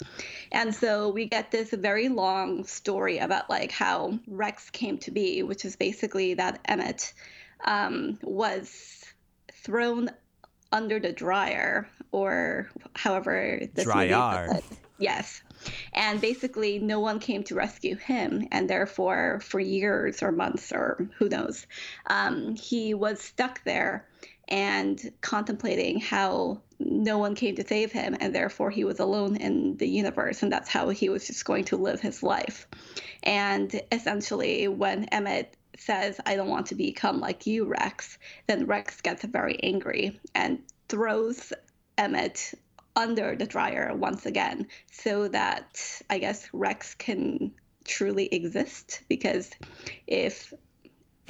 And 0.51 0.75
so 0.75 1.11
we 1.11 1.27
get 1.27 1.51
this 1.51 1.71
very 1.71 2.09
long 2.09 2.65
story 2.65 3.19
about 3.19 3.49
like 3.49 3.71
how 3.71 4.19
Rex 4.27 4.71
came 4.71 4.99
to 4.99 5.11
be, 5.11 5.43
which 5.43 5.65
is 5.65 5.77
basically 5.77 6.35
that 6.35 6.61
Emmett 6.65 7.13
um, 7.65 8.19
was 8.23 9.05
thrown 9.69 10.09
under 10.73 10.99
the 10.99 11.13
dryer 11.13 11.87
or 12.11 12.71
however 12.95 13.61
this 13.75 13.85
dryer. 13.85 14.49
Yes. 14.99 15.43
And 15.93 16.23
basically, 16.23 16.79
no 16.79 17.01
one 17.01 17.19
came 17.21 17.45
to 17.45 17.55
rescue 17.55 17.97
him, 17.97 18.49
and 18.51 18.71
therefore, 18.71 19.41
for 19.43 19.61
years 19.61 20.23
or 20.23 20.33
months 20.33 20.73
or 20.73 21.11
who 21.19 21.29
knows, 21.29 21.67
um, 22.07 22.57
he 22.57 22.95
was 22.95 23.21
stuck 23.21 23.63
there 23.65 24.09
and 24.49 25.13
contemplating 25.21 26.01
how 26.01 26.63
no 26.79 27.19
one 27.19 27.35
came 27.35 27.57
to 27.57 27.67
save 27.67 27.93
him, 27.93 28.17
and 28.19 28.35
therefore 28.35 28.71
he 28.71 28.85
was 28.85 29.01
alone 29.01 29.37
in 29.37 29.77
the 29.77 29.89
universe, 29.89 30.43
and 30.43 30.51
that's 30.51 30.71
how 30.71 30.89
he 30.89 31.11
was 31.11 31.27
just 31.27 31.45
going 31.45 31.65
to 31.65 31.77
live 31.77 32.01
his 32.01 32.23
life. 32.23 32.67
And 33.23 33.79
essentially, 33.93 34.67
when 34.69 35.05
Emmett 35.07 35.55
says, 35.81 36.21
I 36.27 36.37
don't 36.37 36.49
want 36.49 36.67
to 36.67 36.75
become 36.75 37.21
like 37.21 37.47
you, 37.47 37.65
Rex, 37.65 38.19
then 38.47 38.67
Rex 38.67 39.01
gets 39.01 39.25
very 39.25 39.59
angry 39.63 40.21
and 40.35 40.61
throws 40.89 41.53
Emmett 41.97 42.55
under 42.97 43.37
the 43.37 43.47
dryer 43.47 43.95
once 43.95 44.27
again 44.27 44.67
so 44.91 45.29
that 45.29 46.03
I 46.11 46.19
guess 46.19 46.49
Rex 46.53 46.95
can 46.95 47.53
truly 47.85 48.27
exist 48.27 49.03
because 49.09 49.51
if 50.07 50.53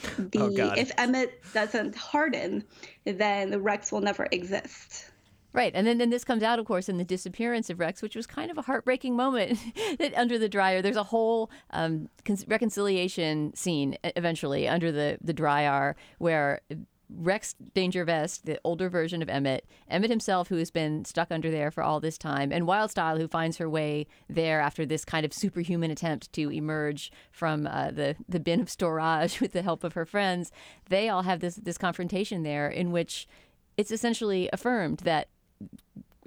oh, 0.03 0.29
the 0.31 0.41
oh 0.41 0.73
if 0.77 0.91
Emmett 0.97 1.43
doesn't 1.53 1.95
harden, 1.95 2.65
then 3.05 3.63
Rex 3.63 3.93
will 3.93 4.01
never 4.01 4.27
exist. 4.31 5.11
Right, 5.59 5.73
and 5.75 5.89
then, 5.89 5.99
then 5.99 6.11
this 6.11 6.23
comes 6.23 6.45
out, 6.45 6.61
of 6.61 6.67
course, 6.67 6.89
in 6.89 6.99
the 6.99 7.05
disappearance 7.05 7.69
of 7.69 7.81
Rex, 7.81 8.01
which 8.01 8.15
was 8.15 8.29
kind 8.29 8.49
of 8.49 8.59
a 8.59 8.63
heartbreaking 8.63 9.17
moment. 9.17 9.59
that 9.99 10.15
under 10.15 10.39
the 10.39 10.49
dryer, 10.49 10.81
there's 10.81 10.95
a 10.95 11.03
whole 11.03 11.51
um, 11.71 12.09
reconciliation 12.47 13.53
scene 13.57 13.99
eventually 14.05 14.69
under 14.69 14.93
the 14.93 15.19
the 15.21 15.33
dryer 15.33 15.97
where 16.19 16.61
Rex 17.11 17.57
Dangervest, 17.75 18.43
the 18.45 18.61
older 18.63 18.89
version 18.89 19.21
of 19.21 19.29
Emmett, 19.29 19.67
Emmett 19.89 20.11
himself, 20.11 20.47
who 20.47 20.59
has 20.59 20.71
been 20.71 21.05
stuck 21.05 21.33
under 21.33 21.51
there 21.51 21.73
for 21.73 21.83
all 21.83 21.99
this 21.99 22.19
time, 22.19 22.53
and 22.53 22.65
Wyldstyle, 22.65 23.19
who 23.19 23.27
finds 23.27 23.57
her 23.57 23.69
way 23.69 24.07
there 24.29 24.61
after 24.61 24.87
this 24.87 25.05
kind 25.05 25.27
of 25.27 25.33
superhuman 25.33 25.91
attempt 25.91 26.33
to 26.35 26.53
emerge 26.53 27.11
from 27.33 27.67
uh, 27.67 27.91
the 27.91 28.15
the 28.29 28.39
bin 28.39 28.61
of 28.61 28.71
storage 28.71 29.41
with 29.41 29.55
the 29.55 29.63
help 29.63 29.83
of 29.83 29.95
her 29.95 30.07
friends. 30.07 30.53
They 30.89 31.09
all 31.09 31.23
have 31.23 31.41
this 31.41 31.57
this 31.57 31.79
confrontation 31.79 32.45
there, 32.45 32.69
in 32.69 32.93
which 32.93 33.27
it's 33.77 33.91
essentially 33.91 34.49
affirmed 34.53 34.99
that 35.01 35.29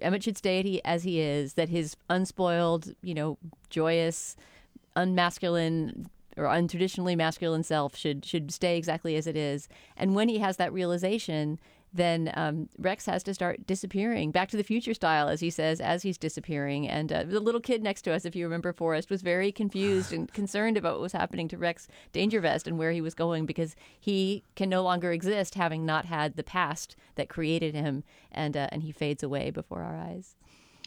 Emmett 0.02 0.24
should 0.24 0.38
stay 0.38 0.82
as 0.84 1.04
he 1.04 1.20
is, 1.22 1.54
that 1.54 1.70
his 1.70 1.96
unspoiled, 2.10 2.94
you 3.04 3.14
know, 3.14 3.38
joyous, 3.70 4.36
unmasculine 4.96 6.08
or 6.38 6.46
untraditionally 6.46 7.16
masculine 7.16 7.64
self 7.64 7.96
should 7.96 8.26
should 8.26 8.52
stay 8.52 8.78
exactly 8.78 9.16
as 9.16 9.28
it 9.28 9.36
is. 9.36 9.68
And 9.98 10.16
when 10.16 10.30
he 10.30 10.40
has 10.40 10.58
that 10.58 10.74
realization, 10.74 11.60
then 11.94 12.32
um, 12.36 12.70
Rex 12.78 13.06
has 13.06 13.24
to 13.24 13.34
start 13.34 13.68
disappearing, 13.68 14.32
Back 14.32 14.50
to 14.50 14.58
the 14.58 14.64
Future 14.64 14.94
style, 14.94 15.28
as 15.28 15.42
he 15.42 15.50
says, 15.50 15.82
as 15.82 16.04
he's 16.04 16.18
disappearing. 16.18 16.88
And 16.88 17.12
uh, 17.12 17.24
the 17.24 17.40
little 17.40 17.60
kid 17.60 17.84
next 17.84 18.04
to 18.04 18.14
us, 18.14 18.26
if 18.26 18.36
you 18.36 18.46
remember, 18.46 18.72
Forrest, 18.72 19.10
was 19.10 19.22
very 19.22 19.52
confused 19.52 20.14
and 20.14 20.32
concerned 20.32 20.78
about 20.78 20.94
what 20.94 21.02
was 21.02 21.12
happening 21.12 21.48
to 21.50 21.58
Rex 21.58 21.88
Dangervest 22.14 22.68
and 22.68 22.78
where 22.78 22.92
he 22.92 23.02
was 23.02 23.14
going 23.14 23.46
because 23.46 23.76
he 24.00 24.44
can 24.56 24.70
no 24.70 24.84
longer 24.84 25.12
exist, 25.12 25.56
having 25.56 25.86
not 25.86 26.06
had 26.06 26.36
the 26.36 26.44
past 26.44 26.96
that 27.16 27.30
created 27.30 27.76
him, 27.76 28.04
and 28.32 28.56
uh, 28.56 28.68
and 28.72 28.84
he 28.84 28.92
fades 28.92 29.24
away 29.24 29.52
before 29.52 29.82
our 29.82 29.98
eyes. 29.98 30.36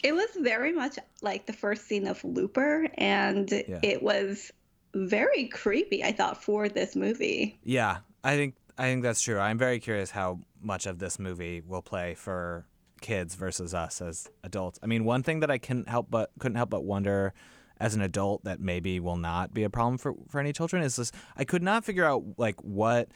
It 0.03 0.15
was 0.15 0.29
very 0.39 0.73
much 0.73 0.99
like 1.23 1.47
the 1.47 1.53
first 1.53 1.87
scene 1.87 2.07
of 2.07 2.23
Looper, 2.25 2.89
and 2.95 3.51
yeah. 3.51 3.81
it 3.83 4.03
was 4.03 4.51
very 4.95 5.49
creepy. 5.49 6.03
I 6.03 6.13
thought 6.13 6.43
for 6.43 6.69
this 6.69 6.97
movie. 6.97 7.59
Yeah, 7.63 7.99
I 8.23 8.37
think 8.37 8.55
I 8.77 8.85
think 8.85 9.03
that's 9.03 9.23
true. 9.23 9.39
I'm 9.39 9.59
very 9.59 9.79
curious 9.79 10.11
how 10.11 10.41
much 10.61 10.87
of 10.87 10.99
this 10.99 11.19
movie 11.19 11.61
will 11.61 11.83
play 11.83 12.15
for 12.15 12.67
kids 13.01 13.35
versus 13.35 13.75
us 13.75 14.01
as 14.01 14.29
adults. 14.43 14.79
I 14.83 14.87
mean, 14.87 15.05
one 15.05 15.23
thing 15.23 15.41
that 15.41 15.51
I 15.51 15.59
couldn't 15.59 15.89
help 15.89 16.11
but 16.11 16.31
couldn't 16.39 16.57
help 16.57 16.71
but 16.71 16.85
wonder 16.85 17.35
as 17.79 17.95
an 17.95 18.03
adult 18.03 18.45
that 18.45 18.61
maybe 18.61 19.01
will 19.01 19.17
not 19.17 19.53
be 19.53 19.65
a 19.65 19.71
problem 19.71 19.99
for 19.99 20.15
for 20.29 20.41
any 20.41 20.53
children 20.53 20.83
is 20.83 20.97
this 20.97 21.13
I 21.37 21.45
could 21.45 21.63
not 21.63 21.85
figure 21.85 22.05
out 22.05 22.23
like 22.39 22.61
what 22.63 23.09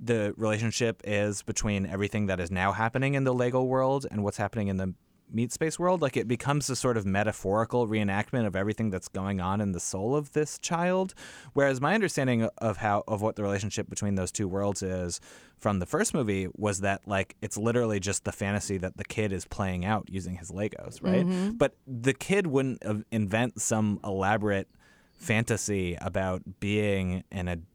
the 0.00 0.34
relationship 0.36 1.00
is 1.04 1.42
between 1.42 1.86
everything 1.86 2.26
that 2.26 2.40
is 2.40 2.50
now 2.50 2.72
happening 2.72 3.14
in 3.14 3.24
the 3.24 3.32
Lego 3.32 3.62
world 3.62 4.06
and 4.10 4.24
what's 4.24 4.36
happening 4.36 4.68
in 4.68 4.76
the 4.76 4.94
meat 5.34 5.52
space 5.52 5.78
world 5.78 6.02
like 6.02 6.16
it 6.16 6.28
becomes 6.28 6.68
a 6.70 6.76
sort 6.76 6.96
of 6.96 7.06
metaphorical 7.06 7.86
reenactment 7.86 8.46
of 8.46 8.56
everything 8.56 8.90
that's 8.90 9.08
going 9.08 9.40
on 9.40 9.60
in 9.60 9.72
the 9.72 9.80
soul 9.80 10.14
of 10.14 10.32
this 10.32 10.58
child 10.58 11.14
whereas 11.52 11.80
my 11.80 11.94
understanding 11.94 12.48
of 12.58 12.78
how 12.78 13.02
of 13.08 13.22
what 13.22 13.36
the 13.36 13.42
relationship 13.42 13.88
between 13.88 14.14
those 14.14 14.32
two 14.32 14.48
worlds 14.48 14.82
is 14.82 15.20
from 15.58 15.78
the 15.78 15.86
first 15.86 16.14
movie 16.14 16.48
was 16.56 16.80
that 16.80 17.00
like 17.06 17.36
it's 17.40 17.56
literally 17.56 18.00
just 18.00 18.24
the 18.24 18.32
fantasy 18.32 18.78
that 18.78 18.96
the 18.96 19.04
kid 19.04 19.32
is 19.32 19.44
playing 19.46 19.84
out 19.84 20.08
using 20.08 20.36
his 20.36 20.50
legos 20.50 21.02
right 21.02 21.26
mm-hmm. 21.26 21.50
but 21.52 21.76
the 21.86 22.14
kid 22.14 22.46
wouldn't 22.46 22.82
invent 23.10 23.60
some 23.60 24.00
elaborate 24.04 24.68
fantasy 25.12 25.96
about 26.00 26.42
being 26.60 27.22
an 27.30 27.48
adult 27.48 27.71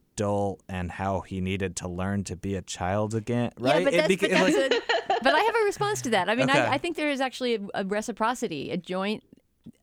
and 0.67 0.91
how 0.91 1.21
he 1.21 1.41
needed 1.41 1.75
to 1.77 1.87
learn 1.87 2.23
to 2.25 2.35
be 2.35 2.55
a 2.55 2.61
child 2.61 3.13
again 3.15 3.51
right 3.59 3.79
yeah, 3.79 3.83
but 3.83 3.93
that's, 3.93 4.13
beca- 4.13 4.21
but 4.21 4.29
that's 4.29 4.57
like, 4.57 4.73
a, 4.73 5.23
but 5.23 5.33
I 5.33 5.39
have 5.39 5.55
a 5.55 5.65
response 5.65 6.01
to 6.03 6.09
that. 6.11 6.29
I 6.29 6.35
mean, 6.35 6.49
Okay. 6.49 6.59
I, 6.59 6.73
I 6.73 6.77
think 6.77 6.95
there 6.95 7.09
is 7.09 7.21
actually 7.21 7.55
a, 7.55 7.59
a 7.73 7.85
reciprocity, 7.85 8.71
a 8.71 8.77
joint 8.77 9.23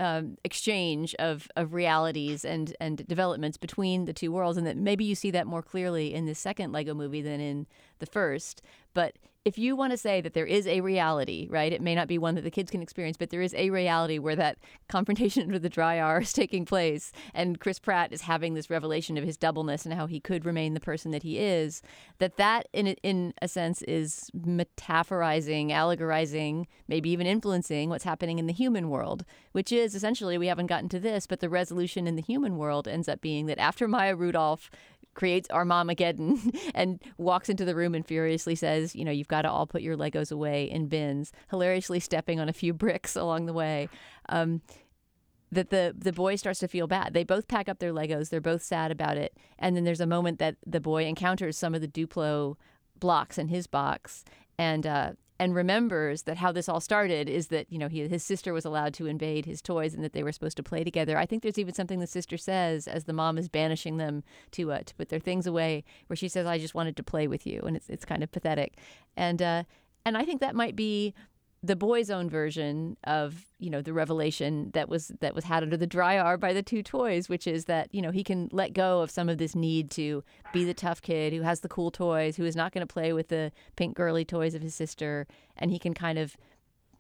um, 0.01 0.37
exchange 0.45 1.15
of, 1.17 1.49
of 1.57 1.75
realities 1.75 2.45
and, 2.45 2.75
and 2.81 3.07
developments 3.07 3.57
between 3.57 4.05
the 4.07 4.13
two 4.13 4.33
worlds, 4.33 4.57
and 4.57 4.67
that 4.67 4.77
maybe 4.77 5.05
you 5.05 5.15
see 5.15 5.31
that 5.33 5.47
more 5.47 5.63
clearly 5.63 6.15
in 6.15 6.27
the 6.27 6.35
second 6.35 6.73
Lego 6.73 6.95
movie 6.95 7.23
than 7.23 7.41
in 7.41 7.67
the 7.99 8.07
first. 8.07 8.63
But 8.95 9.17
if 9.45 9.59
you 9.59 9.77
want 9.77 9.91
to 9.91 9.99
say 9.99 10.23
that 10.23 10.33
there 10.33 10.47
is 10.47 10.67
a 10.67 10.81
reality, 10.81 11.47
right? 11.51 11.71
It 11.71 11.83
may 11.83 11.95
not 11.95 12.09
be 12.09 12.17
one 12.17 12.35
that 12.35 12.45
the 12.45 12.51
kids 12.51 12.71
can 12.71 12.81
experience, 12.81 13.19
but 13.19 13.29
there 13.29 13.43
is 13.43 13.55
a 13.55 13.69
reality 13.69 14.19
where 14.19 14.37
that 14.37 14.57
confrontation 14.89 15.53
with 15.53 15.63
the 15.63 15.69
dryer 15.69 16.21
is 16.21 16.33
taking 16.33 16.65
place, 16.65 17.13
and 17.35 17.61
Chris 17.61 17.79
Pratt 17.79 18.13
is 18.13 18.23
having 18.23 18.55
this 18.55 18.71
revelation 18.71 19.19
of 19.19 19.25
his 19.25 19.37
doubleness 19.37 19.85
and 19.85 19.95
how 19.95 20.07
he 20.07 20.19
could 20.19 20.47
remain 20.47 20.73
the 20.73 20.81
person 20.81 21.11
that 21.11 21.23
he 21.23 21.39
is. 21.39 21.83
That 22.19 22.37
that, 22.39 22.69
in 22.73 22.87
in 22.87 23.35
a 23.43 23.49
sense, 23.49 23.83
is 23.83 24.31
metaphorizing, 24.35 25.71
allegorizing, 25.71 26.67
maybe 26.89 27.11
even 27.11 27.27
influencing 27.27 27.91
what's 27.91 28.05
happening 28.05 28.39
in 28.39 28.47
the 28.47 28.53
human 28.53 28.89
world, 28.89 29.27
which 29.53 29.71
is 29.71 29.95
essentially 29.95 30.39
we 30.39 30.47
haven't 30.47 30.67
gotten 30.67 30.89
to 30.89 31.01
this, 31.01 31.27
but 31.27 31.41
the 31.41 31.51
resolution 31.51 32.07
in 32.07 32.17
the 32.17 32.23
human 32.23 32.57
world 32.57 32.89
ends 32.89 33.09
up 33.09 33.21
being 33.21 33.45
that 33.47 33.59
after 33.59 33.87
Maya 33.87 34.17
Rudolph 34.17 34.71
creates 35.15 35.49
Armageddon 35.51 36.53
and 36.75 37.01
walks 37.19 37.49
into 37.49 37.65
the 37.65 37.75
room 37.75 37.95
and 37.95 38.07
furiously 38.07 38.55
says, 38.55 38.95
you 38.95 39.05
know, 39.05 39.11
you've 39.11 39.29
got 39.29 39.43
to 39.43 39.51
all 39.51 39.67
put 39.67 39.83
your 39.83 39.97
Legos 39.97 40.31
away 40.31 40.65
in 40.65 40.87
bins, 40.87 41.33
hilariously 41.51 42.01
stepping 42.01 42.41
on 42.41 42.49
a 42.49 42.53
few 42.53 42.73
bricks 42.85 43.17
along 43.17 43.47
the 43.47 43.53
way. 43.53 43.89
Um, 44.29 44.63
that 45.53 45.71
the 45.71 45.95
the 45.97 46.13
boy 46.13 46.35
starts 46.35 46.59
to 46.61 46.69
feel 46.69 46.89
bad. 46.89 47.15
They 47.15 47.23
both 47.23 47.47
pack 47.47 47.69
up 47.69 47.79
their 47.79 47.93
Legos. 47.93 48.29
They're 48.29 48.41
both 48.41 48.63
sad 48.63 48.91
about 48.91 49.17
it. 49.17 49.37
And 49.59 49.77
then 49.77 49.85
there's 49.85 50.01
a 50.01 50.07
moment 50.07 50.41
that 50.41 50.57
the 50.67 50.81
boy 50.81 51.05
encounters 51.05 51.57
some 51.57 51.75
of 51.75 51.81
the 51.81 51.87
Duplo 51.89 52.57
blocks 52.99 53.39
in 53.39 53.49
his 53.49 53.67
box, 53.69 54.25
and 54.59 54.87
uh, 54.87 55.13
and 55.39 55.55
remembers 55.55 56.23
that 56.23 56.37
how 56.37 56.53
this 56.53 56.69
all 56.69 56.81
started 56.81 57.29
is 57.29 57.49
that 57.49 57.71
you 57.71 57.79
know 57.79 57.89
he, 57.89 58.07
his 58.07 58.23
sister 58.23 58.53
was 58.53 58.65
allowed 58.65 58.95
to 58.95 59.07
invade 59.07 59.47
his 59.47 59.61
toys 59.61 59.95
and 59.95 60.05
that 60.05 60.13
they 60.13 60.23
were 60.23 60.33
supposed 60.33 60.57
to 60.57 60.63
play 60.63 60.85
together. 60.85 61.19
I 61.19 61.27
think 61.27 61.43
there's 61.43 61.59
even 61.59 61.75
something 61.75 61.99
the 61.99 62.07
sister 62.07 62.37
says 62.37 62.87
as 62.87 63.05
the 63.05 63.13
mom 63.13 63.39
is 63.39 63.49
banishing 63.49 63.97
them 63.97 64.23
to 64.53 64.73
uh, 64.73 64.81
to 64.85 64.95
put 64.95 65.09
their 65.09 65.19
things 65.19 65.47
away, 65.47 65.85
where 66.07 66.17
she 66.17 66.29
says, 66.29 66.47
"I 66.47 66.59
just 66.59 66.75
wanted 66.75 66.97
to 66.97 67.03
play 67.03 67.27
with 67.27 67.47
you," 67.47 67.63
and 67.67 67.77
it's 67.77 67.89
it's 67.89 68.05
kind 68.05 68.23
of 68.23 68.31
pathetic, 68.31 68.75
and 69.17 69.43
uh, 69.43 69.65
and 70.05 70.17
I 70.17 70.25
think 70.25 70.41
that 70.41 70.55
might 70.55 70.77
be 70.77 71.15
the 71.65 71.77
boy's 71.77 72.11
own 72.11 72.29
version 72.29 72.95
of 73.05 73.47
you 73.59 73.71
know 73.71 73.81
the 73.81 73.93
revelation 73.93 74.71
that 74.75 74.87
was 74.87 75.11
that 75.21 75.35
was 75.35 75.45
had 75.45 75.63
under 75.63 75.79
the 75.79 75.87
dryer 75.87 76.37
by 76.37 76.53
the 76.53 76.63
two 76.63 76.83
toys 76.83 77.29
which 77.29 77.47
is 77.47 77.65
that 77.65 77.89
you 77.91 78.03
know 78.03 78.11
he 78.11 78.23
can 78.23 78.51
let 78.53 78.75
go 78.75 79.01
of 79.01 79.11
some 79.11 79.31
of 79.31 79.39
this 79.39 79.55
need 79.55 79.91
to 79.91 80.23
be 80.53 80.63
the 80.65 80.75
tough 80.75 81.01
kid 81.01 81.33
who 81.33 81.41
has 81.41 81.61
the 81.61 81.69
cool 81.69 81.91
toys 81.91 82.37
who 82.37 82.45
is 82.45 82.55
not 82.55 82.73
going 82.73 82.87
to 82.87 82.93
play 82.93 83.15
with 83.15 83.29
the 83.29 83.51
pink 83.77 83.97
girly 83.97 84.27
toys 84.27 84.55
of 84.55 84.61
his 84.61 84.75
sister 84.75 85.27
and 85.57 85.71
he 85.71 85.79
can 85.79 85.95
kind 85.95 86.19
of 86.19 86.37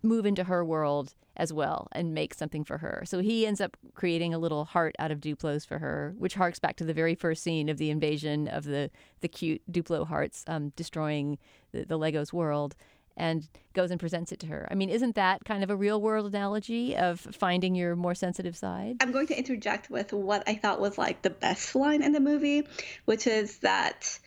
move 0.02 0.24
into 0.24 0.44
her 0.44 0.64
world 0.64 1.14
as 1.36 1.52
well 1.52 1.88
and 1.92 2.14
make 2.14 2.32
something 2.32 2.62
for 2.64 2.78
her. 2.78 3.02
So 3.06 3.18
he 3.18 3.46
ends 3.46 3.60
up 3.60 3.76
creating 3.94 4.32
a 4.32 4.38
little 4.38 4.66
heart 4.66 4.94
out 4.98 5.10
of 5.10 5.20
duplos 5.20 5.66
for 5.66 5.78
her 5.78 6.14
which 6.16 6.34
harks 6.34 6.58
back 6.58 6.76
to 6.76 6.84
the 6.84 6.94
very 6.94 7.14
first 7.14 7.42
scene 7.42 7.68
of 7.68 7.78
the 7.78 7.90
invasion 7.90 8.46
of 8.46 8.64
the 8.64 8.90
the 9.20 9.28
cute 9.28 9.62
duplo 9.70 10.06
hearts 10.06 10.44
um, 10.46 10.72
destroying 10.76 11.38
the, 11.72 11.84
the 11.84 11.98
legos 11.98 12.32
world 12.32 12.76
and 13.16 13.46
goes 13.74 13.90
and 13.90 14.00
presents 14.00 14.32
it 14.32 14.40
to 14.40 14.46
her. 14.46 14.66
I 14.70 14.74
mean, 14.74 14.90
isn't 14.90 15.14
that 15.14 15.44
kind 15.44 15.62
of 15.62 15.70
a 15.70 15.76
real 15.76 16.00
world 16.00 16.26
analogy 16.26 16.96
of 16.96 17.20
finding 17.20 17.74
your 17.74 17.96
more 17.96 18.14
sensitive 18.14 18.56
side? 18.56 18.96
I'm 19.00 19.12
going 19.12 19.28
to 19.28 19.38
interject 19.38 19.90
with 19.90 20.12
what 20.12 20.42
I 20.48 20.54
thought 20.54 20.80
was 20.80 20.98
like 20.98 21.22
the 21.22 21.30
best 21.30 21.74
line 21.74 22.02
in 22.02 22.12
the 22.12 22.20
movie, 22.20 22.66
which 23.04 23.26
is 23.26 23.58
that 23.58 24.18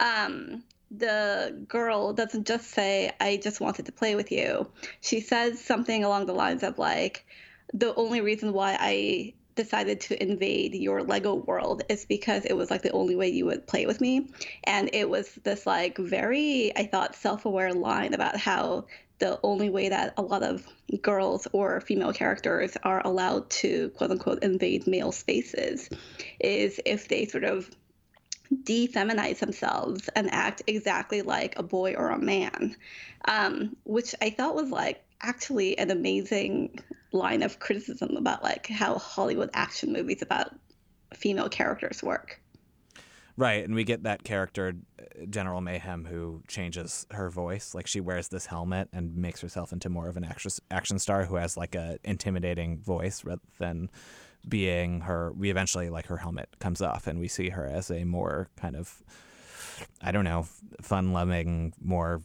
um, 0.00 0.64
the 0.90 1.64
girl 1.68 2.12
doesn't 2.12 2.46
just 2.46 2.70
say, 2.70 3.12
I 3.20 3.38
just 3.42 3.60
wanted 3.60 3.86
to 3.86 3.92
play 3.92 4.14
with 4.14 4.30
you. 4.32 4.70
She 5.00 5.20
says 5.20 5.60
something 5.60 6.04
along 6.04 6.26
the 6.26 6.34
lines 6.34 6.62
of, 6.62 6.78
like, 6.78 7.24
the 7.72 7.94
only 7.94 8.20
reason 8.20 8.52
why 8.52 8.76
I 8.78 9.34
decided 9.56 10.00
to 10.02 10.22
invade 10.22 10.74
your 10.74 11.02
Lego 11.02 11.34
world 11.34 11.82
is 11.88 12.04
because 12.04 12.44
it 12.44 12.56
was 12.56 12.70
like 12.70 12.82
the 12.82 12.92
only 12.92 13.16
way 13.16 13.28
you 13.28 13.46
would 13.46 13.66
play 13.66 13.86
with 13.86 14.00
me. 14.00 14.28
And 14.64 14.90
it 14.92 15.08
was 15.08 15.34
this 15.42 15.66
like 15.66 15.98
very, 15.98 16.76
I 16.76 16.86
thought, 16.86 17.16
self 17.16 17.44
aware 17.44 17.74
line 17.74 18.14
about 18.14 18.36
how 18.36 18.84
the 19.18 19.40
only 19.42 19.70
way 19.70 19.88
that 19.88 20.14
a 20.16 20.22
lot 20.22 20.42
of 20.42 20.66
girls 21.02 21.48
or 21.52 21.80
female 21.80 22.12
characters 22.12 22.76
are 22.82 23.04
allowed 23.04 23.48
to 23.48 23.88
quote 23.96 24.10
unquote 24.10 24.42
invade 24.42 24.86
male 24.86 25.10
spaces 25.10 25.88
is 26.38 26.78
if 26.84 27.08
they 27.08 27.24
sort 27.24 27.44
of 27.44 27.70
defeminize 28.62 29.38
themselves 29.38 30.08
and 30.14 30.32
act 30.32 30.62
exactly 30.66 31.22
like 31.22 31.58
a 31.58 31.62
boy 31.62 31.94
or 31.94 32.10
a 32.10 32.18
man, 32.18 32.76
um, 33.26 33.76
which 33.84 34.14
I 34.20 34.30
thought 34.30 34.54
was 34.54 34.70
like 34.70 35.02
actually 35.22 35.78
an 35.78 35.90
amazing 35.90 36.78
line 37.12 37.42
of 37.42 37.58
criticism 37.58 38.16
about 38.16 38.42
like 38.42 38.66
how 38.66 38.98
Hollywood 38.98 39.50
action 39.54 39.92
movies 39.92 40.22
about 40.22 40.54
female 41.14 41.48
characters 41.48 42.02
work. 42.02 42.40
Right, 43.38 43.64
and 43.64 43.74
we 43.74 43.84
get 43.84 44.04
that 44.04 44.24
character, 44.24 44.74
uh, 44.98 45.26
General 45.28 45.60
Mayhem, 45.60 46.06
who 46.06 46.42
changes 46.48 47.06
her 47.10 47.28
voice. 47.28 47.74
Like 47.74 47.86
she 47.86 48.00
wears 48.00 48.28
this 48.28 48.46
helmet 48.46 48.88
and 48.94 49.14
makes 49.14 49.42
herself 49.42 49.72
into 49.72 49.90
more 49.90 50.08
of 50.08 50.16
an 50.16 50.26
action 50.70 50.98
star 50.98 51.24
who 51.26 51.36
has 51.36 51.54
like 51.56 51.74
a 51.74 51.98
intimidating 52.02 52.78
voice 52.78 53.24
rather 53.24 53.42
than 53.58 53.90
being 54.48 55.02
her. 55.02 55.32
We 55.32 55.50
eventually 55.50 55.90
like 55.90 56.06
her 56.06 56.16
helmet 56.16 56.48
comes 56.60 56.80
off, 56.80 57.06
and 57.06 57.18
we 57.18 57.28
see 57.28 57.50
her 57.50 57.66
as 57.66 57.90
a 57.90 58.04
more 58.04 58.48
kind 58.56 58.74
of, 58.74 59.02
I 60.00 60.12
don't 60.12 60.24
know, 60.24 60.46
fun-loving, 60.80 61.74
more 61.78 62.22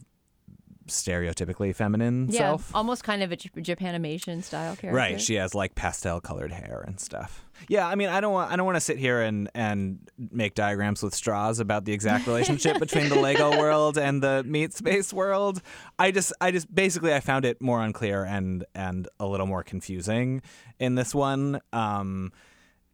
stereotypically 0.92 1.74
feminine 1.74 2.28
yeah, 2.30 2.38
self. 2.38 2.74
almost 2.74 3.04
kind 3.04 3.22
of 3.22 3.32
a 3.32 3.36
Japanimation 3.36 4.42
style 4.42 4.76
character. 4.76 4.96
Right, 4.96 5.20
she 5.20 5.34
has 5.34 5.54
like 5.54 5.74
pastel 5.74 6.20
colored 6.20 6.52
hair 6.52 6.84
and 6.86 7.00
stuff. 7.00 7.44
Yeah, 7.68 7.86
I 7.86 7.94
mean, 7.94 8.08
I 8.08 8.20
don't 8.20 8.32
want 8.32 8.50
I 8.50 8.56
don't 8.56 8.66
want 8.66 8.76
to 8.76 8.80
sit 8.80 8.98
here 8.98 9.20
and 9.20 9.48
and 9.54 9.98
make 10.30 10.54
diagrams 10.54 11.02
with 11.02 11.14
straws 11.14 11.60
about 11.60 11.84
the 11.84 11.92
exact 11.92 12.26
relationship 12.26 12.78
between 12.80 13.08
the 13.08 13.16
Lego 13.16 13.58
world 13.58 13.98
and 13.98 14.22
the 14.22 14.42
meat 14.44 14.72
space 14.72 15.12
world. 15.12 15.62
I 15.98 16.10
just 16.10 16.32
I 16.40 16.50
just 16.50 16.72
basically 16.74 17.14
I 17.14 17.20
found 17.20 17.44
it 17.44 17.60
more 17.60 17.82
unclear 17.82 18.24
and 18.24 18.64
and 18.74 19.08
a 19.20 19.26
little 19.26 19.46
more 19.46 19.62
confusing 19.62 20.42
in 20.78 20.94
this 20.94 21.14
one. 21.14 21.60
Um 21.72 22.32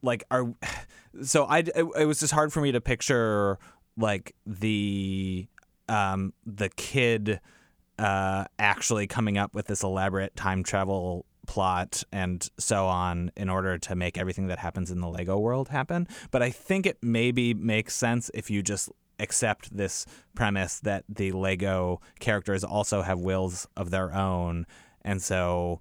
like 0.02 0.24
are 0.30 0.52
so 1.22 1.44
I 1.44 1.58
it, 1.58 1.86
it 1.98 2.04
was 2.04 2.20
just 2.20 2.32
hard 2.32 2.52
for 2.52 2.60
me 2.60 2.72
to 2.72 2.80
picture 2.80 3.58
like 3.96 4.34
the 4.46 5.46
um 5.88 6.32
the 6.46 6.68
kid 6.70 7.40
uh, 7.98 8.44
actually 8.58 9.06
coming 9.06 9.38
up 9.38 9.54
with 9.54 9.66
this 9.66 9.82
elaborate 9.82 10.34
time 10.36 10.62
travel 10.62 11.26
plot 11.46 12.04
and 12.12 12.48
so 12.58 12.86
on 12.86 13.32
in 13.36 13.48
order 13.48 13.78
to 13.78 13.96
make 13.96 14.18
everything 14.18 14.48
that 14.48 14.58
happens 14.58 14.90
in 14.90 15.00
the 15.00 15.08
Lego 15.08 15.38
world 15.38 15.68
happen. 15.68 16.06
But 16.30 16.42
I 16.42 16.50
think 16.50 16.86
it 16.86 16.98
maybe 17.02 17.54
makes 17.54 17.94
sense 17.94 18.30
if 18.34 18.50
you 18.50 18.62
just 18.62 18.90
accept 19.18 19.76
this 19.76 20.06
premise 20.34 20.78
that 20.80 21.04
the 21.08 21.32
Lego 21.32 22.00
characters 22.20 22.62
also 22.62 23.02
have 23.02 23.18
wills 23.18 23.66
of 23.76 23.90
their 23.90 24.14
own. 24.14 24.66
And 25.02 25.22
so 25.22 25.80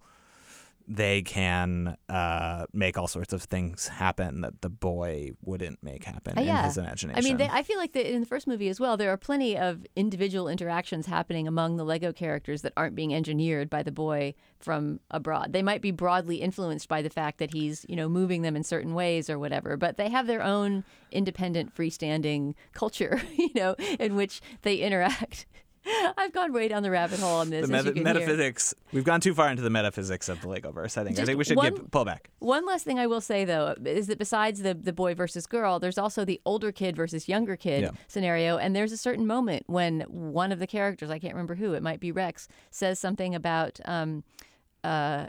they 0.87 1.21
can 1.21 1.97
uh, 2.07 2.65
make 2.71 2.97
all 2.97 3.07
sorts 3.07 3.33
of 3.33 3.43
things 3.43 3.87
happen 3.89 4.41
that 4.41 4.61
the 4.61 4.69
boy 4.69 5.31
wouldn't 5.41 5.83
make 5.83 6.05
happen 6.05 6.37
Uh, 6.37 6.41
in 6.41 6.47
his 6.63 6.77
imagination. 6.77 7.11
I 7.13 7.21
mean, 7.21 7.37
they, 7.37 7.49
I 7.51 7.61
feel 7.63 7.77
like 7.77 7.91
that 7.91 8.09
in 8.09 8.21
the 8.21 8.25
first 8.25 8.47
movie 8.47 8.69
as 8.69 8.79
well, 8.79 8.95
there 8.95 9.11
are 9.11 9.17
plenty 9.17 9.57
of 9.57 9.85
individual 9.97 10.47
interactions 10.47 11.05
happening 11.05 11.45
among 11.47 11.75
the 11.75 11.83
Lego 11.83 12.13
characters 12.13 12.61
that 12.61 12.71
aren't 12.77 12.95
being 12.95 13.13
engineered 13.13 13.69
by 13.69 13.83
the 13.83 13.91
boy 13.91 14.33
from 14.59 15.01
abroad. 15.11 15.51
They 15.51 15.61
might 15.61 15.81
be 15.81 15.91
broadly 15.91 16.37
influenced 16.37 16.87
by 16.87 17.01
the 17.01 17.09
fact 17.09 17.39
that 17.39 17.53
he's, 17.53 17.85
you 17.89 17.97
know, 17.97 18.07
moving 18.07 18.41
them 18.43 18.55
in 18.55 18.63
certain 18.63 18.93
ways 18.93 19.29
or 19.29 19.37
whatever, 19.37 19.75
but 19.75 19.97
they 19.97 20.09
have 20.09 20.25
their 20.25 20.41
own 20.41 20.85
independent, 21.11 21.75
freestanding 21.75 22.53
culture, 22.71 23.21
you 23.37 23.51
know, 23.55 23.75
in 23.99 24.15
which 24.15 24.41
they 24.61 24.77
interact. 24.77 25.45
I've 26.17 26.31
gone 26.33 26.53
way 26.53 26.67
down 26.67 26.83
the 26.83 26.91
rabbit 26.91 27.19
hole 27.19 27.37
on 27.37 27.49
this. 27.49 27.67
the 27.67 27.75
as 27.75 27.85
you 27.85 27.91
meta- 27.91 27.95
can 28.03 28.05
hear. 28.17 28.27
metaphysics. 28.27 28.75
We've 28.91 29.03
gone 29.03 29.21
too 29.21 29.33
far 29.33 29.49
into 29.49 29.61
the 29.61 29.69
metaphysics 29.69 30.29
of 30.29 30.41
the 30.41 30.47
Legoverse. 30.47 30.97
I 30.97 31.03
think. 31.03 31.19
I 31.19 31.25
think 31.25 31.37
we 31.37 31.43
should 31.43 31.57
one- 31.57 31.73
give 31.75 31.91
pull 31.91 32.05
back. 32.05 32.29
One 32.39 32.65
last 32.65 32.83
thing 32.85 32.99
I 32.99 33.07
will 33.07 33.21
say 33.21 33.45
though 33.45 33.75
is 33.85 34.07
that 34.07 34.17
besides 34.19 34.61
the 34.61 34.73
the 34.73 34.93
boy 34.93 35.15
versus 35.15 35.47
girl, 35.47 35.79
there's 35.79 35.97
also 35.97 36.25
the 36.25 36.41
older 36.45 36.71
kid 36.71 36.95
versus 36.95 37.27
younger 37.27 37.55
kid 37.55 37.81
Yeah. 37.83 37.91
scenario, 38.07 38.57
and 38.57 38.75
there's 38.75 38.91
a 38.91 38.97
certain 38.97 39.25
moment 39.27 39.63
when 39.67 40.01
one 40.01 40.51
of 40.51 40.59
the 40.59 40.67
characters, 40.67 41.09
I 41.09 41.19
can't 41.19 41.33
remember 41.33 41.55
who, 41.55 41.73
it 41.73 41.83
might 41.83 41.99
be 41.99 42.11
Rex, 42.11 42.47
says 42.71 42.99
something 42.99 43.33
about. 43.35 43.79
Um, 43.85 44.23
uh, 44.83 45.27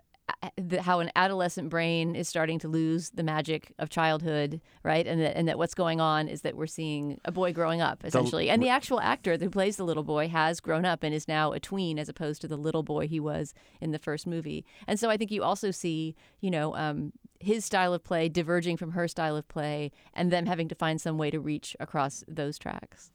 how 0.81 1.01
an 1.01 1.11
adolescent 1.16 1.68
brain 1.68 2.14
is 2.14 2.29
starting 2.29 2.59
to 2.59 2.68
lose 2.68 3.11
the 3.11 3.22
magic 3.22 3.72
of 3.79 3.89
childhood, 3.89 4.61
right? 4.83 5.07
And 5.07 5.20
that, 5.20 5.37
and 5.37 5.49
that 5.49 5.59
what's 5.59 5.74
going 5.74 6.01
on 6.01 6.29
is 6.29 6.43
that 6.43 6.57
we're 6.57 6.66
seeing 6.66 7.20
a 7.24 7.33
boy 7.33 7.53
growing 7.53 7.81
up, 7.81 8.05
essentially. 8.05 8.51
and 8.51 8.62
the 8.62 8.68
actual 8.68 9.01
actor 9.01 9.37
who 9.39 9.51
plays 9.51 9.76
the 9.76 9.85
little 9.85 10.03
boy 10.03 10.29
has 10.29 10.61
grown 10.61 10.85
up 10.85 11.03
and 11.03 11.14
is 11.14 11.29
now 11.29 11.53
a 11.53 11.61
tween 11.61 11.99
as 11.99 12.09
opposed 12.09 12.41
to 12.43 12.49
the 12.49 12.57
little 12.57 12.83
boy 12.83 13.09
he 13.09 13.20
was 13.20 13.55
in 13.81 13.91
the 13.91 13.99
first 13.99 14.26
movie. 14.26 14.64
And 14.87 15.01
so 15.01 15.11
I 15.11 15.16
think 15.16 15.31
you 15.31 15.43
also 15.43 15.70
see, 15.70 16.14
you 16.41 16.51
know, 16.51 16.74
um, 16.76 17.12
his 17.41 17.64
style 17.64 17.95
of 17.95 18.05
play 18.05 18.29
diverging 18.29 18.76
from 18.76 18.93
her 18.93 19.09
style 19.09 19.37
of 19.37 19.49
play 19.49 19.93
and 20.14 20.31
them 20.31 20.47
having 20.47 20.68
to 20.68 20.74
find 20.74 21.01
some 21.01 21.18
way 21.18 21.31
to 21.31 21.41
reach 21.41 21.76
across 21.81 22.24
those 22.29 22.59
tracks. 22.59 23.11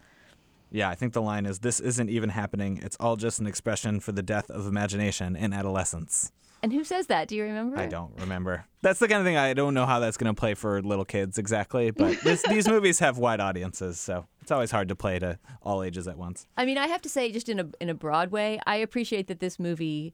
Yeah, 0.71 0.89
I 0.89 0.95
think 0.95 1.13
the 1.13 1.21
line 1.21 1.45
is 1.45 1.59
this 1.59 1.79
isn't 1.79 2.09
even 2.09 2.29
happening. 2.29 2.79
It's 2.81 2.97
all 2.99 3.15
just 3.15 3.39
an 3.39 3.45
expression 3.45 3.99
for 3.99 4.11
the 4.11 4.23
death 4.23 4.49
of 4.49 4.65
imagination 4.65 5.35
in 5.35 5.53
adolescence. 5.53 6.31
And 6.63 6.71
who 6.71 6.85
says 6.85 7.07
that? 7.07 7.27
Do 7.27 7.35
you 7.35 7.43
remember? 7.43 7.77
I 7.77 7.87
don't 7.87 8.17
remember. 8.21 8.65
That's 8.81 8.99
the 8.99 9.09
kind 9.09 9.19
of 9.19 9.25
thing 9.25 9.35
I 9.35 9.53
don't 9.53 9.73
know 9.73 9.85
how 9.85 9.99
that's 9.99 10.15
going 10.15 10.33
to 10.33 10.39
play 10.39 10.53
for 10.53 10.81
little 10.81 11.03
kids 11.03 11.37
exactly, 11.37 11.91
but 11.91 12.21
this, 12.23 12.41
these 12.43 12.69
movies 12.69 12.99
have 12.99 13.17
wide 13.17 13.41
audiences, 13.41 13.99
so 13.99 14.25
it's 14.41 14.49
always 14.49 14.71
hard 14.71 14.87
to 14.87 14.95
play 14.95 15.19
to 15.19 15.37
all 15.61 15.83
ages 15.83 16.07
at 16.07 16.17
once. 16.17 16.47
I 16.55 16.65
mean, 16.65 16.77
I 16.77 16.87
have 16.87 17.01
to 17.01 17.09
say, 17.09 17.33
just 17.33 17.49
in 17.49 17.59
a 17.59 17.67
in 17.81 17.89
a 17.89 17.93
broad 17.93 18.31
way, 18.31 18.61
I 18.65 18.77
appreciate 18.77 19.27
that 19.27 19.41
this 19.41 19.59
movie 19.59 20.13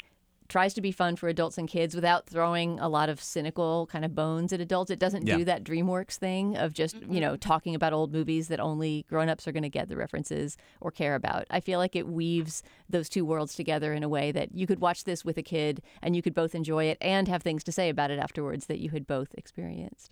tries 0.49 0.73
to 0.73 0.81
be 0.81 0.91
fun 0.91 1.15
for 1.15 1.29
adults 1.29 1.57
and 1.57 1.69
kids 1.69 1.95
without 1.95 2.25
throwing 2.25 2.79
a 2.79 2.89
lot 2.89 3.07
of 3.07 3.21
cynical 3.21 3.87
kind 3.87 4.03
of 4.03 4.13
bones 4.13 4.51
at 4.51 4.59
adults. 4.59 4.91
It 4.91 4.99
doesn't 4.99 5.25
Yeah. 5.25 5.37
do 5.37 5.45
that 5.45 5.63
DreamWorks 5.63 6.15
thing 6.17 6.57
of 6.57 6.73
just 6.73 6.95
you 6.95 7.01
mm-hmm. 7.01 7.19
know 7.19 7.37
talking 7.37 7.75
about 7.75 7.93
old 7.93 8.11
movies 8.11 8.47
that 8.49 8.59
only 8.59 9.05
grown-ups 9.07 9.47
are 9.47 9.51
going 9.51 9.63
to 9.63 9.69
get 9.69 9.87
the 9.87 9.95
references 9.95 10.57
or 10.81 10.91
care 10.91 11.15
about. 11.15 11.45
I 11.49 11.59
feel 11.59 11.79
like 11.79 11.95
it 11.95 12.07
weaves 12.07 12.63
those 12.89 13.07
two 13.07 13.23
worlds 13.23 13.53
together 13.55 13.93
in 13.93 14.03
a 14.03 14.09
way 14.09 14.31
that 14.31 14.53
you 14.53 14.67
could 14.67 14.81
watch 14.81 15.03
this 15.03 15.23
with 15.23 15.37
a 15.37 15.43
kid 15.43 15.81
and 16.01 16.15
you 16.15 16.21
could 16.21 16.33
both 16.33 16.55
enjoy 16.55 16.85
it 16.85 16.97
and 16.99 17.27
have 17.27 17.43
things 17.43 17.63
to 17.65 17.71
say 17.71 17.89
about 17.89 18.11
it 18.11 18.19
afterwards 18.19 18.65
that 18.65 18.79
you 18.79 18.89
had 18.89 19.05
both 19.05 19.33
experienced. 19.35 20.11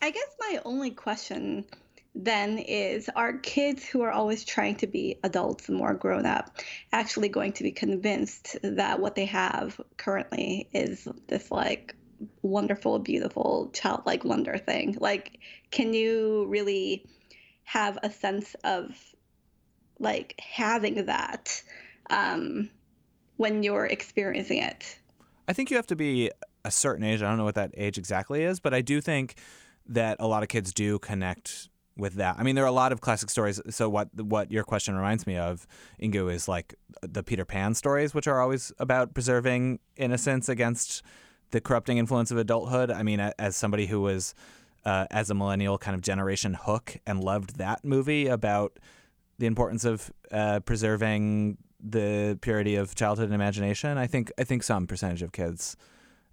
I 0.00 0.10
guess 0.10 0.36
my 0.38 0.60
only 0.64 0.90
question 0.90 1.64
then 2.16 2.58
is 2.58 3.10
are 3.14 3.38
kids 3.38 3.84
who 3.84 4.02
are 4.02 4.10
always 4.10 4.44
trying 4.44 4.74
to 4.74 4.86
be 4.86 5.18
adults 5.22 5.68
more 5.68 5.94
grown 5.94 6.24
up 6.24 6.56
actually 6.92 7.28
going 7.28 7.52
to 7.52 7.62
be 7.62 7.70
convinced 7.70 8.56
that 8.62 9.00
what 9.00 9.14
they 9.14 9.26
have 9.26 9.80
currently 9.98 10.68
is 10.72 11.06
this 11.28 11.50
like 11.50 11.94
wonderful 12.40 12.98
beautiful 12.98 13.70
childlike 13.74 14.24
wonder 14.24 14.56
thing 14.56 14.96
like 14.98 15.38
can 15.70 15.92
you 15.92 16.46
really 16.48 17.04
have 17.64 17.98
a 18.02 18.10
sense 18.10 18.56
of 18.64 18.96
like 19.98 20.34
having 20.40 21.04
that 21.04 21.62
um 22.08 22.70
when 23.36 23.62
you're 23.62 23.86
experiencing 23.86 24.58
it 24.58 24.98
I 25.48 25.52
think 25.52 25.70
you 25.70 25.76
have 25.76 25.86
to 25.88 25.96
be 25.96 26.30
a 26.64 26.70
certain 26.70 27.04
age. 27.04 27.22
I 27.22 27.28
don't 27.28 27.38
know 27.38 27.44
what 27.44 27.54
that 27.54 27.70
age 27.76 27.98
exactly 27.98 28.42
is, 28.42 28.60
but 28.60 28.74
I 28.74 28.82
do 28.82 29.00
think 29.00 29.36
that 29.86 30.16
a 30.18 30.26
lot 30.26 30.42
of 30.42 30.48
kids 30.48 30.72
do 30.72 30.98
connect 30.98 31.68
with 31.96 32.14
that. 32.14 32.36
I 32.38 32.42
mean, 32.42 32.54
there 32.54 32.64
are 32.64 32.68
a 32.68 32.72
lot 32.72 32.92
of 32.92 33.00
classic 33.00 33.30
stories. 33.30 33.60
So 33.70 33.88
what 33.88 34.08
what 34.14 34.52
your 34.52 34.64
question 34.64 34.94
reminds 34.96 35.26
me 35.26 35.36
of, 35.36 35.66
Inkoo, 36.02 36.32
is 36.32 36.46
like 36.48 36.74
the 37.02 37.22
Peter 37.22 37.44
Pan 37.44 37.74
stories, 37.74 38.14
which 38.14 38.26
are 38.26 38.40
always 38.40 38.72
about 38.78 39.14
preserving 39.14 39.78
innocence 39.96 40.48
against 40.48 41.02
the 41.52 41.60
corrupting 41.60 41.98
influence 41.98 42.30
of 42.30 42.38
adulthood. 42.38 42.90
I 42.90 43.02
mean, 43.02 43.20
as 43.20 43.56
somebody 43.56 43.86
who 43.86 44.00
was 44.00 44.34
uh, 44.84 45.06
as 45.10 45.30
a 45.30 45.34
millennial 45.34 45.78
kind 45.78 45.94
of 45.94 46.00
generation 46.02 46.54
hook 46.54 46.96
and 47.06 47.22
loved 47.22 47.56
that 47.58 47.84
movie 47.84 48.26
about 48.26 48.78
the 49.38 49.46
importance 49.46 49.84
of 49.84 50.12
uh, 50.32 50.60
preserving 50.60 51.58
the 51.80 52.38
purity 52.40 52.74
of 52.76 52.94
childhood 52.94 53.26
and 53.26 53.34
imagination. 53.34 53.98
I 53.98 54.06
think 54.06 54.32
I 54.38 54.44
think 54.44 54.62
some 54.62 54.86
percentage 54.86 55.22
of 55.22 55.32
kids, 55.32 55.76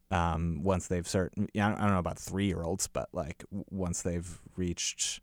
um, 0.10 0.62
once 0.64 0.88
they've 0.88 1.08
certain, 1.08 1.48
I 1.56 1.70
don't- 1.70 1.80
know 1.82 1.98
about 2.00 2.18
three 2.18 2.46
year 2.46 2.64
olds, 2.64 2.88
but 2.88 3.10
like 3.14 3.44
once 3.70 4.02
they've 4.02 4.40
reached, 4.56 5.20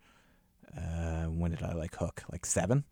uh, 0.76 1.24
when 1.26 1.50
did 1.50 1.62
I 1.62 1.72
like 1.72 1.96
Hook? 1.96 2.22
Like 2.30 2.46
seven. 2.46 2.84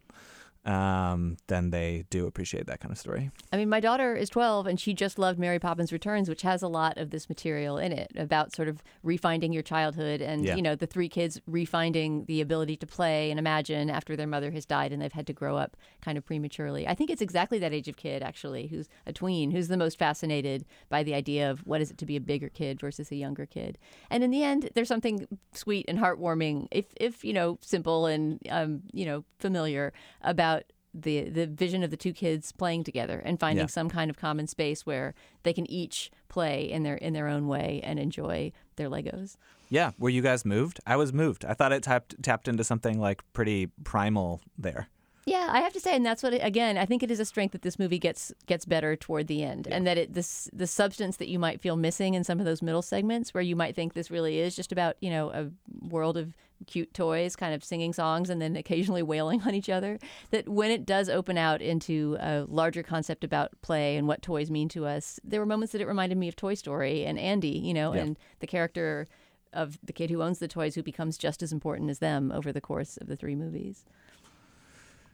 Um, 0.64 1.36
then 1.46 1.70
they 1.70 2.04
do 2.10 2.26
appreciate 2.26 2.66
that 2.66 2.80
kind 2.80 2.92
of 2.92 2.98
story. 2.98 3.30
I 3.52 3.56
mean, 3.56 3.68
my 3.68 3.80
daughter 3.80 4.14
is 4.14 4.28
12 4.28 4.66
and 4.66 4.78
she 4.78 4.92
just 4.92 5.18
loved 5.18 5.38
Mary 5.38 5.58
Poppins 5.58 5.92
Returns, 5.92 6.28
which 6.28 6.42
has 6.42 6.62
a 6.62 6.68
lot 6.68 6.98
of 6.98 7.10
this 7.10 7.28
material 7.28 7.78
in 7.78 7.92
it 7.92 8.10
about 8.16 8.54
sort 8.54 8.68
of 8.68 8.82
refinding 9.04 9.54
your 9.54 9.62
childhood 9.62 10.20
and, 10.20 10.44
Yeah. 10.44 10.56
you 10.56 10.62
know, 10.62 10.74
the 10.74 10.86
three 10.86 11.08
kids 11.08 11.40
refinding 11.48 12.26
the 12.26 12.40
ability 12.40 12.76
to 12.78 12.86
play 12.86 13.30
and 13.30 13.38
imagine 13.38 13.88
after 13.88 14.14
their 14.14 14.26
mother 14.26 14.50
has 14.50 14.66
died 14.66 14.92
and 14.92 15.00
they've 15.00 15.12
had 15.12 15.26
to 15.28 15.32
grow 15.32 15.56
up 15.56 15.76
kind 16.02 16.18
of 16.18 16.24
prematurely. 16.26 16.86
I 16.86 16.94
think 16.94 17.08
it's 17.10 17.22
exactly 17.22 17.58
that 17.60 17.72
age 17.72 17.88
of 17.88 17.96
kid, 17.96 18.22
actually, 18.22 18.66
who's 18.66 18.88
a 19.06 19.12
tween, 19.12 19.50
who's 19.52 19.68
the 19.68 19.76
most 19.76 19.98
fascinated 19.98 20.66
by 20.90 21.02
the 21.02 21.14
idea 21.14 21.50
of 21.50 21.60
what 21.60 21.80
is 21.80 21.90
it 21.90 21.98
to 21.98 22.06
be 22.06 22.16
a 22.16 22.20
bigger 22.20 22.48
kid 22.48 22.78
versus 22.80 23.10
a 23.10 23.16
younger 23.16 23.46
kid. 23.46 23.78
And 24.10 24.22
in 24.22 24.30
the 24.30 24.42
end, 24.42 24.70
there's 24.74 24.88
something 24.88 25.26
sweet 25.54 25.86
and 25.88 25.98
heartwarming, 25.98 26.68
if, 26.70 26.86
if 26.96 27.24
you 27.24 27.32
know, 27.32 27.58
simple 27.62 28.06
and, 28.06 28.38
um, 28.50 28.82
you 28.92 29.06
know, 29.06 29.24
familiar 29.38 29.92
about 30.22 30.57
the 31.02 31.28
the 31.28 31.46
vision 31.46 31.82
of 31.82 31.90
the 31.90 31.96
two 31.96 32.12
kids 32.12 32.52
playing 32.52 32.84
together 32.84 33.20
and 33.24 33.38
finding 33.40 33.64
Yeah. 33.64 33.68
some 33.68 33.88
kind 33.88 34.10
of 34.10 34.16
common 34.16 34.46
space 34.46 34.84
where 34.86 35.14
they 35.42 35.52
can 35.52 35.68
each 35.70 36.10
play 36.28 36.70
in 36.70 36.82
their 36.82 36.96
in 36.96 37.12
their 37.12 37.28
own 37.28 37.48
way 37.48 37.80
and 37.82 37.98
enjoy 37.98 38.52
their 38.76 38.88
Legos. 38.88 39.36
Yeah, 39.70 39.90
were 39.98 40.08
you 40.10 40.22
guys 40.22 40.44
moved? 40.44 40.80
I 40.86 40.96
was 40.96 41.12
moved. 41.12 41.44
I 41.44 41.54
thought 41.54 41.72
it 41.72 41.82
tapped 41.82 42.22
tapped 42.22 42.48
into 42.48 42.64
something 42.64 42.98
like 43.00 43.22
pretty 43.32 43.66
primal 43.84 44.40
there. 44.56 44.88
Yeah, 45.26 45.48
I 45.50 45.60
have 45.60 45.74
to 45.74 45.80
say, 45.80 45.94
and 45.94 46.06
that's 46.06 46.22
what 46.22 46.32
it, 46.32 46.38
again 46.42 46.78
I 46.78 46.86
think 46.86 47.02
it 47.02 47.10
is 47.10 47.20
a 47.20 47.24
strength 47.26 47.52
that 47.52 47.60
this 47.60 47.78
movie 47.78 47.98
gets 47.98 48.32
gets 48.46 48.64
better 48.64 48.96
toward 48.96 49.26
the 49.26 49.42
end, 49.42 49.66
and 49.68 49.86
that 49.86 49.98
it 49.98 50.14
this 50.14 50.48
the 50.54 50.66
substance 50.66 51.18
that 51.18 51.28
you 51.28 51.38
might 51.38 51.60
feel 51.60 51.76
missing 51.76 52.14
in 52.14 52.24
some 52.24 52.38
of 52.40 52.46
those 52.46 52.62
middle 52.62 52.80
segments 52.80 53.34
where 53.34 53.42
you 53.42 53.54
might 53.54 53.74
think 53.76 53.92
this 53.92 54.10
really 54.10 54.38
is 54.38 54.56
just 54.56 54.72
about 54.72 54.96
you 55.00 55.10
know 55.10 55.30
a 55.30 55.50
world 55.86 56.16
of 56.16 56.34
cute 56.66 56.92
toys, 56.94 57.36
kind 57.36 57.54
of 57.54 57.62
singing 57.64 57.92
songs 57.92 58.30
and 58.30 58.40
then 58.42 58.56
occasionally 58.56 59.02
wailing 59.02 59.42
on 59.46 59.54
each 59.54 59.68
other. 59.70 59.98
That 60.30 60.48
when 60.48 60.70
it 60.70 60.84
does 60.86 61.08
open 61.08 61.38
out 61.38 61.60
into 61.62 62.16
a 62.20 62.44
larger 62.48 62.82
concept 62.82 63.24
about 63.24 63.50
play 63.62 63.96
and 63.96 64.06
what 64.08 64.22
toys 64.22 64.50
mean 64.50 64.68
to 64.70 64.86
us, 64.86 65.20
there 65.24 65.40
were 65.40 65.46
moments 65.46 65.72
that 65.72 65.80
it 65.80 65.86
reminded 65.86 66.18
me 66.18 66.28
of 66.28 66.36
Toy 66.36 66.54
Story 66.54 67.04
and 67.04 67.18
Andy, 67.18 67.48
you 67.58 67.74
know, 67.74 67.94
Yeah. 67.94 68.02
and 68.02 68.18
the 68.40 68.46
character 68.46 69.08
of 69.52 69.78
the 69.82 69.92
kid 69.92 70.10
who 70.10 70.22
owns 70.22 70.40
the 70.40 70.48
toys 70.48 70.74
who 70.74 70.82
becomes 70.82 71.16
just 71.16 71.42
as 71.42 71.52
important 71.52 71.88
as 71.88 72.00
them 72.00 72.30
over 72.32 72.52
the 72.52 72.60
course 72.60 72.98
of 72.98 73.06
the 73.06 73.16
three 73.16 73.34
movies. 73.34 73.84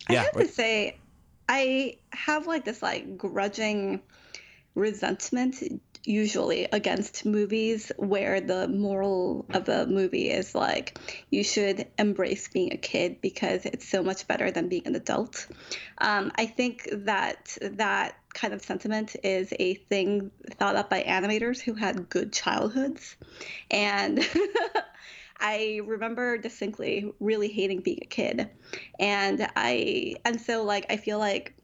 I 0.08 0.14
have 0.14 0.32
to 0.32 0.48
say, 0.48 0.98
I 1.48 1.98
have 2.12 2.46
like 2.46 2.64
this 2.64 2.82
like 2.82 3.16
grudging 3.16 4.00
resentment 4.74 5.62
usually 6.04 6.66
against 6.70 7.24
movies 7.24 7.90
where 7.96 8.40
the 8.40 8.68
moral 8.68 9.46
of 9.54 9.64
the 9.64 9.86
movie 9.86 10.30
is 10.30 10.54
like 10.54 10.98
you 11.30 11.42
should 11.42 11.86
embrace 11.98 12.48
being 12.48 12.72
a 12.72 12.76
kid 12.76 13.20
because 13.22 13.64
it's 13.64 13.88
so 13.88 14.02
much 14.02 14.26
better 14.26 14.50
than 14.50 14.68
being 14.68 14.86
an 14.86 14.94
adult. 14.94 15.46
Um, 15.98 16.30
I 16.36 16.46
think 16.46 16.88
that 16.92 17.56
that 17.62 18.16
kind 18.34 18.52
of 18.52 18.62
sentiment 18.62 19.16
is 19.22 19.52
a 19.58 19.74
thing 19.74 20.30
thought 20.52 20.76
up 20.76 20.90
by 20.90 21.02
animators 21.02 21.60
who 21.60 21.74
had 21.74 22.08
good 22.08 22.32
childhoods, 22.32 23.16
and. 23.70 24.26
I 25.40 25.80
remember 25.84 26.38
distinctly 26.38 27.12
really 27.18 27.48
hating 27.48 27.80
being 27.80 27.98
a 28.02 28.06
kid. 28.06 28.48
And 29.00 29.46
I 29.56 30.14
and 30.24 30.40
so 30.40 30.62
like 30.62 30.86
I 30.88 30.96
feel 30.96 31.18
like 31.18 31.54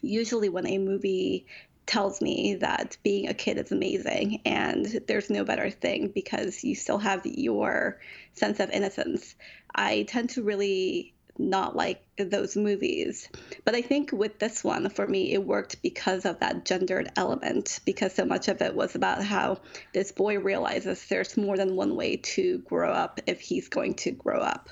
usually 0.00 0.48
when 0.48 0.66
a 0.66 0.78
movie 0.78 1.46
tells 1.88 2.20
me 2.20 2.54
that 2.56 2.96
being 3.02 3.28
a 3.28 3.34
kid 3.34 3.58
is 3.58 3.72
amazing 3.72 4.40
and 4.44 4.86
there's 5.08 5.30
no 5.30 5.42
better 5.42 5.70
thing 5.70 6.08
because 6.14 6.62
you 6.62 6.74
still 6.74 6.98
have 6.98 7.24
your 7.24 7.98
sense 8.34 8.60
of 8.60 8.70
innocence, 8.70 9.34
I 9.74 10.04
tend 10.08 10.30
to 10.30 10.42
really 10.42 11.14
not 11.38 11.76
like 11.76 12.02
those 12.18 12.56
movies. 12.56 13.28
But 13.64 13.74
I 13.74 13.80
think 13.80 14.12
with 14.12 14.38
this 14.38 14.64
one, 14.64 14.88
for 14.90 15.06
me, 15.06 15.32
it 15.32 15.44
worked 15.44 15.80
because 15.82 16.24
of 16.24 16.40
that 16.40 16.64
gendered 16.64 17.10
element, 17.16 17.80
because 17.84 18.14
so 18.14 18.24
much 18.24 18.48
of 18.48 18.60
it 18.60 18.74
was 18.74 18.94
about 18.94 19.22
how 19.22 19.60
this 19.94 20.12
boy 20.12 20.38
realizes 20.38 21.06
there's 21.06 21.36
more 21.36 21.56
than 21.56 21.76
one 21.76 21.96
way 21.96 22.16
to 22.16 22.58
grow 22.58 22.92
up 22.92 23.20
if 23.26 23.40
he's 23.40 23.68
going 23.68 23.94
to 23.94 24.10
grow 24.10 24.40
up. 24.40 24.68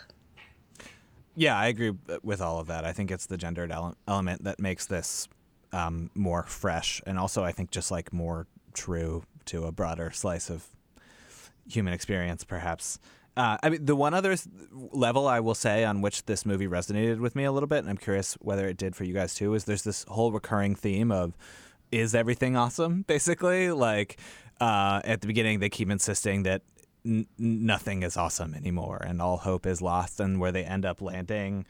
Yeah, 1.36 1.56
I 1.56 1.66
agree 1.68 1.92
with 2.22 2.40
all 2.40 2.58
of 2.58 2.66
that. 2.66 2.84
I 2.84 2.92
think 2.92 3.10
it's 3.10 3.26
the 3.26 3.36
gendered 3.36 3.70
ele- 3.70 3.96
element 4.08 4.44
that 4.44 4.58
makes 4.58 4.86
this 4.86 5.28
um, 5.76 6.10
more 6.14 6.42
fresh, 6.44 7.02
and 7.06 7.18
also 7.18 7.44
I 7.44 7.52
think 7.52 7.70
just 7.70 7.90
like 7.90 8.12
more 8.12 8.46
true 8.72 9.24
to 9.46 9.64
a 9.64 9.72
broader 9.72 10.10
slice 10.10 10.48
of 10.48 10.66
human 11.68 11.92
experience, 11.92 12.44
perhaps. 12.44 12.98
Uh, 13.36 13.58
I 13.62 13.68
mean, 13.68 13.84
the 13.84 13.94
one 13.94 14.14
other 14.14 14.34
level 14.72 15.28
I 15.28 15.40
will 15.40 15.54
say 15.54 15.84
on 15.84 16.00
which 16.00 16.24
this 16.24 16.46
movie 16.46 16.66
resonated 16.66 17.20
with 17.20 17.36
me 17.36 17.44
a 17.44 17.52
little 17.52 17.66
bit, 17.66 17.80
and 17.80 17.90
I'm 17.90 17.98
curious 17.98 18.34
whether 18.40 18.66
it 18.66 18.78
did 18.78 18.96
for 18.96 19.04
you 19.04 19.12
guys 19.12 19.34
too, 19.34 19.52
is 19.52 19.64
there's 19.64 19.82
this 19.82 20.06
whole 20.08 20.32
recurring 20.32 20.74
theme 20.74 21.12
of 21.12 21.36
is 21.92 22.14
everything 22.14 22.56
awesome? 22.56 23.02
Basically, 23.06 23.70
like 23.70 24.18
uh, 24.58 25.02
at 25.04 25.20
the 25.20 25.26
beginning, 25.26 25.60
they 25.60 25.68
keep 25.68 25.90
insisting 25.90 26.44
that 26.44 26.62
n- 27.04 27.26
nothing 27.38 28.02
is 28.02 28.16
awesome 28.16 28.54
anymore, 28.54 29.02
and 29.06 29.20
all 29.20 29.36
hope 29.36 29.66
is 29.66 29.82
lost, 29.82 30.20
and 30.20 30.40
where 30.40 30.52
they 30.52 30.64
end 30.64 30.86
up 30.86 31.02
landing 31.02 31.66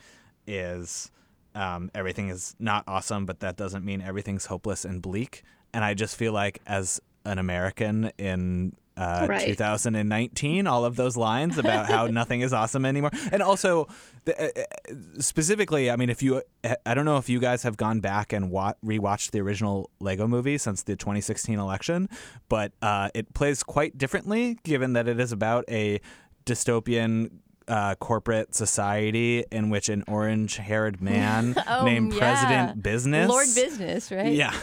is 0.46 1.10
um, 1.56 1.90
everything 1.94 2.28
is 2.28 2.54
not 2.58 2.84
awesome, 2.86 3.26
but 3.26 3.40
that 3.40 3.56
doesn't 3.56 3.84
mean 3.84 4.00
everything's 4.02 4.46
hopeless 4.46 4.84
and 4.84 5.00
bleak. 5.02 5.42
And 5.74 5.84
I 5.84 5.94
just 5.94 6.16
feel 6.16 6.32
like 6.32 6.60
as 6.66 7.00
an 7.24 7.38
American 7.38 8.12
in 8.18 8.76
uh, 8.96 9.26
Right. 9.28 9.44
2019, 9.46 10.66
all 10.66 10.84
of 10.86 10.96
those 10.96 11.18
lines 11.18 11.58
about 11.58 11.84
how 11.86 12.06
nothing 12.20 12.40
is 12.40 12.52
awesome 12.54 12.86
anymore, 12.86 13.10
and 13.30 13.42
also 13.42 13.88
the, 14.24 14.42
uh, 14.42 14.48
uh, 14.90 14.94
specifically, 15.20 15.90
I 15.90 15.96
mean, 15.96 16.08
if 16.08 16.22
you, 16.22 16.40
I 16.86 16.94
don't 16.94 17.04
know 17.04 17.18
if 17.18 17.28
you 17.28 17.38
guys 17.38 17.62
have 17.64 17.76
gone 17.76 18.00
back 18.00 18.32
and 18.32 18.50
wa- 18.50 18.72
rewatched 18.82 19.32
the 19.32 19.40
original 19.40 19.90
Lego 20.00 20.26
Movie 20.26 20.56
since 20.56 20.82
the 20.82 20.96
2016 20.96 21.58
election, 21.58 22.08
but 22.48 22.72
uh, 22.80 23.10
it 23.14 23.34
plays 23.34 23.62
quite 23.62 23.98
differently, 23.98 24.58
given 24.64 24.94
that 24.94 25.08
it 25.08 25.20
is 25.20 25.30
about 25.30 25.66
a 25.68 26.00
dystopian 26.46 27.30
uh, 27.68 27.94
corporate 27.96 28.54
society 28.54 29.44
in 29.50 29.70
which 29.70 29.88
an 29.88 30.04
orange-haired 30.08 31.00
man 31.00 31.54
Oh, 31.68 31.84
named 31.84 32.12
yeah. 32.12 32.18
President 32.18 32.82
Business, 32.82 33.28
Lord 33.28 33.48
Business, 33.54 34.10
right? 34.12 34.32
yeah. 34.32 34.54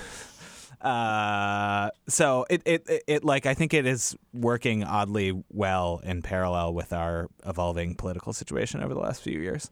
Uh, 0.81 1.89
so 2.09 2.45
it, 2.49 2.61
it, 2.65 2.89
it, 2.89 3.03
it, 3.07 3.23
like, 3.23 3.45
I 3.45 3.53
think 3.53 3.73
it 3.73 3.85
is 3.85 4.15
working 4.33 4.83
oddly 4.83 5.43
well 5.49 6.01
in 6.03 6.21
parallel 6.21 6.73
with 6.73 6.91
our 6.91 7.29
evolving 7.45 7.95
political 7.95 8.33
situation 8.33 8.83
over 8.83 8.93
the 8.93 8.99
last 8.99 9.21
few 9.21 9.39
years. 9.39 9.71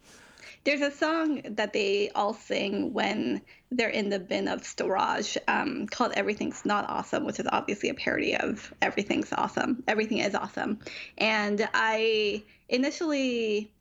There's 0.63 0.81
a 0.81 0.91
song 0.91 1.41
that 1.43 1.73
they 1.73 2.11
all 2.13 2.33
sing 2.35 2.93
when 2.93 3.41
they're 3.71 3.89
in 3.89 4.09
the 4.09 4.19
bin 4.19 4.47
of 4.47 4.63
storage 4.63 5.37
um, 5.47 5.87
called 5.87 6.11
Everything's 6.15 6.63
Not 6.65 6.87
Awesome, 6.87 7.25
which 7.25 7.39
is 7.39 7.47
obviously 7.51 7.89
a 7.89 7.93
parody 7.95 8.35
of 8.37 8.71
Everything's 8.81 9.33
Awesome. 9.33 9.83
Everything 9.87 10.19
is 10.19 10.35
Awesome. 10.35 10.79
And 11.17 11.67
I 11.73 12.43
initially 12.71 13.71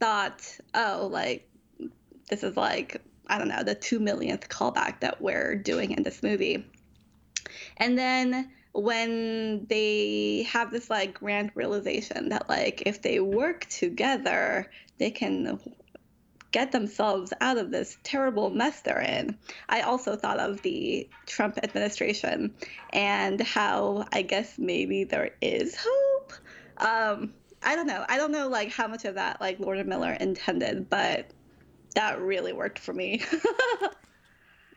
thought, 0.00 0.58
oh, 0.74 1.08
like, 1.10 1.48
this 2.28 2.42
is 2.42 2.56
like, 2.56 3.00
I 3.26 3.38
don't 3.38 3.48
know, 3.48 3.62
the 3.62 3.74
two 3.74 4.00
millionth 4.00 4.48
callback 4.48 5.00
that 5.00 5.22
we're 5.22 5.54
doing 5.54 5.92
in 5.92 6.02
this 6.02 6.22
movie. 6.22 6.66
And 7.78 7.98
then 7.98 8.50
when 8.72 9.66
they 9.66 10.42
have 10.50 10.72
this 10.72 10.90
like 10.90 11.14
grand 11.14 11.52
realization 11.54 12.30
that 12.30 12.48
like 12.48 12.82
if 12.86 13.02
they 13.02 13.20
work 13.20 13.66
together, 13.66 14.70
they 14.98 15.10
can 15.10 15.60
get 16.50 16.72
themselves 16.72 17.32
out 17.40 17.56
of 17.56 17.70
this 17.70 17.96
terrible 18.02 18.50
mess 18.50 18.80
they're 18.80 19.00
in. 19.00 19.38
I 19.68 19.82
also 19.82 20.16
thought 20.16 20.38
of 20.38 20.62
the 20.62 21.08
Trump 21.26 21.58
administration 21.62 22.54
and 22.92 23.40
how 23.40 24.06
I 24.12 24.22
guess 24.22 24.58
maybe 24.58 25.04
there 25.04 25.30
is 25.40 25.76
hope. 25.76 26.32
Um, 26.76 27.34
I 27.64 27.74
don't 27.76 27.86
know. 27.86 28.04
I 28.08 28.16
don't 28.16 28.30
know 28.32 28.48
like 28.48 28.70
how 28.70 28.86
much 28.86 29.04
of 29.04 29.14
that 29.16 29.40
like 29.40 29.58
Lord 29.58 29.78
and 29.78 29.88
Miller 29.88 30.12
intended, 30.12 30.88
but 30.90 31.30
that 31.94 32.20
really 32.20 32.52
worked 32.52 32.78
for 32.78 32.92
me. 32.92 33.22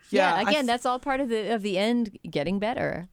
Yeah, 0.09 0.33
I 0.35 0.41
again, 0.43 0.53
th- 0.53 0.65
that's 0.67 0.85
all 0.85 0.99
part 0.99 1.19
of 1.19 1.29
the 1.29 1.53
of 1.53 1.61
the 1.63 1.77
end 1.77 2.17
getting 2.29 2.59
better. 2.59 3.09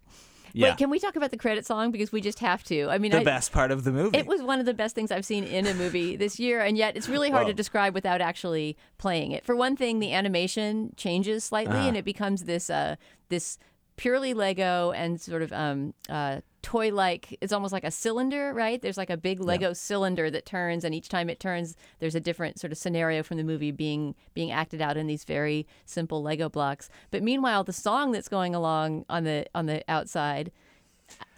Yeah. 0.52 0.68
Wait, 0.68 0.78
can 0.78 0.90
we 0.90 1.00
talk 1.00 1.16
about 1.16 1.32
the 1.32 1.36
credit 1.36 1.66
song 1.66 1.90
because 1.90 2.12
we 2.12 2.20
just 2.20 2.38
have 2.38 2.62
to? 2.64 2.88
I 2.88 2.98
mean, 2.98 3.10
the 3.10 3.18
I, 3.18 3.24
best 3.24 3.50
part 3.50 3.72
of 3.72 3.82
the 3.82 3.90
movie. 3.90 4.16
It 4.16 4.28
was 4.28 4.40
one 4.40 4.60
of 4.60 4.66
the 4.66 4.74
best 4.74 4.94
things 4.94 5.10
I've 5.10 5.24
seen 5.24 5.42
in 5.42 5.66
a 5.66 5.74
movie 5.74 6.14
this 6.24 6.38
year, 6.38 6.60
and 6.60 6.78
yet 6.78 6.96
it's 6.96 7.08
really 7.08 7.30
hard 7.30 7.44
Whoa. 7.46 7.50
to 7.50 7.54
describe 7.54 7.92
without 7.94 8.20
actually 8.20 8.76
playing 8.96 9.32
it. 9.32 9.44
For 9.44 9.56
one 9.56 9.76
thing, 9.76 9.98
the 9.98 10.12
animation 10.12 10.94
changes 10.96 11.42
slightly, 11.42 11.78
Uh-huh. 11.78 11.88
and 11.88 11.96
it 11.96 12.04
becomes 12.04 12.44
this 12.44 12.70
uh, 12.70 12.94
this 13.28 13.58
purely 13.96 14.32
Lego 14.32 14.92
and 14.92 15.20
sort 15.20 15.42
of 15.42 15.52
um, 15.52 15.94
uh, 16.08 16.42
toy 16.64 16.90
like. 16.92 17.36
It's 17.40 17.52
almost 17.52 17.72
like 17.72 17.84
a 17.84 17.90
cylinder, 17.90 18.52
right? 18.52 18.80
There's 18.82 18.96
like 18.96 19.10
a 19.10 19.16
big 19.16 19.38
Lego 19.40 19.72
cylinder 19.72 20.30
that 20.30 20.46
turns, 20.46 20.82
and 20.84 20.94
each 20.94 21.08
time 21.08 21.30
it 21.30 21.38
turns, 21.38 21.76
there's 22.00 22.14
a 22.16 22.20
different 22.20 22.58
sort 22.58 22.72
of 22.72 22.78
scenario 22.78 23.22
from 23.22 23.36
the 23.36 23.44
movie 23.44 23.70
being 23.70 24.14
being 24.34 24.50
acted 24.50 24.80
out 24.82 24.96
in 24.96 25.06
these 25.06 25.24
very 25.24 25.66
simple 25.84 26.22
Lego 26.22 26.48
blocks. 26.48 26.88
But 27.10 27.22
meanwhile, 27.22 27.62
the 27.62 27.72
song 27.72 28.10
that's 28.12 28.28
going 28.28 28.54
along 28.54 29.04
on 29.08 29.24
the 29.24 29.46
on 29.54 29.66
the 29.66 29.84
outside. 29.88 30.50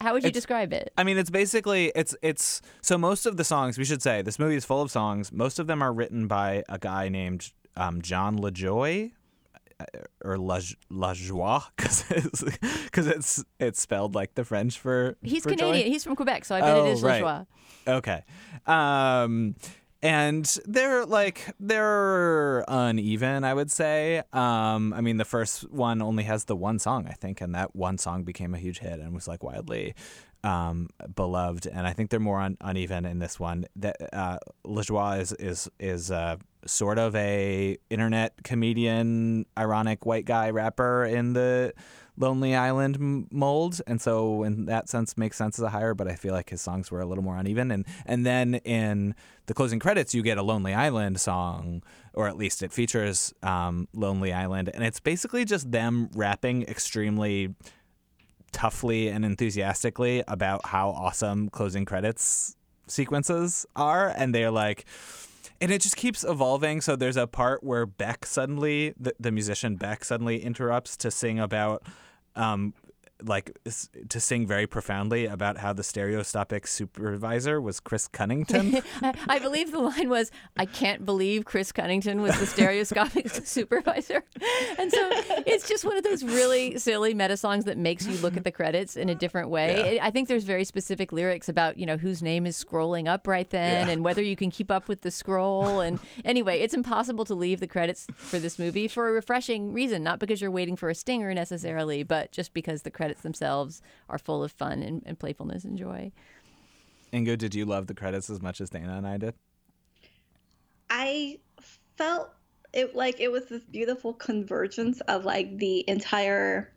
How 0.00 0.12
would 0.12 0.22
you 0.22 0.28
It's- 0.28 0.40
describe 0.40 0.72
it? 0.72 0.92
I 0.96 1.02
mean, 1.02 1.18
it's 1.18 1.28
basically 1.30 1.92
it's 1.96 2.14
it's 2.22 2.62
so 2.80 2.96
most 2.96 3.26
of 3.26 3.36
the 3.36 3.44
songs 3.44 3.76
we 3.76 3.84
should 3.84 4.00
say 4.00 4.22
this 4.22 4.38
movie 4.38 4.54
is 4.56 4.64
full 4.64 4.80
of 4.80 4.90
songs. 4.90 5.32
Most 5.32 5.58
of 5.58 5.66
them 5.66 5.82
are 5.82 5.92
written 5.92 6.28
by 6.28 6.62
a 6.68 6.78
guy 6.78 7.08
named 7.08 7.50
um, 7.76 8.00
Jon 8.00 8.38
Lajoie 8.38 9.10
uh, 9.10 9.12
or 10.24 10.38
La, 10.38 10.60
La 10.90 11.12
Joie 11.14 11.60
because 11.76 12.04
it's, 12.10 12.44
'cause 12.90 13.06
it's 13.06 13.44
it's 13.60 13.80
spelled 13.80 14.14
like 14.14 14.34
the 14.34 14.44
French 14.44 14.78
for 14.78 15.16
He's 15.22 15.42
for 15.42 15.50
joy. 15.50 15.56
Canadian. 15.56 15.92
He's 15.92 16.04
from 16.04 16.16
Quebec, 16.16 16.44
so 16.44 16.54
I 16.54 16.60
bet 16.60 16.76
Oh, 16.76 16.86
it 16.86 16.92
is 16.92 17.02
right. 17.02 17.22
Lajoie. 17.22 17.46
Okay. 17.86 18.22
Um 18.66 19.54
and 20.02 20.44
they're 20.66 21.04
like 21.06 21.54
they're 21.58 22.64
uneven, 22.68 23.44
I 23.44 23.54
would 23.54 23.70
say. 23.70 24.22
Um 24.32 24.92
I 24.94 25.00
mean 25.00 25.16
the 25.16 25.24
first 25.24 25.70
one 25.70 26.00
only 26.02 26.24
has 26.24 26.44
the 26.44 26.56
one 26.56 26.78
song, 26.78 27.06
I 27.08 27.12
think, 27.12 27.40
and 27.40 27.54
that 27.54 27.74
one 27.76 27.98
song 27.98 28.22
became 28.24 28.54
a 28.54 28.58
huge 28.58 28.78
hit 28.78 28.98
and 29.00 29.14
was 29.14 29.28
like 29.28 29.42
widely 29.42 29.94
um 30.44 30.88
beloved 31.14 31.66
and 31.66 31.86
I 31.86 31.92
think 31.92 32.10
they're 32.10 32.20
more 32.20 32.40
un- 32.40 32.56
uneven 32.60 33.04
in 33.04 33.18
this 33.18 33.40
one. 33.40 33.66
That 33.76 33.96
uh 34.12 34.38
LaJoie 34.64 35.20
is 35.20 35.32
is 35.32 35.68
is 35.78 36.10
uh 36.10 36.36
sort 36.66 36.98
of 36.98 37.14
a 37.14 37.76
internet 37.90 38.42
comedian, 38.42 39.46
ironic 39.56 40.04
white 40.04 40.24
guy 40.24 40.50
rapper 40.50 41.04
in 41.04 41.32
the 41.32 41.72
Lonely 42.18 42.54
Island 42.54 43.28
mold, 43.30 43.80
and 43.86 44.00
so 44.00 44.42
in 44.42 44.64
that 44.66 44.88
sense 44.88 45.16
makes 45.18 45.36
sense 45.36 45.58
as 45.58 45.62
a 45.62 45.68
hire. 45.70 45.94
But 45.94 46.08
I 46.08 46.14
feel 46.14 46.32
like 46.32 46.50
his 46.50 46.60
songs 46.60 46.90
were 46.90 47.00
a 47.00 47.06
little 47.06 47.24
more 47.24 47.36
uneven, 47.36 47.70
and 47.70 47.86
and 48.06 48.24
then 48.24 48.56
in 48.56 49.14
the 49.46 49.54
closing 49.54 49.78
credits 49.78 50.14
you 50.14 50.22
get 50.22 50.38
a 50.38 50.42
Lonely 50.42 50.74
Island 50.74 51.20
song, 51.20 51.82
or 52.14 52.26
at 52.26 52.36
least 52.36 52.62
it 52.62 52.72
features 52.72 53.34
um, 53.42 53.86
Lonely 53.92 54.32
Island, 54.32 54.70
and 54.72 54.82
it's 54.82 55.00
basically 55.00 55.44
just 55.44 55.70
them 55.70 56.08
rapping 56.14 56.62
extremely 56.62 57.54
toughly 58.56 59.08
and 59.08 59.22
enthusiastically 59.22 60.24
about 60.26 60.64
how 60.64 60.88
awesome 60.88 61.50
closing 61.50 61.84
credits 61.84 62.56
sequences 62.86 63.66
are, 63.76 64.08
and 64.16 64.34
they're 64.34 64.50
like. 64.50 64.86
And 65.60 65.70
it 65.70 65.80
just 65.80 65.96
keeps 65.96 66.24
evolving. 66.24 66.82
So 66.82 66.96
there's 66.96 67.16
a 67.16 67.26
part 67.26 67.64
where 67.64 67.86
Beck 67.86 68.26
suddenly, 68.26 68.92
the, 68.98 69.14
the 69.18 69.30
musician 69.30 69.76
Beck 69.76 70.04
suddenly 70.04 70.42
interrupts 70.42 70.96
to 70.98 71.10
sing 71.10 71.38
about, 71.38 71.82
um, 72.34 72.74
like 73.22 73.58
to 74.08 74.20
sing 74.20 74.46
very 74.46 74.66
profoundly 74.66 75.26
about 75.26 75.58
how 75.58 75.72
the 75.72 75.82
stereoscopic 75.82 76.66
supervisor 76.66 77.60
was 77.60 77.80
Chris 77.80 78.08
Cunnington. 78.08 78.80
I, 79.28 79.38
believe 79.38 79.72
the 79.72 79.78
line 79.78 80.08
was, 80.08 80.30
"I 80.56 80.66
can't 80.66 81.04
believe 81.04 81.44
Chris 81.44 81.72
Cunnington 81.72 82.20
was 82.20 82.38
the 82.38 82.46
stereoscopic 82.46 83.28
supervisor," 83.44 84.22
and 84.78 84.90
so 84.92 85.08
it's 85.46 85.68
just 85.68 85.84
one 85.84 85.96
of 85.96 86.04
those 86.04 86.22
really 86.24 86.78
silly 86.78 87.14
meta 87.14 87.36
songs 87.36 87.64
that 87.64 87.78
makes 87.78 88.06
you 88.06 88.16
look 88.18 88.36
at 88.36 88.44
the 88.44 88.52
credits 88.52 88.96
in 88.96 89.08
a 89.08 89.14
different 89.14 89.48
way. 89.48 89.98
I 90.00 90.10
think 90.10 90.28
there's 90.28 90.44
very 90.44 90.64
specific 90.64 91.12
lyrics 91.12 91.48
about 91.48 91.78
you 91.78 91.86
know 91.86 91.96
whose 91.96 92.22
name 92.22 92.46
is 92.46 92.62
scrolling 92.62 93.08
up 93.08 93.26
right 93.26 93.48
then 93.50 93.86
Yeah. 93.86 93.92
and 93.92 94.04
whether 94.04 94.22
you 94.22 94.36
can 94.36 94.50
keep 94.50 94.70
up 94.70 94.88
with 94.88 95.02
the 95.02 95.10
scroll. 95.10 95.80
And 95.80 95.98
anyway, 96.24 96.60
it's 96.60 96.74
impossible 96.74 97.24
to 97.26 97.34
leave 97.34 97.60
the 97.60 97.66
credits 97.66 98.06
for 98.16 98.38
this 98.38 98.58
movie 98.58 98.88
for 98.88 99.08
a 99.08 99.12
refreshing 99.12 99.72
reason, 99.72 100.02
not 100.02 100.18
because 100.18 100.40
you're 100.40 100.50
waiting 100.50 100.76
for 100.76 100.90
a 100.90 100.94
stinger 100.94 101.32
necessarily, 101.34 102.02
but 102.02 102.32
just 102.32 102.52
because 102.52 102.82
the 102.82 102.90
credits 102.90 103.05
themselves 103.14 103.82
are 104.08 104.18
full 104.18 104.42
of 104.42 104.52
fun 104.52 104.82
and, 104.82 105.02
and 105.06 105.18
playfulness 105.18 105.64
and 105.64 105.78
joy. 105.78 106.12
Inkoo, 107.12 107.38
did 107.38 107.54
you 107.54 107.64
love 107.64 107.86
the 107.86 107.94
credits 107.94 108.28
as 108.30 108.42
much 108.42 108.60
as 108.60 108.70
Dana 108.70 108.96
and 108.96 109.06
I 109.06 109.16
did? 109.16 109.34
I 110.90 111.38
felt 111.96 112.30
it 112.72 112.94
like 112.94 113.20
it 113.20 113.32
was 113.32 113.46
this 113.46 113.62
beautiful 113.62 114.12
convergence 114.12 115.00
of 115.02 115.24
like 115.24 115.56
the 115.58 115.88
entire 115.88 116.72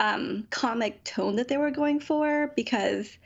um, 0.00 0.46
comic 0.50 1.02
tone 1.04 1.36
that 1.36 1.48
they 1.48 1.56
were 1.56 1.70
going 1.70 2.00
for 2.00 2.52
because 2.56 3.18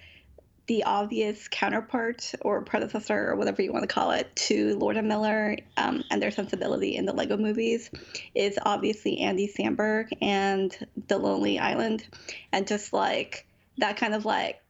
the 0.69 0.85
obvious 0.85 1.49
counterpart 1.49 2.35
or 2.43 2.61
predecessor 2.61 3.31
or 3.31 3.37
whatever 3.37 3.63
you 3.63 3.73
want 3.73 3.83
to 3.89 3.93
call 3.93 4.11
it 4.11 4.35
to 4.37 4.77
Lord 4.79 4.99
and 4.99 5.09
Miller 5.09 5.57
um, 5.79 6.05
and 6.11 6.23
their 6.23 6.31
sensibility 6.31 6.95
in 6.95 7.07
the 7.07 7.15
Lego 7.15 7.39
movies 7.39 7.91
is 8.35 8.59
obviously 8.63 9.19
Andy 9.19 9.49
Samberg 9.49 10.11
and 10.21 10.77
The 11.09 11.17
Lonely 11.17 11.59
Island, 11.59 12.07
and 12.53 12.69
just 12.69 12.93
like 12.93 13.47
that 13.79 13.97
kind 13.97 14.15
of 14.15 14.27
like 14.27 14.63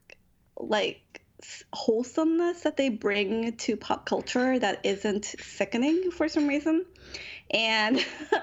like 0.56 1.20
wholesomeness 1.72 2.62
that 2.62 2.76
they 2.76 2.88
bring 2.88 3.56
to 3.56 3.76
pop 3.76 4.06
culture 4.06 4.58
that 4.58 4.80
isn't 4.84 5.24
sickening 5.24 6.12
for 6.12 6.28
some 6.28 6.46
reason, 6.46 6.86
and 7.50 7.98
uh, 8.32 8.38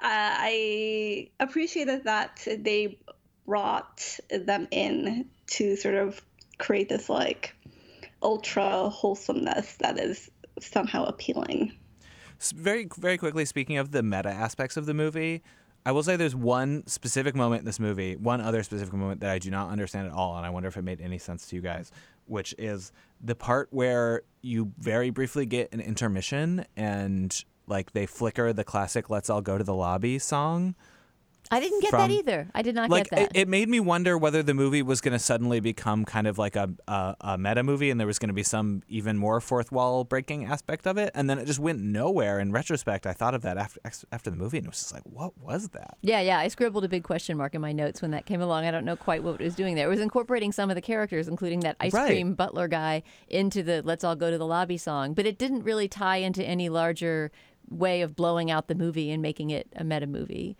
I 0.00 1.28
appreciated 1.38 2.04
that 2.04 2.46
they 2.46 2.98
brought 3.46 4.18
them 4.30 4.68
in 4.70 5.28
to 5.48 5.76
sort 5.76 5.94
of 5.94 6.22
create 6.58 6.88
this 6.88 7.08
like 7.08 7.54
ultra 8.22 8.88
wholesomeness 8.88 9.76
that 9.76 9.98
is 9.98 10.30
somehow 10.60 11.04
appealing. 11.04 11.72
Very, 12.54 12.88
very 12.98 13.18
quickly, 13.18 13.44
speaking 13.44 13.78
of 13.78 13.90
the 13.90 14.02
meta 14.02 14.28
aspects 14.28 14.76
of 14.76 14.86
the 14.86 14.94
movie, 14.94 15.42
I 15.84 15.92
will 15.92 16.02
say 16.02 16.16
there's 16.16 16.34
one 16.34 16.86
specific 16.86 17.34
moment 17.34 17.60
in 17.60 17.64
this 17.64 17.80
movie, 17.80 18.16
one 18.16 18.40
other 18.40 18.62
specific 18.62 18.92
moment 18.92 19.20
that 19.20 19.30
I 19.30 19.38
do 19.38 19.50
not 19.50 19.70
understand 19.70 20.06
at 20.06 20.12
all, 20.12 20.36
and 20.36 20.44
I 20.44 20.50
wonder 20.50 20.68
if 20.68 20.76
it 20.76 20.82
made 20.82 21.00
any 21.00 21.18
sense 21.18 21.46
to 21.48 21.56
you 21.56 21.62
guys, 21.62 21.90
which 22.26 22.54
is 22.58 22.92
the 23.20 23.34
part 23.34 23.68
where 23.70 24.22
you 24.42 24.72
very 24.78 25.10
briefly 25.10 25.46
get 25.46 25.72
an 25.72 25.80
intermission 25.80 26.64
and 26.76 27.44
like 27.66 27.92
they 27.92 28.06
flicker 28.06 28.52
the 28.52 28.64
classic 28.64 29.10
"Let's 29.10 29.30
All 29.30 29.40
Go 29.40 29.58
to 29.58 29.64
the 29.64 29.74
Lobby" 29.74 30.18
song. 30.18 30.74
I 31.50 31.60
didn't 31.60 31.80
get 31.80 31.90
From- 31.90 32.00
that 32.00 32.10
either. 32.10 32.48
I 32.54 32.62
did 32.62 32.74
not 32.74 32.90
like 32.90 33.08
get 33.10 33.16
that. 33.18 33.36
It, 33.36 33.40
it 33.42 33.48
made 33.48 33.68
me 33.68 33.80
wonder 33.80 34.18
whether 34.18 34.42
the 34.42 34.54
movie 34.54 34.82
was 34.82 35.00
going 35.00 35.12
to 35.12 35.18
suddenly 35.18 35.60
become 35.60 36.04
kind 36.04 36.26
of 36.26 36.36
like 36.38 36.56
a, 36.56 36.70
a 36.86 37.16
a 37.20 37.38
meta 37.38 37.62
movie, 37.62 37.90
and 37.90 37.98
there 37.98 38.06
was 38.06 38.18
going 38.18 38.28
to 38.28 38.34
be 38.34 38.42
some 38.42 38.82
even 38.88 39.16
more 39.16 39.40
fourth 39.40 39.72
wall 39.72 40.04
breaking 40.04 40.44
aspect 40.44 40.86
of 40.86 40.98
it, 40.98 41.10
and 41.14 41.28
then 41.30 41.38
it 41.38 41.46
just 41.46 41.58
went 41.58 41.80
nowhere. 41.80 42.38
In 42.40 42.52
retrospect, 42.52 43.06
I 43.06 43.12
thought 43.12 43.34
of 43.34 43.42
that 43.42 43.56
after 43.56 43.80
after 44.12 44.30
the 44.30 44.36
movie, 44.36 44.58
and 44.58 44.66
it 44.66 44.70
was 44.70 44.78
just 44.78 44.92
like, 44.92 45.04
what 45.04 45.38
was 45.38 45.68
that? 45.70 45.96
Yeah, 46.02 46.20
yeah. 46.20 46.38
I 46.38 46.48
scribbled 46.48 46.84
a 46.84 46.88
big 46.88 47.04
question 47.04 47.36
mark 47.36 47.54
in 47.54 47.60
my 47.60 47.72
notes 47.72 48.02
when 48.02 48.10
that 48.10 48.26
came 48.26 48.40
along. 48.42 48.66
I 48.66 48.70
don't 48.70 48.84
know 48.84 48.96
quite 48.96 49.22
what 49.22 49.40
it 49.40 49.44
was 49.44 49.54
doing 49.54 49.74
there. 49.74 49.86
It 49.86 49.90
was 49.90 50.00
incorporating 50.00 50.52
some 50.52 50.70
of 50.70 50.74
the 50.76 50.82
characters, 50.82 51.28
including 51.28 51.60
that 51.60 51.76
ice 51.80 51.92
Right. 51.94 52.08
cream 52.08 52.34
butler 52.34 52.68
guy, 52.68 53.02
into 53.28 53.62
the 53.62 53.82
"Let's 53.82 54.04
all 54.04 54.16
go 54.16 54.30
to 54.30 54.38
the 54.38 54.46
lobby" 54.46 54.76
song, 54.76 55.14
but 55.14 55.24
it 55.26 55.38
didn't 55.38 55.62
really 55.62 55.88
tie 55.88 56.16
into 56.18 56.44
any 56.44 56.68
larger 56.68 57.30
way 57.70 58.00
of 58.02 58.16
blowing 58.16 58.50
out 58.50 58.68
the 58.68 58.74
movie 58.74 59.10
and 59.10 59.20
making 59.22 59.50
it 59.50 59.66
a 59.76 59.84
meta 59.84 60.06
movie. 60.06 60.56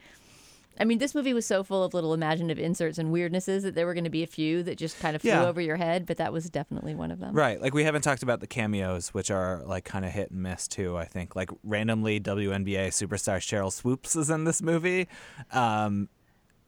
I 0.81 0.85
mean, 0.85 0.99
this 0.99 1.15
movie 1.15 1.33
was 1.35 1.45
so 1.47 1.63
full 1.65 1.83
of 1.83 1.93
little 1.95 2.15
imaginative 2.15 2.59
inserts 2.63 2.99
and 2.99 3.13
weirdnesses 3.13 3.63
that 3.63 3.75
there 3.75 3.85
were 3.87 3.95
going 3.95 4.05
to 4.05 4.11
be 4.11 4.23
a 4.23 4.27
few 4.29 4.63
that 4.63 4.79
just 4.79 4.99
kind 5.01 5.17
of 5.17 5.23
flew 5.23 5.31
Yeah. 5.33 5.47
over 5.47 5.61
your 5.61 5.77
head, 5.77 6.07
but 6.07 6.19
that 6.19 6.33
was 6.33 6.49
definitely 6.49 6.95
one 6.95 7.11
of 7.11 7.19
them. 7.19 7.35
Right. 7.35 7.61
Like 7.61 7.75
we 7.75 7.85
haven't 7.85 8.03
talked 8.03 8.23
about 8.23 8.41
the 8.41 8.47
cameos, 8.47 9.09
which 9.09 9.31
are 9.31 9.63
like 9.67 9.85
kind 9.85 10.05
of 10.05 10.13
hit 10.13 10.31
and 10.31 10.43
miss 10.43 10.69
too. 10.69 10.97
I 10.97 11.05
think 11.05 11.35
like 11.35 11.51
randomly 11.65 12.21
WNBA 12.21 12.89
superstar 12.89 13.39
Sheryl 13.39 13.73
Swoopes 13.73 14.15
is 14.17 14.31
in 14.31 14.45
this 14.45 14.63
movie, 14.63 15.09
um, 15.53 16.09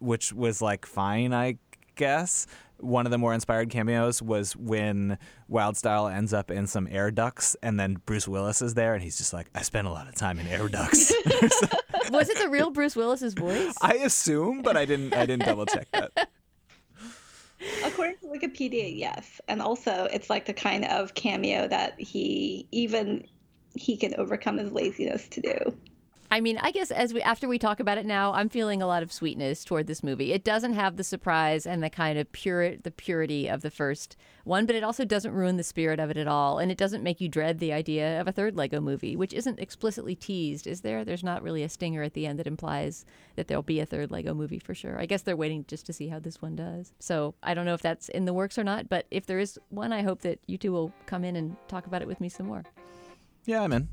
which 0.01 0.33
was 0.33 0.61
like 0.61 0.87
fine, 0.87 1.33
I 1.33 1.59
guess. 1.97 2.47
One 2.79 3.05
of 3.07 3.11
the 3.13 3.19
more 3.19 3.35
inspired 3.35 3.69
cameos 3.69 4.23
was 4.23 4.57
when 4.57 5.19
Wyldstyle 5.51 6.11
ends 6.11 6.33
up 6.33 6.51
in 6.51 6.67
some 6.67 6.89
air 6.91 7.11
ducts, 7.11 7.55
and 7.63 7.79
then 7.79 8.01
Bruce 8.07 8.27
Willis 8.27 8.63
is 8.63 8.73
there, 8.73 8.95
and 8.95 9.03
he's 9.03 9.19
just 9.19 9.35
like, 9.35 9.51
"I 9.55 9.61
spent 9.61 9.87
a 9.87 9.91
lot 9.91 10.09
of 10.09 10.15
time 10.15 10.39
in 10.39 10.47
air 10.47 10.67
ducts." 10.67 11.13
was 12.11 12.29
it 12.29 12.39
the 12.39 12.49
real 12.49 12.71
Bruce 12.71 12.97
Willis's 12.97 13.35
voice? 13.35 13.75
I 13.81 13.95
assume, 13.95 14.63
but 14.63 14.77
I 14.77 14.85
didn't. 14.85 15.15
I 15.15 15.27
didn't 15.27 15.45
double 15.45 15.67
check 15.67 15.89
that. 15.93 16.13
According 17.85 18.17
to 18.19 18.27
Wikipedia, 18.27 18.97
yes. 18.97 19.41
And 19.49 19.61
also, 19.61 20.09
it's 20.13 20.31
like 20.31 20.47
the 20.47 20.55
kind 20.55 20.87
of 20.87 21.15
cameo 21.15 21.69
that 21.69 22.01
he 22.01 22.67
even 22.71 23.27
he 23.75 23.97
can 23.97 24.15
overcome 24.17 24.59
his 24.59 24.73
laziness 24.73 25.29
to 25.29 25.41
do. 25.41 25.77
I 26.33 26.41
mean, 26.41 26.59
I 26.59 26.71
guess 26.71 26.93
as 26.93 27.13
we 27.13 27.21
after 27.23 27.49
we 27.49 27.59
talk 27.59 27.81
about 27.81 27.99
it 27.99 28.07
now, 28.07 28.33
I'm 28.33 28.49
feeling 28.49 28.81
a 28.81 28.87
lot 28.87 29.03
of 29.03 29.13
sweetness 29.13 29.65
toward 29.65 29.89
this 29.89 30.05
movie. 30.05 30.33
It 30.33 30.45
doesn't 30.45 30.75
have 30.75 30.97
the 30.97 31.03
surprise 31.03 31.67
and 31.67 31.83
the 31.83 31.91
kind 31.91 32.21
of 32.21 32.31
pure 32.31 32.77
the 32.77 32.93
purity 32.93 33.49
of 33.49 33.63
the 33.63 33.71
first 33.71 34.17
one, 34.45 34.65
but 34.65 34.77
it 34.77 34.85
also 34.85 35.05
doesn't 35.05 35.33
ruin 35.33 35.57
the 35.57 35.65
spirit 35.65 35.99
of 35.99 36.09
it 36.09 36.17
at 36.17 36.29
all, 36.29 36.61
and 36.61 36.71
it 36.71 36.79
doesn't 36.79 37.03
make 37.03 37.21
you 37.21 37.29
dread 37.29 37.59
the 37.59 37.73
idea 37.73 38.21
of 38.21 38.29
a 38.29 38.33
third 38.33 38.57
Lego 38.57 38.81
movie, 38.81 39.17
which 39.17 39.35
isn't 39.35 39.59
explicitly 39.59 40.15
teased, 40.15 40.69
is 40.69 40.83
there? 40.83 41.05
There's 41.05 41.25
not 41.25 41.43
really 41.43 41.65
a 41.65 41.69
stinger 41.69 42.05
at 42.05 42.15
the 42.15 42.27
end 42.27 42.39
that 42.39 42.47
implies 42.47 43.05
that 43.35 43.49
there'll 43.49 43.63
be 43.65 43.81
a 43.81 43.87
third 43.87 44.13
Lego 44.13 44.33
movie 44.33 44.61
for 44.61 44.75
sure. 44.75 45.01
I 45.01 45.07
guess 45.07 45.23
they're 45.23 45.37
waiting 45.37 45.65
just 45.67 45.85
to 45.87 45.93
see 45.93 46.07
how 46.07 46.21
this 46.21 46.41
one 46.41 46.55
does. 46.55 46.93
So 47.01 47.35
I 47.43 47.55
don't 47.55 47.67
know 47.67 47.75
if 47.75 47.83
that's 47.83 48.09
in 48.09 48.25
the 48.25 48.33
works 48.33 48.57
or 48.57 48.63
not, 48.63 48.89
but 48.89 49.07
if 49.11 49.27
there 49.27 49.41
is 49.41 49.59
one, 49.71 49.93
I 49.93 50.03
hope 50.03 50.21
that 50.21 50.39
you 50.47 50.59
two 50.59 50.71
will 50.71 50.93
come 51.07 51.25
in 51.25 51.35
and 51.35 51.57
talk 51.67 51.89
about 51.89 52.03
it 52.03 52.09
with 52.09 52.21
me 52.21 52.29
some 52.29 52.47
more. 52.47 52.63
Yeah, 53.47 53.63
I'm 53.63 53.73
in. 53.73 53.89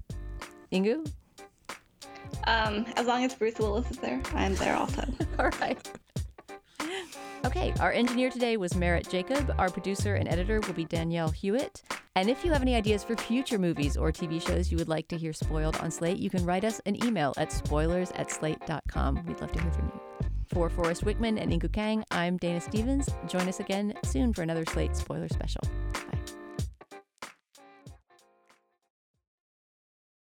Inkoo? 0.71 1.11
Um, 2.45 2.85
as 2.95 3.07
long 3.07 3.23
as 3.23 3.33
Bruce 3.33 3.57
Willis 3.59 3.89
is 3.91 3.97
there, 3.97 4.21
I'm 4.33 4.55
there 4.55 4.75
also. 4.75 5.03
All 5.39 5.49
right. 5.61 5.77
Okay, 7.45 7.73
our 7.79 7.91
engineer 7.91 8.29
today 8.29 8.57
was 8.57 8.75
Merritt 8.75 9.09
Jacob. 9.09 9.53
Our 9.57 9.69
producer 9.69 10.15
and 10.15 10.27
editor 10.27 10.59
will 10.61 10.73
be 10.73 10.85
Danielle 10.85 11.29
Hewitt. 11.29 11.81
And 12.15 12.29
if 12.29 12.43
you 12.43 12.51
have 12.51 12.61
any 12.61 12.75
ideas 12.75 13.03
for 13.03 13.15
future 13.15 13.59
movies 13.59 13.95
or 13.95 14.11
TV 14.11 14.45
shows 14.45 14.71
you 14.71 14.77
would 14.77 14.89
like 14.89 15.07
to 15.09 15.17
hear 15.17 15.33
spoiled 15.33 15.77
on 15.77 15.91
Slate, 15.91 16.17
you 16.17 16.29
can 16.29 16.43
write 16.45 16.63
us 16.63 16.81
an 16.85 17.01
email 17.05 17.33
at 17.37 17.51
spoilers 17.51 18.11
at 18.11 18.31
slate.com. 18.31 19.23
We'd 19.27 19.39
love 19.39 19.51
to 19.51 19.61
hear 19.61 19.71
from 19.71 19.85
you. 19.85 20.01
For 20.47 20.69
Forrest 20.69 21.05
Wickman 21.05 21.39
and 21.39 21.51
Inkoo 21.51 21.71
Kang, 21.71 22.03
I'm 22.09 22.37
Dana 22.37 22.59
Stevens. 22.59 23.07
Join 23.27 23.47
us 23.47 23.59
again 23.59 23.93
soon 24.03 24.33
for 24.33 24.41
another 24.41 24.65
Slate 24.65 24.95
spoiler 24.95 25.27
special. 25.29 25.61
Bye. 25.93 26.16